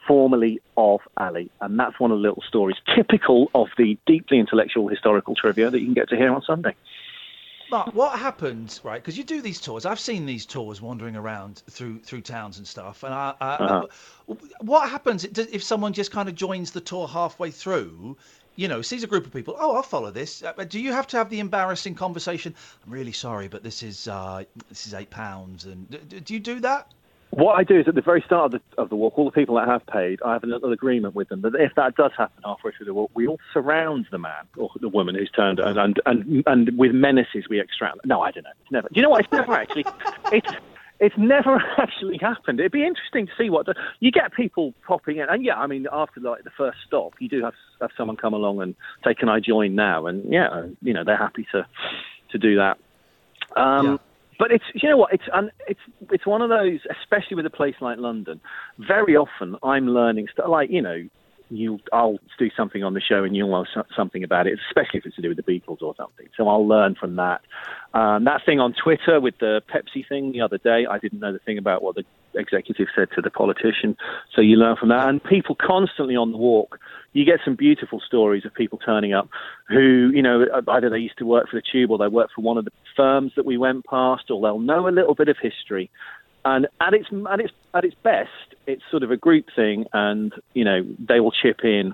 formerly 0.07 0.59
of 0.77 0.99
Alley, 1.17 1.49
and 1.61 1.79
that's 1.79 1.99
one 1.99 2.11
of 2.11 2.17
the 2.17 2.21
little 2.21 2.43
stories 2.47 2.77
typical 2.95 3.49
of 3.55 3.67
the 3.77 3.97
deeply 4.05 4.39
intellectual 4.39 4.88
historical 4.88 5.36
trivia 5.36 5.69
that 5.69 5.79
you 5.79 5.86
can 5.86 5.93
get 5.93 6.09
to 6.09 6.17
hear 6.17 6.34
on 6.34 6.41
Sunday. 6.41 6.75
Mark, 7.72 7.93
what 7.93 8.19
happens, 8.19 8.82
right? 8.84 9.01
Because 9.01 9.17
you 9.17 9.24
do 9.24 9.41
these 9.41 9.61
tours. 9.61 9.86
I've 9.86 9.99
seen 9.99 10.26
these 10.26 10.45
tours 10.45 10.82
wandering 10.82 11.15
around 11.15 11.63
through 11.69 12.01
through 12.01 12.22
towns 12.22 12.57
and 12.57 12.67
stuff. 12.67 13.03
And 13.03 13.13
I, 13.13 13.34
I, 13.41 13.59
Uh-huh. 13.59 13.88
what 14.59 14.89
happens 14.89 15.24
if 15.26 15.63
someone 15.63 15.93
just 15.93 16.11
kind 16.11 16.30
of 16.30 16.36
joins 16.36 16.72
the 16.72 16.82
tour 16.82 17.07
halfway 17.07 17.51
through? 17.51 18.17
You 18.55 18.67
know, 18.67 18.82
sees 18.82 19.03
a 19.03 19.07
group 19.07 19.26
of 19.26 19.32
people. 19.34 19.55
Oh, 19.57 19.76
I'll 19.76 19.84
follow 19.84 20.11
this. 20.11 20.43
Uh, 20.43 20.51
Do 20.65 20.80
you 20.80 20.91
have 20.91 21.07
to 21.07 21.17
have 21.17 21.30
the 21.30 21.39
embarrassing 21.39 21.95
conversation? 21.95 22.55
I'm 22.86 22.91
really 22.91 23.13
sorry, 23.13 23.47
but 23.47 23.63
this 23.63 23.82
is 23.84 24.07
uh, 24.07 24.43
this 24.67 24.86
is 24.86 24.93
eight 24.93 25.09
pounds. 25.09 25.65
And 25.65 25.89
do 26.26 26.34
you 26.34 26.39
do 26.41 26.59
that? 26.61 26.88
What 27.32 27.57
I 27.57 27.63
do 27.63 27.79
is 27.79 27.88
at 27.88 27.95
the 27.95 28.01
very 28.01 28.21
start 28.21 28.53
of 28.53 28.59
the, 28.59 28.82
of 28.82 28.89
the 28.89 28.95
walk, 28.95 29.17
all 29.17 29.23
the 29.23 29.32
people 29.32 29.55
that 29.55 29.67
have 29.67 29.86
paid, 29.88 30.21
I 30.21 30.34
have 30.34 30.43
an, 30.43 30.49
little 30.49 30.73
agreement 30.73 31.15
with 31.15 31.29
them 31.29 31.41
that 31.41 31.55
if 31.55 31.73
that 31.75 31.95
does 31.95 32.11
happen 32.17 32.43
halfway 32.43 32.71
through 32.71 32.88
the 32.88 32.93
walk, 32.93 33.09
we 33.13 33.25
all 33.25 33.39
surround 33.53 34.07
the 34.11 34.17
man 34.17 34.45
or 34.57 34.69
the 34.82 34.89
woman 34.89 35.15
who's 35.15 35.32
turned 35.32 35.59
and 35.59 35.77
and 35.77 36.01
and, 36.05 36.43
and 36.45 36.77
with 36.77 36.91
menaces 36.91 37.45
we 37.49 37.61
extract. 37.61 38.05
No, 38.05 38.21
I 38.21 38.32
don't 38.32 38.43
know. 38.43 38.49
It's 38.61 38.71
never. 38.71 38.89
Do 38.89 38.95
you 38.95 39.01
know 39.01 39.09
what? 39.09 39.23
It's 39.23 39.32
never 39.32 39.53
actually. 39.53 39.86
It's 40.34 40.49
it's 40.99 41.17
never 41.17 41.55
actually 41.77 42.17
happened. 42.17 42.59
It'd 42.59 42.71
be 42.73 42.86
interesting 42.86 43.27
to 43.27 43.34
see 43.38 43.49
what 43.49 43.65
the, 43.65 43.75
you 44.01 44.11
get 44.11 44.34
people 44.34 44.73
popping 44.86 45.17
in, 45.17 45.29
and 45.29 45.43
yeah, 45.43 45.55
I 45.55 45.67
mean 45.67 45.88
after 45.91 46.19
like 46.19 46.43
the 46.43 46.51
first 46.51 46.79
stop, 46.86 47.13
you 47.19 47.29
do 47.29 47.43
have 47.43 47.53
have 47.79 47.91
someone 47.95 48.17
come 48.17 48.34
along 48.34 48.61
and 48.61 48.75
say, 49.05 49.13
"Can 49.13 49.29
I 49.29 49.39
join 49.39 49.73
now?" 49.73 50.05
And 50.05 50.32
yeah, 50.32 50.67
you 50.82 50.93
know 50.93 51.05
they're 51.05 51.17
happy 51.17 51.47
to 51.53 51.65
to 52.32 52.38
do 52.38 52.57
that. 52.57 52.77
Um, 53.55 53.99
But 54.41 54.51
it's 54.51 54.63
you 54.73 54.89
know 54.89 54.97
what 54.97 55.13
it's 55.13 55.29
un, 55.31 55.51
it's 55.67 55.79
it's 56.09 56.25
one 56.25 56.41
of 56.41 56.49
those, 56.49 56.79
especially 56.99 57.35
with 57.35 57.45
a 57.45 57.51
place 57.51 57.75
like 57.79 57.99
London. 57.99 58.41
Very 58.79 59.15
often, 59.15 59.55
I'm 59.61 59.87
learning 59.87 60.29
stuff 60.33 60.47
like 60.49 60.71
you 60.71 60.81
know, 60.81 61.03
you 61.51 61.77
I'll 61.93 62.17
do 62.39 62.49
something 62.57 62.83
on 62.83 62.95
the 62.95 63.01
show 63.01 63.23
and 63.23 63.35
you'll 63.35 63.51
know 63.51 63.65
something 63.95 64.23
about 64.23 64.47
it, 64.47 64.57
especially 64.67 64.97
if 64.97 65.05
it's 65.05 65.15
to 65.17 65.21
do 65.21 65.29
with 65.29 65.37
the 65.37 65.43
Beatles 65.43 65.83
or 65.83 65.93
something. 65.95 66.25
So 66.35 66.47
I'll 66.47 66.67
learn 66.67 66.95
from 66.99 67.17
that. 67.17 67.41
Um, 67.93 68.23
that 68.23 68.41
thing 68.43 68.59
on 68.59 68.73
Twitter 68.73 69.21
with 69.21 69.35
the 69.39 69.61
Pepsi 69.71 70.07
thing 70.09 70.31
the 70.31 70.41
other 70.41 70.57
day, 70.57 70.87
I 70.89 70.97
didn't 70.97 71.19
know 71.19 71.33
the 71.33 71.37
thing 71.45 71.59
about 71.59 71.83
what 71.83 71.93
the 71.93 72.03
executive 72.36 72.88
said 72.95 73.09
to 73.15 73.21
the 73.21 73.29
politician. 73.29 73.95
So 74.36 74.41
you 74.41 74.57
learn 74.57 74.75
from 74.75 74.89
that, 74.89 75.07
and 75.07 75.23
people 75.23 75.55
constantly 75.55 76.15
on 76.15 76.32
the 76.32 76.38
walk. 76.38 76.79
You 77.13 77.25
get 77.25 77.39
some 77.43 77.55
beautiful 77.55 77.99
stories 77.99 78.45
of 78.45 78.53
people 78.53 78.79
turning 78.79 79.13
up 79.13 79.29
who, 79.67 80.11
you 80.13 80.21
know, 80.21 80.45
either 80.69 80.89
they 80.89 80.97
used 80.97 81.17
to 81.17 81.25
work 81.25 81.49
for 81.49 81.57
the 81.57 81.61
Tube 81.61 81.91
or 81.91 81.97
they 81.97 82.07
work 82.07 82.29
for 82.34 82.41
one 82.41 82.57
of 82.57 82.65
the 82.65 82.71
firms 82.95 83.34
that 83.36 83.45
we 83.45 83.57
went 83.57 83.86
past, 83.86 84.32
or 84.32 84.41
they'll 84.41 84.59
know 84.59 84.88
a 84.88 84.89
little 84.89 85.15
bit 85.15 85.27
of 85.27 85.38
history. 85.41 85.89
And 86.43 86.67
at 86.79 86.93
its 86.93 87.07
at 87.29 87.39
its 87.39 87.53
at 87.73 87.86
its 87.86 87.95
best, 88.03 88.29
it's 88.65 88.82
sort 88.89 89.03
of 89.03 89.11
a 89.11 89.17
group 89.17 89.45
thing, 89.55 89.86
and 89.93 90.34
you 90.53 90.63
know 90.63 90.86
they 90.97 91.19
will 91.19 91.32
chip 91.32 91.63
in. 91.63 91.93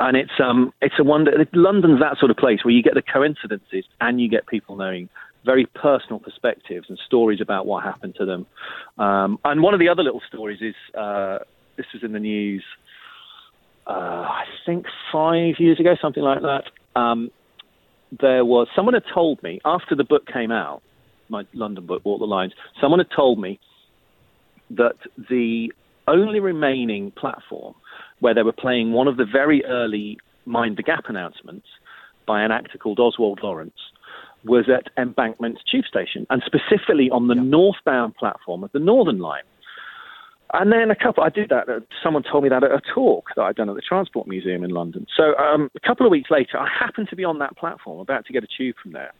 And 0.00 0.16
it's 0.16 0.38
um 0.42 0.72
it's 0.80 0.94
a 0.98 1.04
wonder. 1.04 1.32
London's 1.52 2.00
that 2.00 2.18
sort 2.18 2.30
of 2.30 2.36
place 2.36 2.64
where 2.64 2.72
you 2.72 2.82
get 2.82 2.94
the 2.94 3.02
coincidences 3.02 3.84
and 4.00 4.20
you 4.20 4.28
get 4.28 4.46
people 4.46 4.76
knowing 4.76 5.08
very 5.52 5.66
personal 5.88 6.18
perspectives 6.18 6.86
and 6.90 6.98
stories 7.06 7.40
about 7.40 7.64
what 7.64 7.82
happened 7.82 8.14
to 8.20 8.26
them. 8.30 8.46
Um, 8.98 9.38
and 9.44 9.62
one 9.62 9.72
of 9.72 9.80
the 9.80 9.88
other 9.88 10.02
little 10.02 10.22
stories 10.28 10.60
is 10.60 10.74
uh, 10.94 11.38
this 11.78 11.86
was 11.94 12.02
in 12.02 12.12
the 12.12 12.20
news 12.20 12.62
uh, 13.88 14.26
I 14.28 14.44
think 14.66 14.84
five 15.10 15.54
years 15.58 15.80
ago, 15.80 15.94
something 16.00 16.22
like 16.22 16.42
that. 16.42 16.64
Um, 16.94 17.30
there 18.20 18.44
was 18.44 18.68
someone 18.76 18.94
had 18.94 19.04
told 19.12 19.42
me 19.42 19.60
after 19.64 19.94
the 19.94 20.04
book 20.04 20.26
came 20.26 20.52
out, 20.52 20.82
my 21.30 21.44
London 21.54 21.86
book, 21.86 22.04
Walk 22.04 22.20
the 22.20 22.26
Lines. 22.26 22.52
Someone 22.80 23.00
had 23.00 23.08
told 23.14 23.40
me 23.40 23.58
that 24.70 24.96
the 25.30 25.72
only 26.06 26.40
remaining 26.40 27.10
platform 27.12 27.74
where 28.20 28.34
they 28.34 28.42
were 28.42 28.52
playing 28.52 28.92
one 28.92 29.08
of 29.08 29.16
the 29.16 29.24
very 29.24 29.64
early 29.64 30.18
Mind 30.44 30.76
the 30.76 30.82
Gap 30.82 31.04
announcements 31.08 31.66
by 32.26 32.42
an 32.42 32.50
actor 32.50 32.76
called 32.78 32.98
Oswald 32.98 33.40
Laurence 33.42 33.80
was 34.44 34.68
at 34.68 34.90
Embankment 34.96 35.58
Tube 35.70 35.84
Station, 35.84 36.26
and 36.30 36.42
specifically 36.46 37.10
on 37.10 37.28
the 37.28 37.34
northbound 37.34 38.14
platform 38.16 38.64
of 38.64 38.72
the 38.72 38.78
Northern 38.78 39.18
Line. 39.18 39.42
And 40.54 40.72
then 40.72 40.90
a 40.90 40.96
couple, 40.96 41.22
I 41.22 41.28
did 41.28 41.50
that. 41.50 41.68
Uh, 41.68 41.80
someone 42.02 42.22
told 42.22 42.42
me 42.42 42.48
that 42.48 42.64
at 42.64 42.70
a 42.70 42.80
talk 42.94 43.30
that 43.36 43.42
I'd 43.42 43.56
done 43.56 43.68
at 43.68 43.74
the 43.76 43.82
Transport 43.82 44.26
Museum 44.26 44.64
in 44.64 44.70
London. 44.70 45.06
So 45.14 45.36
um, 45.36 45.70
a 45.74 45.80
couple 45.86 46.06
of 46.06 46.10
weeks 46.10 46.30
later, 46.30 46.58
I 46.58 46.68
happened 46.68 47.08
to 47.10 47.16
be 47.16 47.24
on 47.24 47.38
that 47.40 47.56
platform, 47.56 47.98
about 47.98 48.24
to 48.26 48.32
get 48.32 48.42
a 48.44 48.46
tube 48.46 48.76
from 48.82 48.92
there. 48.92 49.12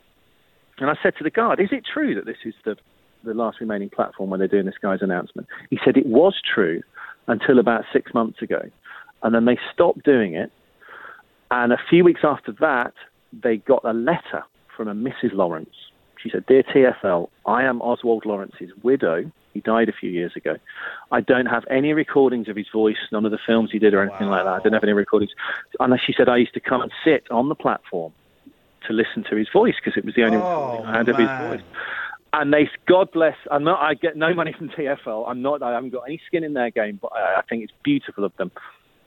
And 0.79 0.89
I 0.89 0.95
said 1.03 1.13
to 1.17 1.23
the 1.23 1.29
guard, 1.29 1.59
"Is 1.59 1.69
it 1.71 1.83
true 1.85 2.15
that 2.15 2.25
this 2.25 2.37
is 2.45 2.53
the 2.65 2.77
the 3.23 3.33
last 3.33 3.59
remaining 3.59 3.89
platform 3.89 4.29
when 4.29 4.39
they're 4.39 4.47
doing 4.47 4.65
this 4.65 4.77
guy's 4.81 5.01
announcement?" 5.01 5.47
He 5.69 5.77
said 5.83 5.97
it 5.97 6.05
was 6.05 6.35
true 6.41 6.81
until 7.27 7.59
about 7.59 7.83
six 7.93 8.13
months 8.13 8.41
ago, 8.41 8.61
and 9.21 9.35
then 9.35 9.45
they 9.45 9.59
stopped 9.73 10.03
doing 10.03 10.33
it. 10.33 10.51
And 11.51 11.73
a 11.73 11.79
few 11.89 12.03
weeks 12.03 12.21
after 12.23 12.53
that, 12.53 12.93
they 13.33 13.57
got 13.57 13.83
a 13.83 13.93
letter 13.93 14.45
from 14.79 14.87
a 14.87 14.95
Mrs. 14.95 15.33
Laurence. 15.33 15.75
She 16.23 16.29
said, 16.29 16.45
Dear 16.45 16.63
TFL, 16.63 17.27
I 17.45 17.63
am 17.63 17.81
Oswald 17.81 18.25
Laurence's 18.25 18.69
widow. 18.81 19.29
He 19.53 19.59
died 19.59 19.89
a 19.89 19.91
few 19.91 20.09
years 20.09 20.31
ago. 20.37 20.55
I 21.11 21.19
don't 21.19 21.47
have 21.47 21.63
any 21.69 21.91
recordings 21.91 22.47
of 22.47 22.55
his 22.55 22.67
voice, 22.73 22.95
none 23.11 23.25
of 23.25 23.31
the 23.31 23.39
films 23.45 23.71
he 23.73 23.79
did 23.79 23.93
or 23.93 24.01
anything 24.01 24.27
like 24.27 24.45
that. 24.45 24.53
I 24.53 24.59
don't 24.63 24.71
have 24.71 24.83
any 24.83 24.93
recordings. 24.93 25.31
And 25.81 25.93
she 26.05 26.13
said, 26.15 26.29
I 26.29 26.37
used 26.37 26.53
to 26.53 26.61
come 26.61 26.81
and 26.81 26.91
sit 27.03 27.29
on 27.29 27.49
the 27.49 27.55
platform 27.55 28.13
to 28.87 28.93
listen 28.93 29.25
to 29.29 29.35
his 29.35 29.47
voice 29.51 29.75
because 29.83 29.97
it 29.97 30.05
was 30.05 30.15
the 30.15 30.23
only 30.23 30.37
Oh, 30.37 30.81
I 30.85 30.97
had 30.97 31.09
of 31.09 31.17
his 31.17 31.27
voice. 31.27 31.61
And 32.31 32.53
they, 32.53 32.69
God 32.87 33.11
bless, 33.11 33.35
I'm 33.51 33.65
not, 33.65 33.81
I 33.81 33.95
get 33.95 34.15
no 34.15 34.33
money 34.33 34.55
from 34.57 34.69
TFL. 34.69 35.27
I'm 35.27 35.41
not, 35.41 35.61
I 35.61 35.73
haven't 35.73 35.89
got 35.89 36.03
any 36.03 36.21
skin 36.25 36.45
in 36.45 36.53
their 36.53 36.69
game, 36.71 36.99
but 37.01 37.11
I, 37.13 37.39
I 37.39 37.41
think 37.49 37.63
it's 37.63 37.73
beautiful 37.83 38.23
of 38.23 38.31
them. 38.37 38.51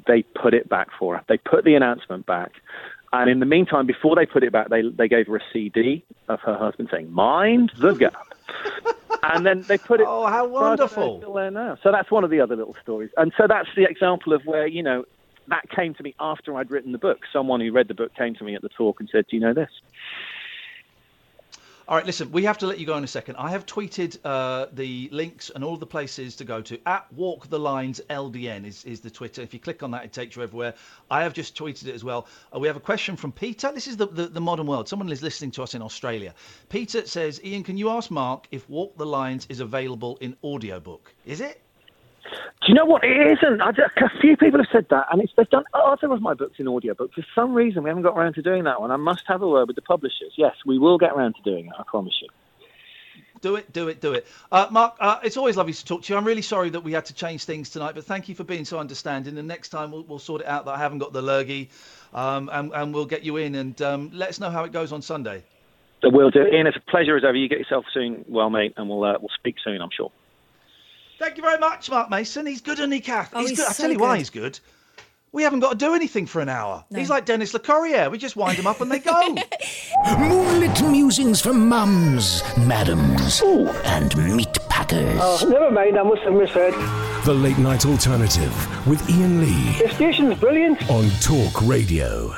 They 0.06 0.22
put 0.22 0.52
it 0.52 0.68
back 0.68 0.88
for 0.98 1.16
her. 1.16 1.24
They 1.28 1.38
put 1.38 1.64
the 1.64 1.76
announcement 1.76 2.26
back. 2.26 2.50
And 3.12 3.30
in 3.30 3.40
the 3.40 3.46
meantime, 3.46 3.86
before 3.86 4.16
they 4.16 4.24
put 4.24 4.42
it 4.42 4.52
back, 4.52 4.70
they, 4.70 4.82
they 4.82 5.06
gave 5.08 5.26
her 5.26 5.36
a 5.36 5.42
CD 5.52 6.04
of 6.28 6.40
her 6.40 6.56
husband 6.56 6.88
saying, 6.90 7.12
Mind 7.12 7.72
the 7.78 7.92
gap. 7.98 8.14
and 9.22 9.44
then 9.44 9.64
they 9.68 9.76
put 9.76 10.00
it. 10.00 10.06
Oh, 10.08 10.26
how 10.26 10.46
wonderful. 10.46 11.18
Still 11.20 11.34
there 11.34 11.50
now. 11.50 11.76
So 11.82 11.92
that's 11.92 12.10
one 12.10 12.24
of 12.24 12.30
the 12.30 12.40
other 12.40 12.56
little 12.56 12.76
stories. 12.82 13.10
And 13.16 13.32
so 13.36 13.46
that's 13.46 13.68
the 13.76 13.84
example 13.84 14.32
of 14.32 14.42
where, 14.44 14.66
you 14.66 14.82
know, 14.82 15.04
that 15.48 15.68
came 15.70 15.92
to 15.94 16.02
me 16.02 16.14
after 16.20 16.56
I'd 16.56 16.70
written 16.70 16.92
the 16.92 16.98
book. 16.98 17.18
Someone 17.32 17.60
who 17.60 17.72
read 17.72 17.88
the 17.88 17.94
book 17.94 18.14
came 18.14 18.34
to 18.36 18.44
me 18.44 18.54
at 18.54 18.62
the 18.62 18.68
talk 18.70 19.00
and 19.00 19.08
said, 19.12 19.26
Do 19.28 19.36
you 19.36 19.42
know 19.42 19.52
this? 19.54 19.70
All 21.92 21.98
right, 21.98 22.06
listen, 22.06 22.32
we 22.32 22.44
have 22.44 22.56
to 22.56 22.66
let 22.66 22.78
you 22.78 22.86
go 22.86 22.96
in 22.96 23.04
a 23.04 23.06
second. 23.06 23.36
I 23.36 23.50
have 23.50 23.66
tweeted 23.66 24.16
uh, 24.24 24.64
the 24.72 25.10
links 25.12 25.50
and 25.54 25.62
all 25.62 25.76
the 25.76 25.84
places 25.84 26.34
to 26.36 26.44
go 26.44 26.62
to. 26.62 26.80
At 26.88 27.12
Walk 27.12 27.50
the 27.50 27.58
Lines 27.58 28.00
LDN 28.08 28.64
is, 28.64 28.82
is 28.86 29.00
the 29.00 29.10
Twitter. 29.10 29.42
If 29.42 29.52
you 29.52 29.60
click 29.60 29.82
on 29.82 29.90
that, 29.90 30.02
it 30.02 30.10
takes 30.10 30.34
you 30.34 30.42
everywhere. 30.42 30.72
I 31.10 31.22
have 31.22 31.34
just 31.34 31.54
tweeted 31.54 31.88
it 31.88 31.94
as 31.94 32.02
well. 32.02 32.28
Uh, 32.50 32.60
we 32.60 32.66
have 32.66 32.78
a 32.78 32.80
question 32.80 33.14
from 33.14 33.30
Peter. 33.30 33.70
This 33.72 33.86
is 33.86 33.98
the, 33.98 34.06
the, 34.06 34.26
the 34.26 34.40
modern 34.40 34.66
world. 34.66 34.88
Someone 34.88 35.12
is 35.12 35.22
listening 35.22 35.50
to 35.50 35.62
us 35.62 35.74
in 35.74 35.82
Australia. 35.82 36.34
Peter 36.70 37.06
says, 37.06 37.42
Iain, 37.44 37.62
can 37.62 37.76
you 37.76 37.90
ask 37.90 38.10
Mark 38.10 38.48
if 38.50 38.66
Walk 38.70 38.96
the 38.96 39.04
Lines 39.04 39.46
is 39.50 39.60
available 39.60 40.16
in 40.22 40.34
audiobook? 40.42 41.14
Is 41.26 41.42
it? 41.42 41.60
Do 42.22 42.68
you 42.68 42.74
know 42.74 42.84
what? 42.84 43.04
It 43.04 43.38
isn't. 43.38 43.60
I, 43.60 43.70
a 43.70 44.20
few 44.20 44.36
people 44.36 44.60
have 44.60 44.68
said 44.70 44.86
that, 44.90 45.06
and 45.10 45.20
it's, 45.20 45.32
they've 45.36 45.48
done 45.50 45.64
other 45.74 46.12
of 46.12 46.22
my 46.22 46.34
books 46.34 46.54
in 46.58 46.68
audiobook. 46.68 47.12
For 47.12 47.24
some 47.34 47.54
reason, 47.54 47.82
we 47.82 47.90
haven't 47.90 48.04
got 48.04 48.16
around 48.16 48.34
to 48.34 48.42
doing 48.42 48.64
that 48.64 48.80
one. 48.80 48.90
I 48.90 48.96
must 48.96 49.24
have 49.26 49.42
a 49.42 49.48
word 49.48 49.66
with 49.66 49.76
the 49.76 49.82
publishers. 49.82 50.32
Yes, 50.36 50.54
we 50.64 50.78
will 50.78 50.98
get 50.98 51.12
around 51.12 51.34
to 51.34 51.42
doing 51.42 51.66
it, 51.66 51.72
I 51.78 51.82
promise 51.86 52.14
you. 52.22 52.28
Do 53.40 53.56
it, 53.56 53.72
do 53.72 53.88
it, 53.88 54.00
do 54.00 54.12
it. 54.12 54.24
Uh, 54.52 54.68
Mark, 54.70 54.94
uh, 55.00 55.18
it's 55.24 55.36
always 55.36 55.56
lovely 55.56 55.72
to 55.72 55.84
talk 55.84 56.02
to 56.02 56.12
you. 56.12 56.16
I'm 56.16 56.24
really 56.24 56.42
sorry 56.42 56.70
that 56.70 56.84
we 56.84 56.92
had 56.92 57.06
to 57.06 57.14
change 57.14 57.42
things 57.42 57.70
tonight, 57.70 57.96
but 57.96 58.04
thank 58.04 58.28
you 58.28 58.36
for 58.36 58.44
being 58.44 58.64
so 58.64 58.78
understanding. 58.78 59.36
And 59.36 59.48
next 59.48 59.70
time 59.70 59.90
we'll, 59.90 60.04
we'll 60.04 60.20
sort 60.20 60.42
it 60.42 60.46
out 60.46 60.64
that 60.66 60.70
I 60.76 60.78
haven't 60.78 60.98
got 60.98 61.12
the 61.12 61.22
lurgy, 61.22 61.68
um, 62.14 62.48
and, 62.52 62.72
and 62.72 62.94
we'll 62.94 63.04
get 63.06 63.24
you 63.24 63.38
in 63.38 63.56
and 63.56 63.82
um, 63.82 64.10
let 64.12 64.28
us 64.28 64.38
know 64.38 64.50
how 64.50 64.62
it 64.62 64.70
goes 64.70 64.92
on 64.92 65.02
Sunday. 65.02 65.42
We'll 66.04 66.30
do. 66.30 66.42
Iain, 66.42 66.68
it's 66.68 66.76
a 66.76 66.90
pleasure 66.90 67.16
as 67.16 67.24
ever. 67.24 67.36
You 67.36 67.48
get 67.48 67.58
yourself 67.58 67.84
soon 67.92 68.24
well, 68.28 68.50
mate, 68.50 68.74
and 68.76 68.88
we'll 68.88 69.02
uh, 69.02 69.18
we'll 69.20 69.30
speak 69.36 69.56
soon, 69.64 69.80
I'm 69.80 69.90
sure. 69.96 70.12
Thank 71.22 71.36
you 71.36 71.44
very 71.44 71.58
much, 71.58 71.88
Mark 71.88 72.10
Mason. 72.10 72.46
He's 72.46 72.60
good, 72.60 72.80
isn't 72.80 72.90
he, 72.90 72.98
Kath? 72.98 73.30
Oh, 73.32 73.42
he's, 73.42 73.50
he's 73.50 73.58
good. 73.60 73.68
I'll 73.68 73.74
tell 73.74 73.92
you 73.92 73.98
why 74.00 74.18
he's 74.18 74.28
good. 74.28 74.58
We 75.30 75.44
haven't 75.44 75.60
got 75.60 75.70
to 75.70 75.76
do 75.76 75.94
anything 75.94 76.26
for 76.26 76.40
an 76.40 76.48
hour. 76.48 76.84
No. 76.90 76.98
He's 76.98 77.10
like 77.10 77.26
Dennis 77.26 77.52
Locorriere. 77.52 78.10
We 78.10 78.18
just 78.18 78.34
wind 78.34 78.58
him 78.58 78.66
up 78.66 78.80
and 78.80 78.90
they 78.90 78.98
go. 78.98 79.12
Moonlit 80.18 80.82
musings 80.82 81.40
from 81.40 81.68
mums, 81.68 82.42
madams, 82.58 83.40
and 83.40 84.36
meat 84.36 84.58
packers. 84.68 85.16
Oh, 85.22 85.48
never 85.48 85.70
mind, 85.70 85.96
I 85.96 86.02
must 86.02 86.22
have 86.22 86.34
misheard. 86.34 86.74
The 87.24 87.32
Late 87.32 87.58
Night 87.58 87.86
Alternative 87.86 88.86
with 88.88 89.08
Iain 89.08 89.40
Lee 89.40 89.78
The 89.80 89.94
station's 89.94 90.36
brilliant. 90.40 90.90
on 90.90 91.08
Talk 91.20 91.62
Radio. 91.62 92.34